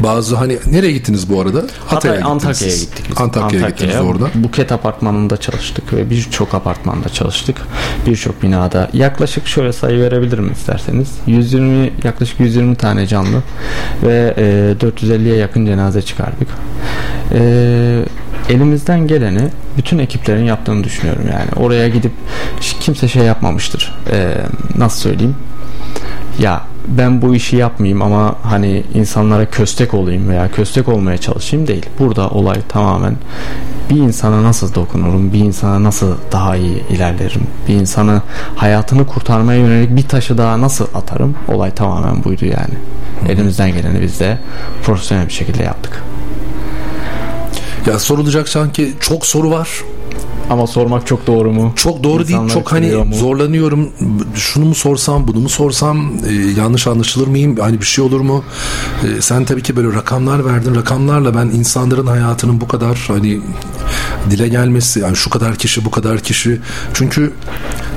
bazı 0.04 0.36
hani 0.36 0.58
nereye 0.72 0.92
gittiniz 0.92 1.30
bu 1.30 1.42
arada? 1.42 1.64
Hatay, 1.88 2.12
gittiniz 2.12 2.32
Antakya'ya 2.32 2.76
gittik 2.76 3.06
biz. 3.10 3.22
Antakya'ya 3.22 3.70
gittiniz 3.70 3.96
orada. 3.96 4.30
Buket 4.36 4.72
apartmanında 4.72 5.38
çalıştık 5.38 5.94
ve 5.94 6.10
birçok 6.10 6.54
apartmanda 6.54 7.10
çalıştık. 7.10 7.58
Birçok 8.08 8.44
binada. 8.44 8.90
Yaklaşık 8.94 9.48
şöyle 9.48 9.74
sayı 9.74 10.00
verebilirim 10.00 10.52
isterseniz. 10.52 11.08
120 11.28 11.94
yaklaşık 12.04 12.40
120 12.40 12.76
tane 12.76 13.08
canlı 13.08 13.44
ve 14.04 14.34
e, 14.38 14.76
450'ye 14.86 15.36
yakın 15.36 15.66
cenaze 15.66 16.02
çıkardık. 16.02 16.48
E, 17.34 18.04
elimizden 18.50 19.08
geleni 19.08 19.50
bütün 19.78 20.00
ekiplerin 20.00 20.44
yaptığını 20.44 20.84
düşünüyorum 20.84 21.24
yani. 21.32 21.66
Oraya 21.66 21.88
gidip 21.88 22.12
kimse 22.80 23.08
şey 23.08 23.24
yapmamıştır. 23.24 23.96
E, 24.12 24.36
nasıl 24.78 25.00
söyleyeyim? 25.00 25.36
ya 26.40 26.62
ben 26.88 27.22
bu 27.22 27.36
işi 27.36 27.56
yapmayayım 27.56 28.02
ama 28.02 28.36
hani 28.44 28.84
insanlara 28.94 29.46
köstek 29.46 29.94
olayım 29.94 30.30
veya 30.30 30.52
köstek 30.52 30.90
olmaya 30.90 31.18
çalışayım 31.18 31.68
değil. 31.68 31.86
Burada 32.00 32.30
olay 32.30 32.62
tamamen 32.70 33.16
bir 33.90 33.96
insana 33.96 34.44
nasıl 34.44 34.76
dokunurum, 34.76 35.34
bir 35.34 35.40
insana 35.40 35.84
nasıl 35.84 36.16
daha 36.32 36.56
iyi 36.56 36.88
ilerlerim, 36.90 37.42
bir 37.68 37.74
insanı 37.74 38.22
hayatını 38.56 39.08
kurtarmaya 39.08 39.60
yönelik 39.60 39.96
bir 39.96 40.08
taşı 40.08 40.38
daha 40.38 40.62
nasıl 40.62 40.88
atarım. 40.94 41.36
Olay 41.48 41.72
tamamen 41.72 42.24
buydu 42.24 42.46
yani. 42.46 42.74
Elimizden 43.30 43.74
geleni 43.74 44.02
biz 44.02 44.20
de 44.20 44.38
profesyonel 44.84 45.28
bir 45.28 45.34
şekilde 45.34 45.64
yaptık. 45.64 46.04
Ya 47.88 48.00
sorulacak 48.00 48.50
sanki 48.50 48.94
çok 49.00 49.26
soru 49.26 49.52
var. 49.52 49.70
Ama 50.50 50.68
sormak 50.68 51.08
çok 51.08 51.28
doğru 51.28 51.52
mu? 51.52 51.74
Çok 51.76 52.04
doğru 52.04 52.18
değil. 52.28 52.30
İnsanları 52.30 52.54
Çok 52.54 52.72
hani 52.72 52.96
mu? 52.96 53.16
zorlanıyorum. 53.16 53.90
Şunu 54.36 54.66
mu 54.66 54.76
sorsam, 54.76 55.28
bunu 55.28 55.40
mu 55.40 55.50
sorsam 55.50 56.12
e, 56.28 56.34
yanlış 56.60 56.88
anlaşılır 56.88 57.28
mıyım? 57.28 57.58
Hani 57.60 57.80
bir 57.82 57.86
şey 57.86 58.04
olur 58.06 58.20
mu? 58.20 58.44
E, 59.04 59.22
sen 59.22 59.46
tabii 59.46 59.64
ki 59.64 59.76
böyle 59.76 59.94
rakamlar 59.98 60.46
verdin. 60.46 60.76
Rakamlarla 60.76 61.36
ben 61.36 61.46
insanların 61.46 62.08
hayatının 62.08 62.62
bu 62.62 62.68
kadar 62.68 63.06
hani 63.08 63.40
dile 64.30 64.48
gelmesi, 64.48 65.00
yani 65.00 65.16
şu 65.16 65.30
kadar 65.30 65.56
kişi, 65.56 65.86
bu 65.86 65.92
kadar 65.92 66.20
kişi. 66.20 66.62
Çünkü 66.94 67.34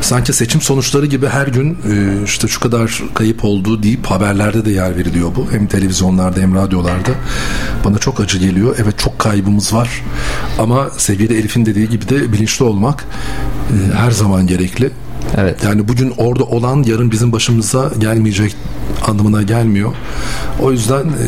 sanki 0.04 0.32
seçim 0.32 0.60
sonuçları 0.60 1.06
gibi 1.06 1.26
her 1.26 1.46
gün 1.46 1.70
e, 1.72 2.24
işte 2.24 2.48
şu 2.48 2.60
kadar 2.60 3.02
kayıp 3.14 3.44
oldu 3.44 3.82
deyip 3.82 4.06
haberlerde 4.06 4.64
de 4.64 4.70
yer 4.70 4.96
veriliyor 4.96 5.30
bu. 5.36 5.52
Hem 5.52 5.66
televizyonlarda 5.66 6.40
hem 6.40 6.54
radyolarda. 6.54 7.10
Bana 7.84 7.98
çok 7.98 8.20
acı 8.20 8.38
geliyor. 8.38 8.76
Evet 8.82 8.98
çok 8.98 9.18
kaybımız 9.18 9.74
var. 9.74 10.02
Ama 10.58 10.90
sevgili 10.96 11.38
Elif'in 11.38 11.66
dediği 11.66 11.88
gibi 11.88 12.08
de 12.08 12.32
bilinçli 12.32 12.64
olmak 12.64 13.04
e, 13.70 13.96
her 13.96 14.10
zaman 14.10 14.46
gerekli. 14.46 14.90
Evet. 15.36 15.64
Yani 15.64 15.88
bugün 15.88 16.12
orada 16.16 16.44
olan 16.44 16.82
yarın 16.82 17.10
bizim 17.10 17.32
başımıza 17.32 17.92
gelmeyecek 17.98 18.56
anlamına 19.06 19.42
gelmiyor. 19.42 19.92
O 20.60 20.72
yüzden 20.72 21.04
e, 21.04 21.26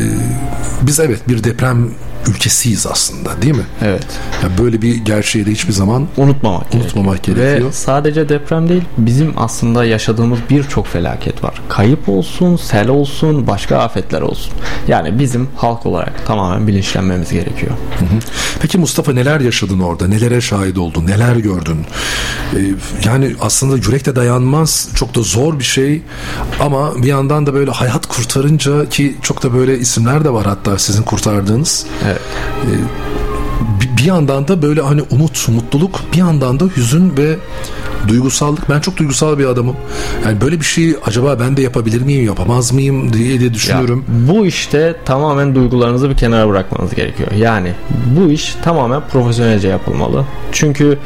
biz 0.81 0.99
evet 0.99 1.29
bir 1.29 1.43
deprem 1.43 1.89
ülkesiyiz 2.27 2.87
aslında 2.87 3.41
değil 3.41 3.55
mi? 3.55 3.65
Evet. 3.81 4.05
Ya 4.43 4.49
böyle 4.63 4.81
bir 4.81 4.95
gerçeği 4.95 5.45
de 5.45 5.51
hiçbir 5.51 5.73
zaman 5.73 6.07
unutmamak, 6.17 6.73
Unutmamak 6.75 7.23
gerekiyor. 7.23 7.47
gerekiyor. 7.47 7.69
Ve 7.69 7.73
sadece 7.73 8.29
deprem 8.29 8.69
değil 8.69 8.83
bizim 8.97 9.33
aslında 9.37 9.85
yaşadığımız 9.85 10.39
birçok 10.49 10.87
felaket 10.87 11.43
var. 11.43 11.61
Kayıp 11.69 12.09
olsun, 12.09 12.55
sel 12.57 12.89
olsun, 12.89 13.47
başka 13.47 13.77
afetler 13.77 14.21
olsun. 14.21 14.53
Yani 14.87 15.19
bizim 15.19 15.47
halk 15.55 15.85
olarak 15.85 16.25
tamamen 16.27 16.67
bilinçlenmemiz 16.67 17.31
gerekiyor. 17.31 17.71
Peki 18.61 18.77
Mustafa 18.77 19.13
neler 19.13 19.39
yaşadın 19.39 19.79
orada? 19.79 20.07
Nelere 20.07 20.41
şahit 20.41 20.77
oldun? 20.77 21.07
Neler 21.07 21.35
gördün? 21.35 21.85
Ee, 22.55 22.57
yani 23.05 23.35
aslında 23.41 23.75
yürekte 23.75 24.15
dayanmaz. 24.15 24.89
Çok 24.95 25.15
da 25.15 25.21
zor 25.21 25.59
bir 25.59 25.63
şey. 25.63 26.01
Ama 26.59 26.95
bir 27.03 27.07
yandan 27.07 27.45
da 27.45 27.53
böyle 27.53 27.71
hayat 27.71 28.05
kurtarınca 28.05 28.89
ki 28.89 29.15
çok 29.21 29.43
da 29.43 29.53
böyle 29.53 29.79
isimler 29.79 30.23
de 30.25 30.29
var 30.33 30.45
hatta 30.45 30.77
sizin 30.79 31.03
kurtardığınız. 31.03 31.85
Evet. 32.05 32.16
Bir, 33.81 33.97
bir 33.97 34.03
yandan 34.03 34.47
da 34.47 34.61
böyle 34.61 34.81
hani 34.81 35.01
umut, 35.11 35.49
mutluluk, 35.49 35.99
bir 36.13 36.17
yandan 36.17 36.59
da 36.59 36.65
hüzün 36.75 37.17
ve 37.17 37.35
duygusallık. 38.07 38.69
Ben 38.69 38.79
çok 38.79 38.97
duygusal 38.97 39.37
bir 39.39 39.45
adamım. 39.45 39.75
Yani 40.25 40.41
böyle 40.41 40.59
bir 40.59 40.65
şeyi 40.65 40.95
acaba 41.05 41.39
ben 41.39 41.57
de 41.57 41.61
yapabilir 41.61 42.01
miyim, 42.01 42.25
yapamaz 42.25 42.73
mıyım 42.73 43.13
diye 43.13 43.39
de 43.39 43.43
Ya, 43.43 43.53
düşünüyorum. 43.53 44.05
bu 44.07 44.45
işte 44.45 44.95
tamamen 45.05 45.55
duygularınızı 45.55 46.09
bir 46.09 46.15
kenara 46.17 46.49
bırakmanız 46.49 46.95
gerekiyor. 46.95 47.31
Yani 47.31 47.71
bu 48.17 48.31
iş 48.31 48.55
tamamen 48.63 49.01
profesyonelce 49.11 49.67
yapılmalı. 49.67 50.25
Çünkü 50.51 50.97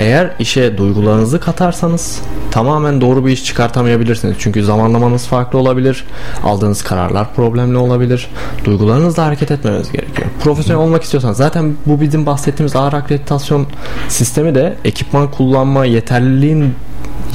eğer 0.00 0.30
işe 0.38 0.78
duygularınızı 0.78 1.40
katarsanız 1.40 2.20
tamamen 2.50 3.00
doğru 3.00 3.26
bir 3.26 3.32
iş 3.32 3.44
çıkartamayabilirsiniz. 3.44 4.36
Çünkü 4.38 4.64
zamanlamanız 4.64 5.26
farklı 5.26 5.58
olabilir. 5.58 6.04
Aldığınız 6.44 6.82
kararlar 6.82 7.34
problemli 7.34 7.76
olabilir. 7.76 8.28
Duygularınızla 8.64 9.24
hareket 9.26 9.50
etmeniz 9.50 9.92
gerekiyor. 9.92 10.28
Profesyonel 10.44 10.82
olmak 10.82 11.02
istiyorsanız 11.02 11.36
zaten 11.36 11.74
bu 11.86 12.00
bizim 12.00 12.26
bahsettiğimiz 12.26 12.76
ağır 12.76 12.92
akreditasyon 12.92 13.66
sistemi 14.08 14.54
de 14.54 14.76
ekipman 14.84 15.30
kullanma 15.30 15.86
yeterliliğin 16.34 16.74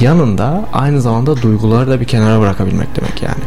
yanında 0.00 0.64
aynı 0.72 1.00
zamanda 1.00 1.42
duyguları 1.42 1.90
da 1.90 2.00
bir 2.00 2.04
kenara 2.04 2.40
bırakabilmek 2.40 2.88
demek 2.96 3.22
yani. 3.22 3.42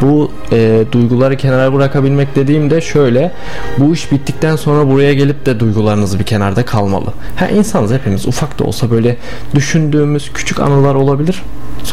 Bu 0.00 0.30
e, 0.52 0.84
duyguları 0.92 1.36
kenara 1.36 1.72
bırakabilmek 1.72 2.36
dediğimde 2.36 2.80
şöyle 2.80 3.32
bu 3.78 3.94
iş 3.94 4.12
bittikten 4.12 4.56
sonra 4.56 4.90
buraya 4.90 5.14
gelip 5.14 5.46
de 5.46 5.60
duygularınız 5.60 6.18
bir 6.18 6.24
kenarda 6.24 6.64
kalmalı. 6.64 7.12
Ha 7.36 7.48
insanız 7.48 7.92
hepimiz 7.92 8.26
ufak 8.26 8.58
da 8.58 8.64
olsa 8.64 8.90
böyle 8.90 9.16
düşündüğümüz 9.54 10.32
küçük 10.32 10.60
anılar 10.60 10.94
olabilir. 10.94 11.42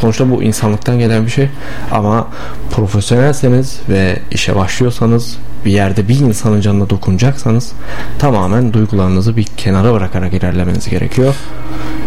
Sonuçta 0.04 0.30
bu 0.30 0.44
insanlıktan 0.44 1.00
gelen 1.00 1.26
bir 1.26 1.32
şey 1.32 1.50
ama 1.92 2.28
profesyonelseniz 2.72 3.80
ve 3.90 4.20
işe 4.32 4.56
başlıyorsanız 4.56 5.38
bir 5.66 5.72
yerde 5.72 6.08
bir 6.08 6.20
insanın 6.20 6.62
canına 6.62 6.90
dokunacaksanız 6.90 7.72
tamamen 8.20 8.74
duygularınızı 8.74 9.38
bir 9.38 9.44
kenara 9.44 9.94
bırakarak 9.94 10.34
ilerlemeniz 10.34 10.90
gerekiyor. 10.90 11.36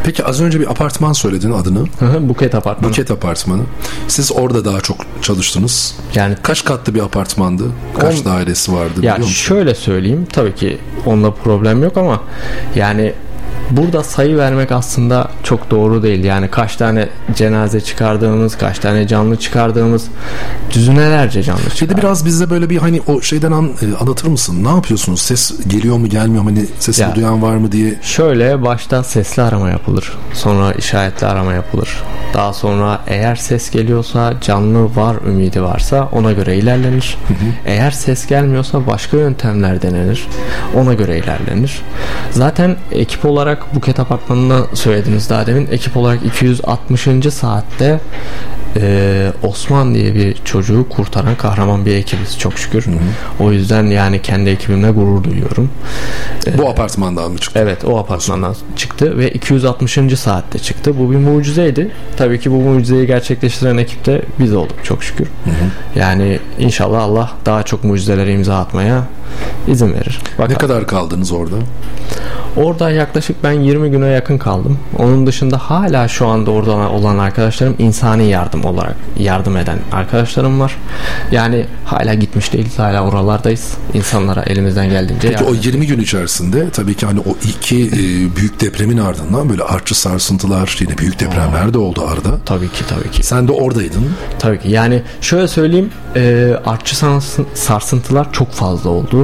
Peki 0.04 0.24
az 0.24 0.40
önce 0.40 0.60
bir 0.60 0.70
apartman 0.70 1.12
söyledin 1.12 1.52
adını. 1.52 1.84
Buket 2.28 2.54
apartmanı. 2.54 2.90
Buket 2.92 3.10
Apartmanı. 3.10 3.62
Siz 4.08 4.32
orada 4.32 4.64
daha 4.64 4.80
çok 4.80 4.96
çalıştınız. 5.22 5.94
Yani 6.14 6.36
Kaç 6.42 6.64
katlı 6.64 6.94
bir 6.94 7.00
apartmandı? 7.00 7.64
Kaç 7.98 8.18
On- 8.18 8.24
dairesi 8.24 8.72
vardı 8.72 8.92
Ya 8.96 9.00
biliyor 9.00 9.16
musun? 9.18 9.30
şöyle 9.32 9.74
söyleyeyim 9.74 10.26
tabii 10.32 10.54
ki 10.54 10.78
onunla 11.06 11.30
problem 11.30 11.82
yok 11.82 11.96
ama 11.96 12.22
yani 12.74 13.12
burada 13.70 14.02
sayı 14.02 14.36
vermek 14.36 14.72
aslında 14.72 15.28
çok 15.42 15.70
doğru 15.70 16.02
değil. 16.02 16.24
Yani 16.24 16.48
kaç 16.48 16.76
tane 16.76 17.08
cenaze 17.34 17.80
çıkardığımız, 17.80 18.58
kaç 18.58 18.78
tane 18.78 19.06
canlı 19.08 19.36
çıkardığımız 19.36 20.06
düzinelerce 20.74 21.42
canlı 21.42 21.60
Bir 21.60 21.70
de 21.70 21.74
çıkar. 21.74 21.98
biraz 21.98 22.26
bize 22.26 22.50
böyle 22.50 22.70
bir 22.70 22.76
hani 22.78 23.00
o 23.06 23.20
şeyden 23.20 23.52
an, 23.52 23.64
e, 23.66 23.96
anlatır 24.00 24.28
mısın? 24.28 24.64
Ne 24.64 24.68
yapıyorsunuz? 24.68 25.20
Ses 25.22 25.66
geliyor 25.68 25.96
mu 25.96 26.06
gelmiyor 26.08 26.42
mu? 26.42 26.50
Hani 26.50 26.64
sesini 26.78 27.08
Ya. 27.08 27.14
duyan 27.14 27.42
var 27.42 27.56
mı 27.56 27.72
diye. 27.72 27.94
Şöyle 28.02 28.62
başta 28.62 29.02
sesli 29.04 29.42
arama 29.42 29.68
yapılır. 29.70 30.12
Sonra 30.32 30.72
işaretli 30.72 31.26
arama 31.26 31.52
yapılır. 31.52 32.02
Daha 32.34 32.52
sonra 32.52 33.00
eğer 33.06 33.36
ses 33.36 33.70
geliyorsa 33.70 34.34
canlı 34.40 34.96
var 34.96 35.16
ümidi 35.26 35.62
varsa 35.62 36.08
ona 36.12 36.32
göre 36.32 36.56
ilerlenir. 36.56 37.16
Eğer 37.66 37.90
ses 37.90 38.26
gelmiyorsa 38.26 38.86
başka 38.86 39.16
yöntemler 39.16 39.82
denenir. 39.82 40.26
Ona 40.74 40.94
göre 40.94 41.18
ilerlenir. 41.18 41.82
Zaten 42.30 42.76
ekip 42.92 43.24
olarak 43.24 43.55
Buket 43.74 44.00
Apartmanı'nda 44.00 44.66
söylediniz 44.74 45.30
daha 45.30 45.46
demin. 45.46 45.68
Ekip 45.70 45.96
olarak 45.96 46.24
260. 46.24 47.08
saatte 47.30 48.00
e, 48.76 49.32
Osman 49.42 49.94
diye 49.94 50.14
bir 50.14 50.34
çocuğu 50.44 50.86
kurtaran 50.88 51.34
kahraman 51.34 51.86
bir 51.86 51.94
ekibiz 51.94 52.38
çok 52.38 52.58
şükür. 52.58 52.86
O 53.40 53.52
yüzden 53.52 53.84
yani 53.84 54.22
kendi 54.22 54.50
ekibimle 54.50 54.90
gurur 54.90 55.24
duyuyorum. 55.24 55.70
Bu 56.58 56.68
apartmandan 56.68 57.32
mı 57.32 57.38
çıktı? 57.38 57.58
Evet 57.62 57.84
o 57.84 57.98
apartmandan 57.98 58.54
çıktı 58.76 59.18
ve 59.18 59.30
260. 59.30 59.98
saatte 60.16 60.58
çıktı. 60.58 60.98
Bu 60.98 61.10
bir 61.10 61.16
mucizeydi. 61.16 61.90
Tabii 62.16 62.40
ki 62.40 62.50
bu 62.50 62.54
mucizeyi 62.54 63.06
gerçekleştiren 63.06 63.76
ekip 63.76 64.06
de 64.06 64.22
biz 64.38 64.54
olduk 64.54 64.76
çok 64.82 65.04
şükür. 65.04 65.28
Yani 65.96 66.38
inşallah 66.58 67.02
Allah 67.02 67.32
daha 67.46 67.62
çok 67.62 67.84
mucizelere 67.84 68.32
imza 68.32 68.58
atmaya 68.58 69.04
izin 69.68 69.92
verir. 69.94 70.18
Ne 70.32 70.38
Bakalım. 70.44 70.58
kadar 70.58 70.86
kaldınız 70.86 71.32
orada? 71.32 71.56
Orada 72.56 72.90
yaklaşık 72.90 73.44
ben 73.44 73.52
20 73.52 73.90
güne 73.90 74.06
yakın 74.06 74.38
kaldım. 74.38 74.78
Onun 74.98 75.26
dışında 75.26 75.58
hala 75.58 76.08
şu 76.08 76.26
anda 76.26 76.50
orada 76.50 76.70
olan 76.90 77.18
arkadaşlarım 77.18 77.74
insani 77.78 78.26
yardım 78.28 78.64
olarak 78.64 78.96
yardım 79.18 79.56
eden 79.56 79.78
arkadaşlarım 79.92 80.60
var. 80.60 80.76
Yani 81.32 81.66
hala 81.84 82.14
gitmiş 82.14 82.52
değiliz. 82.52 82.78
Hala 82.78 83.00
oralardayız. 83.08 83.74
İnsanlara 83.94 84.42
elimizden 84.42 84.90
geldiğince 84.90 85.28
Peki 85.28 85.44
o 85.44 85.46
yardım 85.54 85.60
20 85.62 85.86
gün 85.86 86.00
içerisinde 86.00 86.70
tabii 86.70 86.94
ki 86.94 87.06
hani 87.06 87.20
o 87.20 87.36
iki 87.44 87.86
e, 87.86 88.36
büyük 88.36 88.60
depremin 88.60 88.98
ardından 88.98 89.48
böyle 89.48 89.62
artçı 89.62 90.00
sarsıntılar 90.00 90.76
yine 90.80 90.98
büyük 90.98 91.20
depremler 91.20 91.74
de 91.74 91.78
oldu 91.78 92.04
arada. 92.08 92.38
Tabii 92.46 92.68
ki 92.68 92.84
tabii 92.88 93.10
ki. 93.10 93.22
Sen 93.26 93.48
de 93.48 93.52
oradaydın. 93.52 94.06
Tabii 94.38 94.58
ki. 94.60 94.68
Yani 94.70 95.02
şöyle 95.20 95.48
söyleyeyim 95.48 95.90
e, 96.16 96.52
artçı 96.66 96.96
sarsın- 96.96 97.46
sarsıntılar 97.54 98.32
çok 98.32 98.52
fazla 98.52 98.90
oldu. 98.90 99.15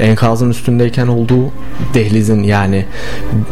Enkazın 0.00 0.50
üstündeyken 0.50 1.06
olduğu 1.06 1.50
dehlizin 1.94 2.42
yani 2.42 2.86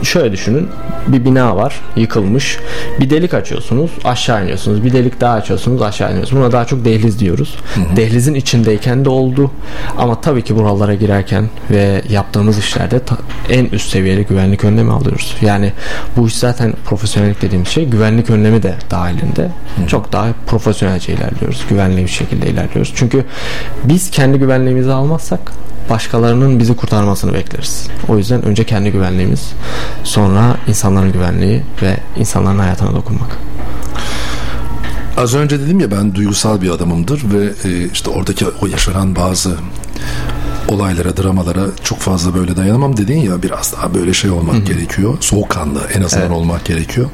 şöyle 0.02 0.32
düşünün 0.32 0.68
bir 1.06 1.24
bina 1.24 1.56
var 1.56 1.80
yıkılmış. 1.96 2.58
Bir 3.00 3.10
delik 3.10 3.34
açıyorsunuz 3.34 3.90
aşağı 4.04 4.42
iniyorsunuz. 4.42 4.84
Bir 4.84 4.92
delik 4.92 5.20
daha 5.20 5.34
açıyorsunuz 5.34 5.82
aşağı 5.82 6.10
iniyorsunuz. 6.10 6.42
Buna 6.42 6.52
daha 6.52 6.64
çok 6.64 6.84
dehliz 6.84 7.18
diyoruz. 7.20 7.56
Dehlizin 7.96 8.34
içindeyken 8.34 9.04
de 9.04 9.08
oldu. 9.08 9.50
Ama 9.98 10.20
tabii 10.20 10.42
ki 10.42 10.56
buralara 10.56 10.94
girerken 10.94 11.48
ve 11.70 12.02
yaptığımız 12.08 12.58
işlerde 12.58 13.00
en 13.50 13.64
üst 13.64 13.90
seviyeli 13.90 14.26
güvenlik 14.26 14.64
önlemi 14.64 14.92
alıyoruz. 14.92 15.36
Yani 15.40 15.72
bu 16.16 16.28
iş 16.28 16.36
zaten 16.36 16.74
profesyonellik 16.84 17.42
dediğimiz 17.42 17.68
şey 17.68 17.84
güvenlik 17.84 18.30
önlemi 18.30 18.62
de 18.62 18.74
dahilinde. 18.90 19.50
Çok 19.86 20.12
daha 20.12 20.26
profesyonelce 20.46 21.12
ilerliyoruz. 21.12 21.64
Güvenli 21.70 22.02
bir 22.02 22.08
şekilde 22.08 22.46
ilerliyoruz. 22.46 22.92
Çünkü 22.96 23.24
biz 23.84 24.10
kendi 24.10 24.38
güvenliğimizi 24.38 24.92
almazsak 24.92 25.52
başkalarının 25.90 26.58
bizi 26.58 26.76
kurtarmasını 26.76 27.34
bekleriz. 27.34 27.88
O 28.08 28.18
yüzden 28.18 28.42
önce 28.42 28.64
kendi 28.64 28.92
güvenliğimiz, 28.92 29.52
sonra 30.04 30.56
insanların 30.68 31.12
güvenliği 31.12 31.62
ve 31.82 31.96
insanların 32.16 32.58
hayatına 32.58 32.94
dokunmak. 32.94 33.38
Az 35.16 35.34
önce 35.34 35.60
dedim 35.60 35.80
ya 35.80 35.90
ben 35.90 36.14
duygusal 36.14 36.62
bir 36.62 36.70
adamımdır 36.70 37.22
ve 37.32 37.68
e, 37.68 37.90
işte 37.92 38.10
oradaki 38.10 38.46
o 38.62 38.66
yaşanan 38.66 39.16
bazı 39.16 39.56
olaylara, 40.68 41.16
dramalara 41.16 41.60
çok 41.84 41.98
fazla 41.98 42.34
böyle 42.34 42.56
dayanamam 42.56 42.96
dedin 42.96 43.18
ya 43.18 43.42
biraz 43.42 43.72
daha 43.76 43.94
böyle 43.94 44.12
şey 44.14 44.30
olmak 44.30 44.66
gerekiyor. 44.66 45.14
Soğukkanlı 45.20 45.80
en 45.94 46.02
azından 46.02 46.30
olmak 46.30 46.64
gerekiyor. 46.64 47.06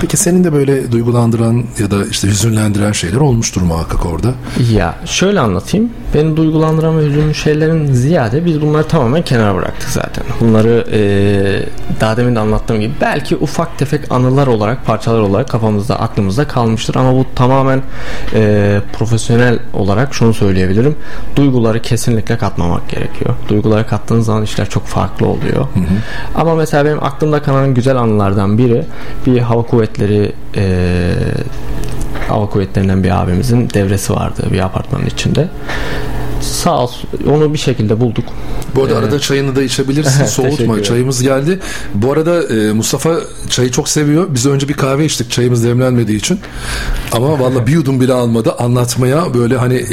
Peki 0.00 0.16
senin 0.16 0.44
de 0.44 0.52
böyle 0.52 0.92
duygulandıran 0.92 1.64
ya 1.78 1.90
da 1.90 2.06
işte 2.10 2.28
hüzünlendiren 2.28 2.92
şeyler 2.92 3.16
olmuştur 3.16 3.62
muhakkak 3.62 4.06
orada. 4.06 4.28
Ya 4.72 4.94
şöyle 5.04 5.40
anlatayım. 5.40 5.90
Beni 6.14 6.36
duygulandıran 6.36 6.98
ve 6.98 7.06
hüzünlü 7.06 7.34
şeylerin 7.34 7.92
ziyade 7.92 8.44
biz 8.44 8.60
bunları 8.62 8.84
tamamen 8.88 9.22
kenara 9.22 9.54
bıraktık 9.56 9.88
zaten. 9.88 10.24
Bunları 10.40 10.86
eee 10.92 11.68
daha 12.00 12.16
demin 12.16 12.34
de 12.36 12.40
anlattığım 12.40 12.80
gibi 12.80 12.92
belki 13.00 13.36
ufak 13.36 13.78
tefek 13.78 14.12
anılar 14.12 14.46
olarak, 14.46 14.86
parçalar 14.86 15.20
olarak 15.20 15.48
kafamızda, 15.48 16.00
aklımızda 16.00 16.48
kalmıştır. 16.48 16.94
Ama 16.94 17.12
bu 17.12 17.26
tamamen 17.34 17.82
eee, 18.34 18.80
profesyonel 18.92 19.58
olarak 19.72 20.14
şunu 20.14 20.34
söyleyebilirim. 20.34 20.96
Duyguları 21.36 21.82
kesinlikle 21.82 22.38
katmamak 22.76 22.88
gerekiyor. 22.88 23.34
Duyguları 23.48 23.86
kattığınız 23.86 24.26
zaman 24.26 24.42
işler 24.42 24.68
çok 24.68 24.86
farklı 24.86 25.26
oluyor. 25.26 25.66
Ama 26.34 26.54
mesela 26.54 26.84
benim 26.84 27.04
aklımda 27.04 27.42
kalan 27.42 27.74
güzel 27.74 27.96
anılardan 27.96 28.58
biri 28.58 28.84
bir 29.26 29.38
hava 29.38 29.62
kuvvetleri 29.62 30.32
eee 30.54 30.64
hava 32.28 32.50
kuvvetlerinden 32.50 33.04
bir 33.04 33.22
abimizin 33.22 33.70
devresi 33.70 34.12
vardı 34.12 34.42
bir 34.52 34.60
apartmanın 34.60 35.06
içinde. 35.06 35.48
Sağ 36.40 36.78
olsun 36.82 37.08
onu 37.30 37.52
bir 37.52 37.58
şekilde 37.58 38.00
bulduk. 38.00 38.24
Bu 38.74 38.82
arada 38.82 38.94
Ee, 38.94 38.98
arada 38.98 39.20
çayını 39.20 39.56
da 39.56 39.62
içebilirsin. 39.62 40.24
Soğutma. 40.36 40.82
Çayımız 40.82 41.22
geldi. 41.22 41.60
Bu 41.94 42.12
arada 42.12 42.42
e, 42.54 42.72
Mustafa 42.72 43.14
çayı 43.50 43.70
çok 43.70 43.88
seviyor. 43.88 44.26
Biz 44.30 44.46
önce 44.46 44.68
bir 44.68 44.74
kahve 44.74 45.04
içtik 45.04 45.30
çayımız 45.30 45.64
demlenmediği 45.64 46.18
için. 46.18 46.40
Ama 47.12 47.40
valla 47.40 47.66
bir 47.66 47.72
yudum 47.72 48.00
bile 48.00 48.12
almadı. 48.12 48.52
Anlatmaya 48.58 49.34
böyle 49.34 49.56
hani 49.56 49.74
e, 49.74 49.90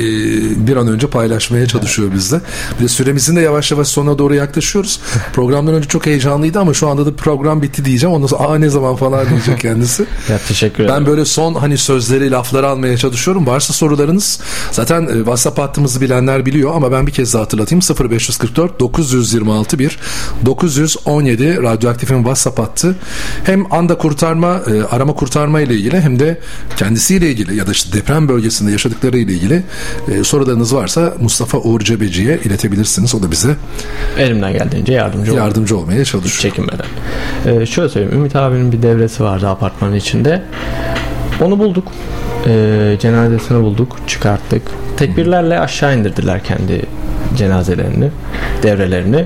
bir 0.68 0.76
an 0.76 0.88
önce 0.88 1.08
paylaşmaya 1.08 1.68
çalışıyor 1.68 2.12
bizle. 2.16 2.42
Bir 2.80 2.84
de 2.84 2.88
süremizin 2.88 3.36
de 3.36 3.42
yavaş 3.42 3.72
yavaş 3.72 3.88
sonuna 3.88 4.18
doğru 4.18 4.36
yaklaşıyoruz. 4.36 5.00
Programdan 5.34 5.74
önce 5.76 5.88
çok 5.88 6.06
heyecanlıydı 6.06 6.60
ama 6.60 6.74
şu 6.74 6.88
anda 6.90 7.06
da 7.06 7.16
program 7.16 7.62
bitti 7.62 7.86
diyeceğim. 7.86 8.16
Ondan 8.16 8.28
sonra 8.28 8.44
aa 8.44 8.58
ne 8.58 8.70
zaman 8.70 8.96
falan 8.96 9.30
diyecek 9.30 9.60
kendisi. 9.60 10.06
Ya 10.30 10.40
teşekkür 10.48 10.84
ederim. 10.84 10.96
Ben 10.98 11.06
böyle 11.06 11.26
son 11.26 11.54
hani 11.54 11.78
sözleri, 11.78 12.32
lafları 12.32 12.68
almaya 12.68 12.98
çalışıyorum. 12.98 13.48
Varsa 13.48 13.74
sorularınız 13.74 14.40
zaten 14.72 15.08
e, 15.08 15.14
WhatsApp 15.18 15.60
hattımızı 15.60 16.02
bilenler 16.02 16.33
biliyor 16.46 16.76
ama 16.76 16.92
ben 16.92 17.08
bir 17.08 17.12
kez 17.12 17.34
daha 17.34 17.44
hatırlatayım. 17.44 17.82
0544 18.12 18.80
926 18.80 19.80
1 19.80 20.00
917 20.46 21.64
Radyoaktif'in 21.64 22.18
WhatsApp 22.18 22.60
hattı. 22.60 22.96
Hem 23.44 23.74
anda 23.74 23.98
kurtarma, 23.98 24.62
e, 24.68 24.96
arama 24.96 25.14
kurtarma 25.14 25.62
ile 25.62 25.76
ilgili 25.76 26.02
hem 26.02 26.20
de 26.20 26.40
kendisiyle 26.78 27.30
ilgili 27.32 27.56
ya 27.56 27.68
da 27.68 27.72
işte 27.72 27.98
deprem 27.98 28.28
bölgesinde 28.28 28.72
yaşadıkları 28.72 29.18
ile 29.18 29.34
ilgili 29.34 29.64
e, 30.12 30.24
sorularınız 30.24 30.76
varsa 30.76 31.14
Mustafa 31.22 31.58
Uğur 31.58 31.80
Cebeci'ye 31.82 32.40
iletebilirsiniz. 32.46 33.16
O 33.16 33.24
da 33.24 33.32
bize 33.32 33.56
Elimden 34.18 34.54
geldiğince 34.54 34.94
yardımcı 34.94 35.32
yardımcı 35.32 35.78
olmaya 35.78 36.06
çalışıyor. 36.06 36.54
çekinmeden. 36.54 36.86
Ee, 37.46 37.66
şöyle 37.66 37.90
söyleyeyim. 37.90 38.18
Ümit 38.18 38.36
abinin 38.36 38.72
bir 38.72 38.82
devresi 38.82 39.24
vardı 39.24 39.48
apartmanın 39.48 39.96
içinde. 39.96 40.44
Onu 41.42 41.60
bulduk. 41.60 41.88
Ee, 42.48 42.98
cenazesini 43.00 43.64
bulduk. 43.64 43.98
Çıkarttık. 44.08 44.62
Tekbirlerle 44.98 45.60
aşağı 45.60 45.98
indirdiler 45.98 46.44
kendi 46.44 46.86
cenazelerini, 47.38 48.10
devrelerini. 48.64 49.26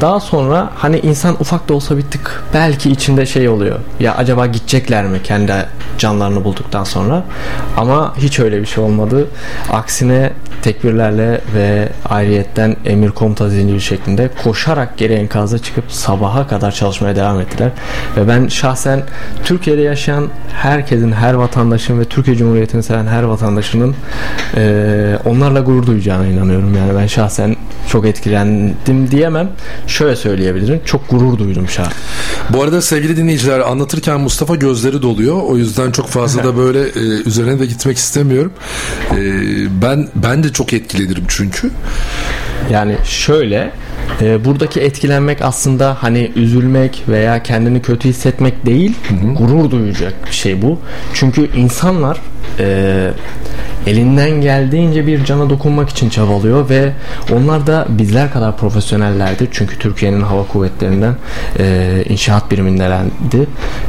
Daha 0.00 0.20
sonra 0.20 0.70
hani 0.74 0.98
insan 0.98 1.36
ufak 1.40 1.68
da 1.68 1.74
olsa 1.74 1.96
bir 1.96 2.02
tık 2.02 2.44
belki 2.54 2.90
içinde 2.90 3.26
şey 3.26 3.48
oluyor. 3.48 3.78
Ya 4.00 4.14
acaba 4.14 4.46
gidecekler 4.46 5.04
mi 5.04 5.22
kendi 5.22 5.52
canlarını 5.98 6.44
bulduktan 6.44 6.84
sonra? 6.84 7.24
Ama 7.76 8.14
hiç 8.18 8.40
öyle 8.40 8.60
bir 8.60 8.66
şey 8.66 8.84
olmadı. 8.84 9.28
Aksine 9.72 10.32
tekbirlerle 10.62 11.40
ve 11.54 11.88
ayrıyetten 12.08 12.76
emir 12.84 13.10
komuta 13.10 13.48
zinciri 13.48 13.80
şeklinde 13.80 14.30
koşarak 14.44 14.98
geri 14.98 15.12
enkaza 15.12 15.58
çıkıp 15.58 15.84
sabaha 15.88 16.48
kadar 16.48 16.72
çalışmaya 16.72 17.16
devam 17.16 17.40
ettiler. 17.40 17.70
Ve 18.16 18.28
ben 18.28 18.48
şahsen 18.48 19.02
Türkiye'de 19.44 19.80
yaşayan 19.82 20.28
herkesin, 20.52 21.12
her 21.12 21.34
vatandaşın 21.34 22.00
ve 22.00 22.04
Türkiye 22.04 22.36
Cumhuriyeti'ni 22.36 22.82
seven 22.82 23.06
her 23.06 23.22
vatandaşının 23.22 23.94
eee, 24.56 25.18
onlarla 25.24 25.60
gurur 25.60 25.86
duyacağına 25.86 26.26
inanıyorum. 26.26 26.74
Yani 26.76 26.94
ben 26.94 27.06
şahsen 27.06 27.56
çok 27.88 28.06
etkilendim 28.06 29.10
diyemem. 29.10 29.50
Şöyle 29.86 30.16
söyleyebilirim. 30.16 30.80
Çok 30.84 31.10
gurur 31.10 31.38
duydum 31.38 31.68
şahsen. 31.68 31.92
Bu 32.50 32.62
arada 32.62 32.82
sevgili 32.82 33.16
dinleyiciler 33.16 33.60
anlatırken 33.60 34.20
Mustafa 34.20 34.54
gözleri 34.54 35.02
doluyor. 35.02 35.42
O 35.42 35.56
yüzden 35.56 35.90
çok 35.90 36.08
fazla 36.08 36.44
da 36.44 36.56
böyle 36.62 36.80
e, 36.80 37.22
üzerine 37.26 37.58
de 37.58 37.66
gitmek 37.66 37.96
istemiyorum. 37.96 38.52
E, 39.10 39.16
ben 39.82 40.08
ben 40.14 40.44
de 40.44 40.45
çok 40.52 40.72
etkilenirim 40.72 41.24
çünkü. 41.28 41.70
Yani 42.70 42.96
şöyle 43.04 43.70
e, 44.20 44.44
buradaki 44.44 44.80
etkilenmek 44.80 45.42
aslında 45.42 45.96
hani 46.00 46.32
üzülmek 46.36 47.02
veya 47.08 47.42
kendini 47.42 47.82
kötü 47.82 48.08
hissetmek 48.08 48.66
değil 48.66 48.94
gurur 49.38 49.70
duyacak 49.70 50.14
bir 50.26 50.32
şey 50.34 50.62
bu. 50.62 50.80
Çünkü 51.14 51.56
insanlar 51.56 52.20
e, 52.58 53.10
elinden 53.86 54.30
geldiğince 54.30 55.06
bir 55.06 55.24
cana 55.24 55.50
dokunmak 55.50 55.88
için 55.88 56.08
çabalıyor 56.08 56.68
ve 56.68 56.92
onlar 57.32 57.66
da 57.66 57.86
bizler 57.88 58.32
kadar 58.32 58.56
profesyonellerdi. 58.56 59.48
Çünkü 59.52 59.78
Türkiye'nin 59.78 60.20
hava 60.20 60.46
kuvvetlerinden 60.46 61.14
e, 61.58 62.04
inşaat 62.08 62.50
birimindelerdi 62.50 63.46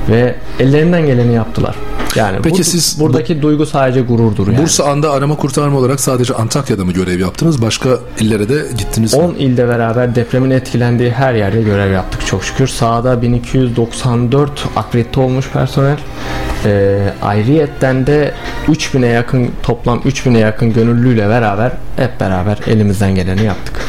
ve 0.09 0.35
ellerinden 0.59 1.05
geleni 1.05 1.33
yaptılar. 1.33 1.75
Yani 2.15 2.37
Peki 2.43 2.59
bu- 2.59 2.63
siz 2.63 2.99
buradaki 2.99 3.41
duygu 3.41 3.65
sadece 3.65 4.01
gururdur 4.01 4.47
yani. 4.47 4.57
Bursa 4.61 4.83
anda 4.83 5.11
arama 5.11 5.35
kurtarma 5.35 5.77
olarak 5.79 5.99
sadece 5.99 6.33
Antakya'da 6.33 6.85
mı 6.85 6.91
görev 6.91 7.19
yaptınız? 7.19 7.61
Başka 7.61 7.89
illere 8.19 8.49
de 8.49 8.65
gittiniz 8.77 9.13
mi? 9.13 9.19
10 9.19 9.33
ilde 9.33 9.67
beraber 9.67 10.15
depremin 10.15 10.49
etkilendiği 10.49 11.11
her 11.11 11.33
yerde 11.33 11.61
görev 11.61 11.91
yaptık 11.91 12.25
çok 12.25 12.43
şükür. 12.43 12.67
Sahada 12.67 13.21
1294 13.21 14.51
akredite 14.75 15.19
olmuş 15.19 15.49
personel. 15.53 15.97
Ee, 16.65 16.99
ayrıyetten 17.21 18.07
de 18.07 18.33
3000'e 18.67 19.07
yakın 19.07 19.51
toplam 19.63 19.99
3000'e 19.99 20.39
yakın 20.39 20.73
gönüllüyle 20.73 21.29
beraber 21.29 21.71
hep 21.97 22.19
beraber 22.19 22.57
elimizden 22.67 23.15
geleni 23.15 23.43
yaptık. 23.43 23.81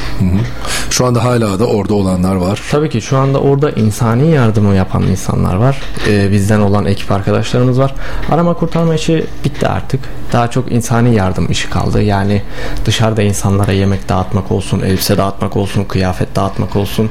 Şu 0.91 1.07
anda 1.07 1.25
hala 1.25 1.59
da 1.59 1.67
orada 1.67 1.95
olanlar 1.95 2.37
var. 2.37 2.63
Tabii 2.71 2.91
ki 2.91 3.01
şu 3.01 3.19
anda 3.19 3.41
orada 3.41 3.71
insani 3.71 4.31
yardımı 4.31 4.75
yapan 4.75 5.03
insanlar 5.03 5.57
var. 5.57 5.81
Ee, 6.09 6.33
bizden 6.33 6.61
olan 6.61 6.87
ekip 6.87 7.13
arkadaşlarımız 7.13 7.79
var. 7.79 7.95
Arama 8.31 8.55
kurtarma 8.55 8.95
işi 8.95 9.27
bitti 9.45 9.69
artık. 9.69 10.01
Daha 10.33 10.51
çok 10.51 10.73
insani 10.73 11.15
yardım 11.15 11.51
işi 11.51 11.71
kaldı. 11.71 12.03
Yani 12.03 12.43
dışarıda 12.85 13.23
insanlara 13.23 13.73
yemek 13.73 14.09
dağıtmak 14.09 14.53
olsun, 14.53 14.81
elbise 14.81 15.19
dağıtmak 15.19 15.57
olsun, 15.57 15.85
kıyafet 15.85 16.37
dağıtmak 16.37 16.77
olsun. 16.77 17.11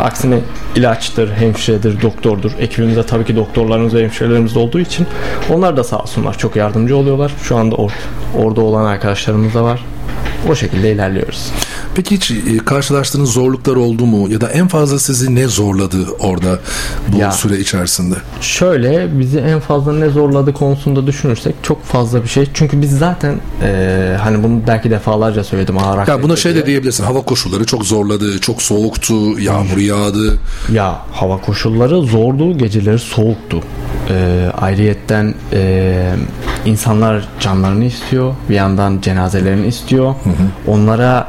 Aksine 0.00 0.38
ilaçtır, 0.76 1.32
hemşiredir, 1.32 2.02
doktordur. 2.02 2.52
Ekibimizde 2.58 3.06
tabii 3.06 3.24
ki 3.24 3.36
doktorlarımız 3.36 3.94
ve 3.94 4.02
hemşirelerimiz 4.02 4.56
olduğu 4.56 4.80
için 4.88 5.06
onlar 5.50 5.76
da 5.76 5.84
sağ 5.84 5.98
olsunlar 5.98 6.38
çok 6.38 6.56
yardımcı 6.56 6.96
oluyorlar. 6.96 7.32
Şu 7.42 7.56
anda 7.56 7.74
or- 7.76 7.90
orada 8.38 8.60
olan 8.60 8.84
arkadaşlarımız 8.84 9.54
da 9.54 9.64
var. 9.64 9.84
O 10.50 10.54
şekilde 10.54 10.92
ilerliyoruz. 10.92 11.50
Peki 11.94 12.14
hiç 12.16 12.30
e, 12.30 12.58
karşılaştığınız 12.64 13.30
zorluklar 13.32 13.76
oldu 13.76 14.06
mu? 14.06 14.28
Ya 14.32 14.40
da 14.40 14.48
en 14.50 14.68
fazla 14.68 14.98
sizi 14.98 15.34
ne 15.34 15.48
zorladı 15.48 15.96
orada 16.18 16.58
bu 17.08 17.18
Ya. 17.18 17.32
süre 17.32 17.58
içerisinde? 17.58 18.14
Şöyle 18.40 19.18
bizi 19.18 19.38
en 19.38 19.60
fazla 19.60 19.92
ne 19.92 20.08
zorladı 20.08 20.52
konusunda 20.52 21.06
düşünürsek 21.06 21.54
çok 21.62 21.84
fazla 21.84 22.22
bir 22.22 22.28
şey. 22.28 22.46
Çünkü 22.54 22.82
biz 22.82 22.98
zaten 22.98 23.34
eee, 23.62 24.16
hani 24.22 24.42
bunu 24.42 24.60
belki 24.66 24.90
defalarca 24.90 25.44
söyledim 25.44 25.78
ağır 25.78 26.08
Ya 26.08 26.22
buna 26.22 26.36
şey 26.36 26.52
diye. 26.54 26.62
de 26.62 26.66
diyebilirsin. 26.66 27.04
Hava 27.04 27.20
koşulları 27.22 27.64
çok 27.66 27.84
zorladı, 27.84 28.38
çok 28.38 28.62
soğuktu, 28.62 29.40
yağmur 29.40 29.76
yağdı. 29.78 30.38
Ya 30.72 30.98
hava 31.12 31.36
koşulları 31.40 32.02
zordu, 32.02 32.58
geceleri 32.58 32.98
soğuktu. 32.98 33.60
Ee, 34.10 34.50
ayrıyetten 34.60 35.34
e, 35.52 36.14
insanlar 36.66 37.28
canlarını 37.40 37.84
istiyor, 37.84 38.34
bir 38.50 38.54
yandan 38.54 39.00
cenazelerini 39.00 39.66
istiyor. 39.66 39.97
Onlara 40.66 41.28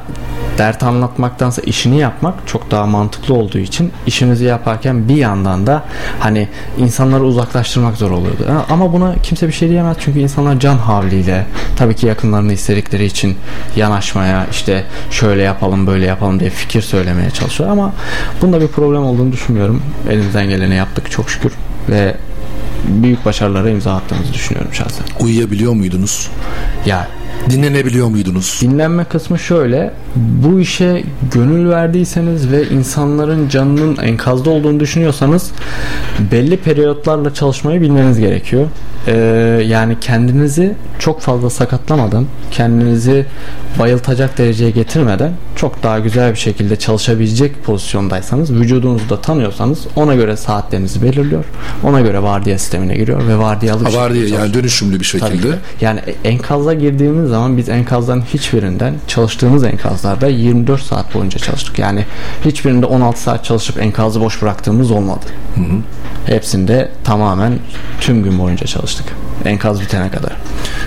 dert 0.59 0.83
anlatmaktansa 0.83 1.61
işini 1.61 1.99
yapmak 1.99 2.33
çok 2.45 2.71
daha 2.71 2.85
mantıklı 2.85 3.33
olduğu 3.33 3.57
için 3.57 3.91
işimizi 4.07 4.45
yaparken 4.45 5.09
bir 5.09 5.15
yandan 5.15 5.67
da 5.67 5.83
hani 6.19 6.47
insanları 6.77 7.23
uzaklaştırmak 7.23 7.97
zor 7.97 8.11
oluyordu. 8.11 8.45
Ama 8.69 8.93
buna 8.93 9.15
kimse 9.23 9.47
bir 9.47 9.53
şey 9.53 9.69
diyemez 9.69 9.97
çünkü 9.99 10.19
insanlar 10.19 10.59
can 10.59 10.77
havliyle 10.77 11.45
tabii 11.77 11.95
ki 11.95 12.05
yakınlarını 12.05 12.53
istedikleri 12.53 13.05
için 13.05 13.37
yanaşmaya 13.75 14.47
işte 14.51 14.83
şöyle 15.11 15.41
yapalım 15.41 15.87
böyle 15.87 16.05
yapalım 16.05 16.39
diye 16.39 16.49
fikir 16.49 16.81
söylemeye 16.81 17.29
çalışıyor 17.29 17.69
ama 17.69 17.93
bunda 18.41 18.61
bir 18.61 18.67
problem 18.67 19.03
olduğunu 19.03 19.31
düşünmüyorum. 19.31 19.83
Elimizden 20.09 20.49
geleni 20.49 20.75
yaptık 20.75 21.11
çok 21.11 21.29
şükür 21.29 21.51
ve 21.89 22.15
büyük 22.87 23.25
başarılara 23.25 23.69
imza 23.69 23.95
attığımızı 23.95 24.33
düşünüyorum 24.33 24.73
şahsen. 24.73 25.05
Uyuyabiliyor 25.19 25.73
muydunuz? 25.73 26.29
Ya 26.85 27.07
Dinlenebiliyor 27.49 28.07
muydunuz? 28.07 28.59
Dinlenme 28.61 29.03
kısmı 29.03 29.39
şöyle. 29.39 29.93
Bu 30.15 30.59
işe 30.59 31.03
gönül 31.33 31.69
verdiyseniz 31.69 32.51
ve 32.51 32.69
insanların 32.69 33.49
canının 33.49 33.97
enkazda 33.97 34.49
olduğunu 34.49 34.79
düşünüyorsanız 34.79 35.51
belli 36.31 36.57
periyotlarla 36.57 37.33
çalışmayı 37.33 37.81
bilmeniz 37.81 38.19
gerekiyor. 38.19 38.67
Ee, 39.07 39.13
yani 39.67 39.97
kendinizi 40.01 40.75
çok 40.99 41.21
fazla 41.21 41.49
sakatlamadan, 41.49 42.25
kendinizi 42.51 43.25
bayıltacak 43.79 44.37
dereceye 44.37 44.71
getirmeden 44.71 45.31
çok 45.55 45.83
daha 45.83 45.99
güzel 45.99 46.31
bir 46.31 46.37
şekilde 46.39 46.75
çalışabilecek 46.75 47.63
pozisyondaysanız, 47.63 48.53
vücudunuzu 48.53 49.09
da 49.09 49.21
tanıyorsanız 49.21 49.79
ona 49.95 50.15
göre 50.15 50.37
saatlerinizi 50.37 51.01
belirliyor. 51.01 51.45
Ona 51.83 52.01
göre 52.01 52.23
vardiya 52.23 52.59
sistemine 52.59 52.95
giriyor 52.95 53.27
ve 53.27 53.37
vardiyalı 53.37 53.85
bir 53.85 53.91
Ha, 53.91 53.97
var 53.97 54.07
şekilde 54.09 54.13
diye 54.13 54.23
yani 54.29 54.37
çalışıyor. 54.37 54.63
dönüşümlü 54.63 54.99
bir 54.99 55.05
şekilde. 55.05 55.37
ki. 55.51 55.55
Yani 55.81 55.99
enkaza 56.23 56.73
girdiğimiz 56.73 57.18
zaman 57.27 57.57
biz 57.57 57.69
enkazların 57.69 58.21
hiçbirinden 58.21 58.93
çalıştığımız 59.07 59.63
enkazlarda 59.63 60.27
24 60.27 60.81
saat 60.81 61.13
boyunca 61.13 61.39
çalıştık. 61.39 61.79
Yani 61.79 62.05
hiçbirinde 62.45 62.85
16 62.85 63.21
saat 63.21 63.45
çalışıp 63.45 63.81
enkazı 63.81 64.21
boş 64.21 64.41
bıraktığımız 64.41 64.91
olmadı. 64.91 65.25
Hepsinde 66.25 66.91
tamamen 67.03 67.59
tüm 68.01 68.23
gün 68.23 68.39
boyunca 68.39 68.65
çalıştık. 68.65 69.05
Enkaz 69.45 69.81
bitene 69.81 70.11
kadar. 70.11 70.35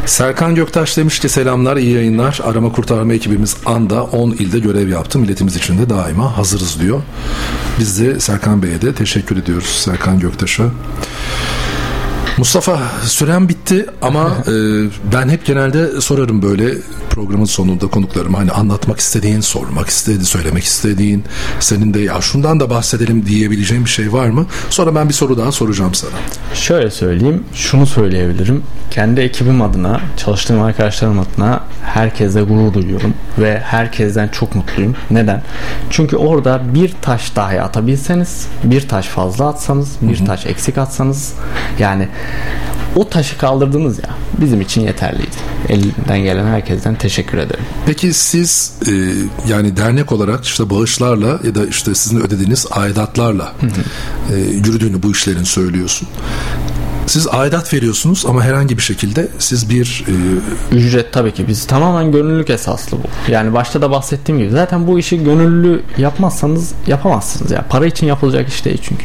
Serkan 0.07 0.55
Göktaş 0.55 0.97
demiş 0.97 1.21
ki 1.21 1.29
selamlar, 1.29 1.77
iyi 1.77 1.95
yayınlar. 1.95 2.41
Arama 2.45 2.73
kurtarma 2.73 3.13
ekibimiz 3.13 3.57
anda 3.67 4.05
10 4.05 4.31
ilde 4.31 4.59
görev 4.59 4.89
yaptı. 4.89 5.19
Milletimiz 5.19 5.57
için 5.57 5.79
de 5.79 5.91
daima 5.91 6.39
hazırız 6.39 6.81
diyor. 6.81 7.03
Biz 7.79 8.01
de 8.01 8.21
Serkan 8.21 8.63
Bey'e 8.63 8.83
de 8.83 8.95
teşekkür 8.95 9.37
ediyoruz. 9.37 9.83
Serkan 9.85 10.21
Göktaş'a. 10.21 10.65
Mustafa 12.39 12.79
süren 13.03 13.49
bitti 13.49 13.87
ama 14.03 14.29
e, 14.47 14.53
ben 15.13 15.29
hep 15.29 15.47
genelde 15.47 16.01
sorarım 16.01 16.43
böyle 16.43 16.75
programın 17.11 17.45
sonunda 17.45 17.87
konuklarıma 17.87 18.39
hani 18.39 18.51
anlatmak 18.51 19.01
istediğin, 19.01 19.41
sormak 19.41 19.89
istediğin, 19.89 20.23
söylemek 20.23 20.65
istediğin, 20.65 21.25
senin 21.61 21.95
de 21.95 22.01
ya 22.01 22.21
şundan 22.21 22.61
da 22.61 22.71
bahsedelim 22.71 23.27
diyebileceğin 23.27 23.85
bir 23.85 23.91
şey 23.91 24.13
var 24.13 24.27
mı? 24.27 24.47
Sonra 24.71 24.95
ben 24.95 25.09
bir 25.09 25.15
soru 25.15 25.39
daha 25.39 25.53
soracağım 25.53 25.95
sana. 25.95 26.11
Şöyle 26.55 26.91
söyleyeyim, 26.91 27.45
şunu 27.55 27.87
söyleyebilirim. 27.87 28.63
Kendi 28.91 29.21
ekibim 29.21 29.63
adına, 29.63 30.01
çalıştığım 30.17 30.63
arkadaşlarım 30.63 31.19
adına 31.19 31.65
herkese 31.85 32.43
gurur 32.43 32.75
duyuyorum 32.75 33.15
ve 33.39 33.61
herkesten 33.61 34.29
çok 34.29 34.55
mutluyum. 34.55 34.97
Neden? 35.11 35.43
Çünkü 35.91 36.17
orada 36.17 36.75
bir 36.75 36.93
taş 37.03 37.37
dahi 37.37 37.63
atabilseniz, 37.63 38.47
bir 38.65 38.89
taş 38.89 39.07
fazla 39.07 39.49
atsanız, 39.49 39.89
bir 40.03 40.27
taş 40.27 40.47
eksik 40.47 40.79
atsanız 40.79 41.33
yani 41.79 42.09
o 42.97 43.09
taşı 43.09 43.39
kaldırdınız 43.39 43.99
ya 43.99 44.11
bizim 44.41 44.61
için 44.61 44.81
yeterliydi. 44.81 45.37
Elinden 45.69 46.19
gelen 46.19 46.47
herkesten 46.47 46.95
teşekkür 46.95 47.39
ederim. 47.39 47.65
Peki 47.87 48.13
siz 48.13 48.73
e, 48.89 48.93
yani 49.49 49.77
dernek 49.77 50.13
olarak 50.13 50.45
işte 50.45 50.71
bağışlarla 50.71 51.41
ya 51.45 51.55
da 51.55 51.67
işte 51.67 51.95
sizin 51.95 52.21
ödediğiniz 52.21 52.67
aidatlarla 52.71 53.53
e, 54.33 54.37
yürüdüğünü 54.37 55.03
bu 55.03 55.13
işlerin 55.13 55.45
söylüyorsun. 55.45 56.09
Siz 57.07 57.29
aidat 57.31 57.75
veriyorsunuz 57.75 58.25
ama 58.29 58.43
herhangi 58.45 58.79
bir 58.79 58.83
şekilde 58.83 59.29
siz 59.39 59.71
bir 59.71 60.05
e, 60.73 60.77
Ücret 60.77 61.13
tabii 61.13 61.35
ki 61.35 61.49
biz 61.49 61.67
tamamen 61.67 62.13
gönüllülük 62.13 62.51
esaslı 62.51 62.99
bu. 62.99 63.33
Yani 63.33 63.53
başta 63.55 63.83
da 63.83 63.91
bahsettiğim 63.91 64.39
gibi 64.41 64.51
zaten 64.51 64.87
bu 64.87 64.99
işi 64.99 65.25
gönüllü 65.25 65.83
yapmazsanız 65.99 66.73
yapamazsınız 66.87 67.51
ya. 67.51 67.65
Para 67.69 67.87
için 67.87 68.07
yapılacak 68.07 68.49
iş 68.49 68.65
değil 68.65 68.79
çünkü. 68.83 69.05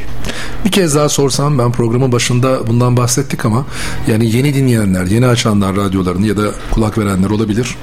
bir 0.65 0.71
kez 0.71 0.95
daha 0.95 1.09
sorsam 1.09 1.59
ben 1.59 1.71
programın 1.71 2.11
başında 2.11 2.67
bundan 2.67 2.97
bahsettik 2.97 3.45
ama 3.45 3.65
yani 4.07 4.35
yeni 4.35 4.53
dinleyenler, 4.53 5.05
yeni 5.05 5.27
açanlar 5.27 5.75
radyolarını 5.75 6.27
ya 6.27 6.37
da 6.37 6.43
kulak 6.71 6.97
verenler 6.97 7.29
olabilir. 7.29 7.75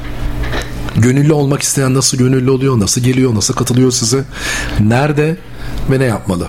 Gönüllü 0.96 1.32
olmak 1.32 1.62
isteyen 1.62 1.94
nasıl 1.94 2.18
gönüllü 2.18 2.50
oluyor, 2.50 2.80
nasıl 2.80 3.00
geliyor, 3.00 3.34
nasıl 3.34 3.54
katılıyor 3.54 3.90
size, 3.90 4.24
nerede 4.80 5.36
ve 5.90 5.98
ne 6.00 6.04
yapmalı? 6.04 6.48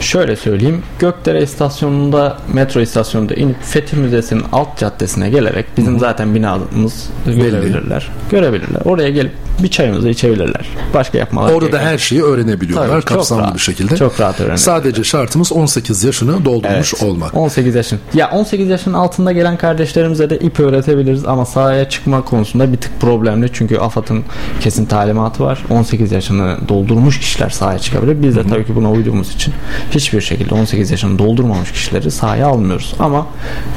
Şöyle 0.00 0.36
söyleyeyim. 0.36 0.82
Gökdere 0.98 1.42
istasyonunda, 1.42 2.38
metro 2.52 2.80
istasyonunda 2.80 3.34
inip 3.34 3.62
Fethi 3.62 3.96
Müzesi'nin 3.96 4.44
alt 4.52 4.78
caddesine 4.78 5.30
gelerek 5.30 5.66
bizim 5.76 5.98
zaten 5.98 6.34
binamız 6.34 7.10
görebilirler. 7.26 8.08
Görebilirler. 8.30 8.80
Oraya 8.84 9.10
gelip 9.10 9.32
bir 9.62 9.68
çayımızı 9.68 10.08
içebilirler. 10.08 10.66
Başka 10.94 11.18
yapmalar 11.18 11.52
Orada 11.52 11.72
da 11.72 11.78
her 11.78 11.98
şeyi 11.98 12.22
öğrenebiliyorlar 12.22 12.88
Tabii, 12.88 13.02
kapsamlı 13.04 13.42
rahat. 13.42 13.54
bir 13.54 13.60
şekilde. 13.60 13.96
Çok 13.96 14.20
rahat 14.20 14.34
öğrenebilirler. 14.34 14.56
Sadece 14.56 15.04
şartımız 15.04 15.52
18 15.52 16.04
yaşını 16.04 16.44
doldurmuş 16.44 16.94
Evet. 16.94 17.02
olmak. 17.02 17.34
18 17.36 17.74
yaşın. 17.74 17.98
Ya 18.14 18.30
18 18.30 18.68
yaşın 18.68 18.92
altında 18.92 19.32
gelen 19.32 19.56
kardeşlerimize 19.56 20.30
de 20.30 20.38
ip 20.38 20.60
öğretebiliriz 20.60 21.24
ama 21.24 21.46
sahaya 21.46 21.88
çıkma 21.88 22.24
konusunda 22.24 22.72
bir 22.72 22.76
tık 22.76 23.00
problemli. 23.00 23.50
Çünkü 23.52 23.78
AFAD'ın 23.78 24.22
kesin 24.60 24.86
talimatı 24.86 25.44
var. 25.44 25.64
18 25.70 26.12
yaşını 26.12 26.56
doldurmuş 26.68 27.18
kişiler 27.20 27.50
sahaya 27.50 27.78
çıkabilir. 27.78 28.22
Biz 28.22 28.36
de 28.36 28.42
tabii 28.48 28.66
ki 28.66 28.74
buna 28.76 28.90
uyduğumuz 28.90 29.34
için 29.34 29.54
hiçbir 29.90 30.20
şekilde 30.20 30.54
18 30.54 30.90
yaşını 30.90 31.18
doldurmamış 31.18 31.72
kişileri 31.72 32.10
sahaya 32.10 32.46
almıyoruz. 32.46 32.94
Ama 32.98 33.26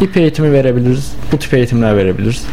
ip 0.02 0.18
eğitimi 0.18 0.52
verebiliriz. 0.52 1.12
Bu 1.32 1.38
tip 1.40 1.54
eğitimler 1.54 1.98
verebiliriz. 1.98 2.44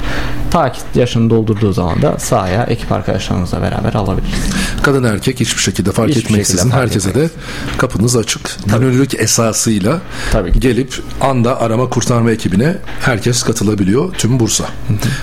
Ta 0.51 0.73
ki 0.73 0.81
yaşını 0.95 1.31
doldurduğu 1.31 1.73
zaman 1.73 2.03
da 2.03 2.19
sahaya 2.19 2.63
ekip 2.65 2.93
arkadaşlarımızla 2.93 3.14
beraber 3.63 3.95
alabiliriz. 3.95 4.35
Kadın 4.83 5.05
erkek 5.05 5.41
hiçbir 5.41 5.63
şekilde 5.63 5.93
fark 5.93 6.11
Hiçbir 6.11 6.25
etmeksizin 6.25 6.71
fark 6.71 6.83
herkese 6.83 7.15
de 7.15 7.31
kapınız 7.79 8.17
açık. 8.17 8.57
Gönüllülük 8.67 9.21
esasıyla 9.21 10.01
Tabii 10.33 10.53
ki. 10.53 10.61
gelip 10.61 11.03
anda 11.21 11.61
arama 11.61 11.89
kurtarma 11.89 12.31
ekibine 12.31 12.77
herkes 13.01 13.43
katılabiliyor 13.43 14.15
tüm 14.15 14.41
Bursa. 14.41 14.65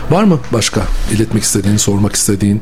Var 0.10 0.24
mı 0.24 0.39
başka 0.54 0.82
iletmek 1.12 1.44
istediğin, 1.44 1.78
sormak 1.78 2.16
istediğin? 2.16 2.62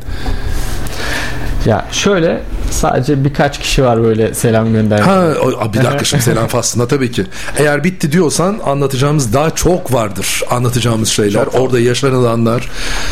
Ya 1.66 1.88
şöyle 1.92 2.42
sadece 2.72 3.24
birkaç 3.26 3.60
kişi 3.60 3.84
var 3.84 4.04
böyle 4.04 4.34
selam 4.34 4.74
gönderen. 4.74 5.02
Ha 5.04 5.28
o- 5.44 5.74
bir 5.74 5.84
dakika 5.84 6.04
şimdi 6.06 6.24
selam 6.24 6.48
faslında 6.58 6.88
tabii 6.88 7.12
ki. 7.12 7.24
Eğer 7.58 7.84
bitti 7.84 8.12
diyorsan 8.12 8.60
anlatacağımız 8.66 9.34
daha 9.34 9.50
çok 9.56 9.94
vardır. 9.94 10.44
Anlatacağımız 10.50 11.10
şeyler, 11.10 11.46
orada 11.54 11.80
yaşanılanlar. 11.80 12.70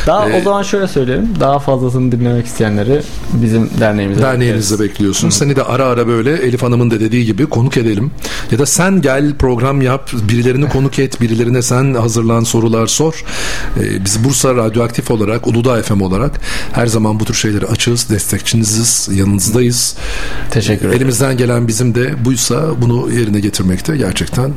Daha 0.08 0.30
Ee, 0.30 0.42
o 0.42 0.44
zaman 0.44 0.64
şöyle 0.64 0.88
söyleyeyim. 0.88 1.30
Daha 1.40 1.60
fazlasını 1.60 2.12
dinlemek 2.12 2.46
isteyenleri 2.46 3.02
bizim 3.34 3.70
derneğimize 3.80 4.22
Derneğinizde 4.22 4.84
bekliyorsun. 4.84 5.30
Seni 5.30 5.56
de 5.56 5.64
ara 5.64 5.86
ara 5.86 6.08
böyle 6.08 6.34
Elif 6.34 6.64
Hanım'ın 6.64 6.92
da 6.92 7.00
dediği 7.00 7.26
gibi 7.26 7.46
konuk 7.46 7.78
edelim. 7.78 8.12
Ya 8.52 8.60
da 8.60 8.66
sen 8.66 9.02
gel 9.02 9.36
program 9.38 9.82
yap, 9.82 10.10
birilerini 10.14 10.70
konuk 10.70 11.00
et, 11.00 11.22
birilerine 11.22 11.62
sen 11.62 11.94
hazırlan 11.94 12.44
sorular 12.44 12.88
sor. 12.88 13.24
Ee, 13.80 14.06
biz 14.06 14.24
Bursa 14.24 14.56
Radyoaktif 14.56 15.12
olarak, 15.12 15.48
Uludağ 15.48 15.82
FM 15.82 16.02
olarak 16.02 16.32
her 16.74 16.88
zaman 16.88 17.20
bu 17.20 17.26
tür 17.26 17.34
şeyleri 17.34 17.66
açığız, 17.66 18.10
destekçiniziz, 18.10 19.10
yanınızdayız. 19.48 19.96
Teşekkür 20.52 20.86
ederim. 20.86 20.98
Elimizden 20.98 21.38
gelen 21.38 21.68
bizim 21.68 21.96
de 21.96 22.26
buysa 22.26 22.82
bunu 22.82 23.12
yerine 23.12 23.40
getirmekte 23.40 23.98
gerçekten 23.98 24.54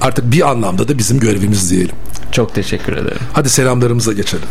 artık 0.00 0.32
bir 0.32 0.50
anlamda 0.50 0.88
da 0.88 0.98
bizim 0.98 1.20
görevimiz 1.20 1.70
diyelim. 1.70 1.94
Çok 2.32 2.54
teşekkür 2.54 2.92
ederim. 2.92 3.18
Hadi 3.32 3.48
selamlarımıza 3.48 4.12
geçelim. 4.12 4.48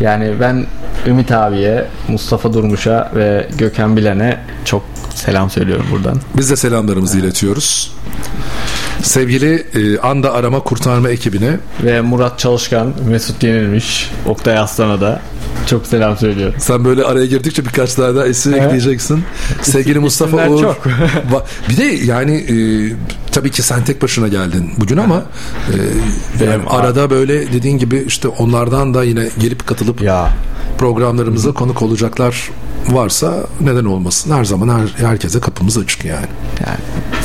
Yani 0.00 0.32
ben 0.40 0.66
Ümit 1.06 1.32
abiye, 1.32 1.84
Mustafa 2.08 2.52
Durmuş'a 2.52 3.12
ve 3.14 3.48
Gökhan 3.58 3.96
Bilen'e 3.96 4.40
çok 4.64 4.82
selam 5.14 5.50
söylüyorum 5.50 5.86
buradan. 5.90 6.20
Biz 6.36 6.50
de 6.50 6.56
selamlarımızı 6.56 7.18
iletiyoruz. 7.18 7.92
Sevgili 9.02 9.66
e, 9.74 9.98
Anda 9.98 10.32
Arama 10.32 10.60
Kurtarma 10.60 11.08
ekibine 11.08 11.56
Ve 11.84 12.00
Murat 12.00 12.38
Çalışkan, 12.38 12.94
Mesut 13.08 13.42
Yenilmiş, 13.42 14.10
Oktay 14.26 14.58
Aslan'a 14.58 15.00
da 15.00 15.20
çok 15.66 15.86
selam 15.86 16.16
söylüyorum. 16.16 16.54
sen 16.58 16.84
böyle 16.84 17.04
araya 17.04 17.26
girdikçe 17.26 17.64
birkaç 17.64 17.94
tane 17.94 18.14
daha 18.16 18.26
isim 18.26 18.54
Evet. 18.54 18.64
ekleyeceksin. 18.64 19.24
Sevgili 19.62 19.98
Mustafa 19.98 20.30
İsimler 20.36 20.48
Uğur. 20.56 20.62
çok. 20.62 20.84
Bir 21.68 21.76
de 21.76 21.84
yani 21.84 22.34
e, 22.36 22.54
tabii 23.32 23.50
ki 23.50 23.62
sen 23.62 23.84
tek 23.84 24.02
başına 24.02 24.28
geldin 24.28 24.70
bugün 24.76 24.96
ama 24.96 25.22
e, 26.40 26.44
yani 26.44 26.62
arada 26.68 27.10
böyle 27.10 27.52
dediğin 27.52 27.78
gibi 27.78 28.04
işte 28.06 28.28
onlardan 28.28 28.94
da 28.94 29.04
yine 29.04 29.28
gelip 29.40 29.66
katılıp 29.66 30.02
Ya 30.02 30.30
programlarımıza 30.78 31.52
konuk 31.52 31.82
olacaklar 31.82 32.50
varsa 32.88 33.46
neden 33.60 33.84
olmasın. 33.84 34.32
Her 34.36 34.44
zaman 34.44 34.68
her, 34.68 35.06
herkese 35.06 35.40
kapımız 35.40 35.78
açık 35.78 36.04
yani. 36.04 36.26
yani 36.66 36.78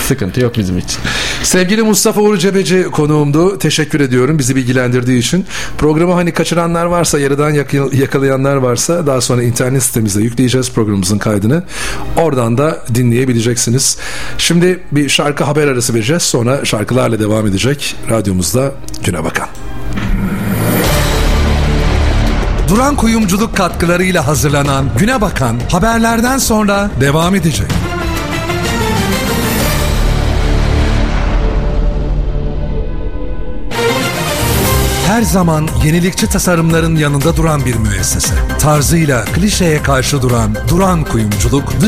sıkıntı 0.07 0.39
yok 0.41 0.57
bizim 0.57 0.77
için. 0.77 0.99
Sevgili 1.43 1.81
Mustafa 1.83 2.21
Uğur 2.21 2.37
Cebeci 2.37 2.83
konuğumdu. 2.83 3.59
Teşekkür 3.59 3.99
ediyorum 3.99 4.39
bizi 4.39 4.55
bilgilendirdiği 4.55 5.19
için. 5.19 5.45
Programı 5.77 6.13
hani 6.13 6.31
kaçıranlar 6.31 6.85
varsa, 6.85 7.19
yarıdan 7.19 7.49
yak- 7.49 7.73
yakalayanlar 7.93 8.55
varsa 8.55 9.07
daha 9.07 9.21
sonra 9.21 9.43
internet 9.43 9.83
sitemizde 9.83 10.21
yükleyeceğiz 10.21 10.71
programımızın 10.71 11.17
kaydını. 11.17 11.63
Oradan 12.17 12.57
da 12.57 12.83
dinleyebileceksiniz. 12.95 13.97
Şimdi 14.37 14.79
bir 14.91 15.09
şarkı 15.09 15.43
haber 15.43 15.67
arası 15.67 15.93
vereceğiz. 15.93 16.23
Sonra 16.23 16.65
şarkılarla 16.65 17.19
devam 17.19 17.47
edecek. 17.47 17.95
Radyomuzda 18.09 18.71
Güne 19.03 19.23
Bakan. 19.23 19.47
Duran 22.69 22.95
kuyumculuk 22.95 23.57
katkılarıyla 23.57 24.27
hazırlanan 24.27 24.85
Güne 24.97 25.21
Bakan 25.21 25.59
haberlerden 25.71 26.37
sonra 26.37 26.89
devam 27.01 27.35
edecek. 27.35 27.71
Her 35.07 35.21
zaman 35.21 35.69
yenilikçi 35.85 36.29
tasarımların 36.29 36.95
yanında 36.95 37.37
duran 37.37 37.65
bir 37.65 37.75
müessese. 37.75 38.33
Tarzıyla 38.59 39.25
klişeye 39.25 39.83
karşı 39.83 40.21
duran 40.21 40.55
Duran 40.69 41.03
Kuyumculuk 41.03 41.81
dış 41.81 41.85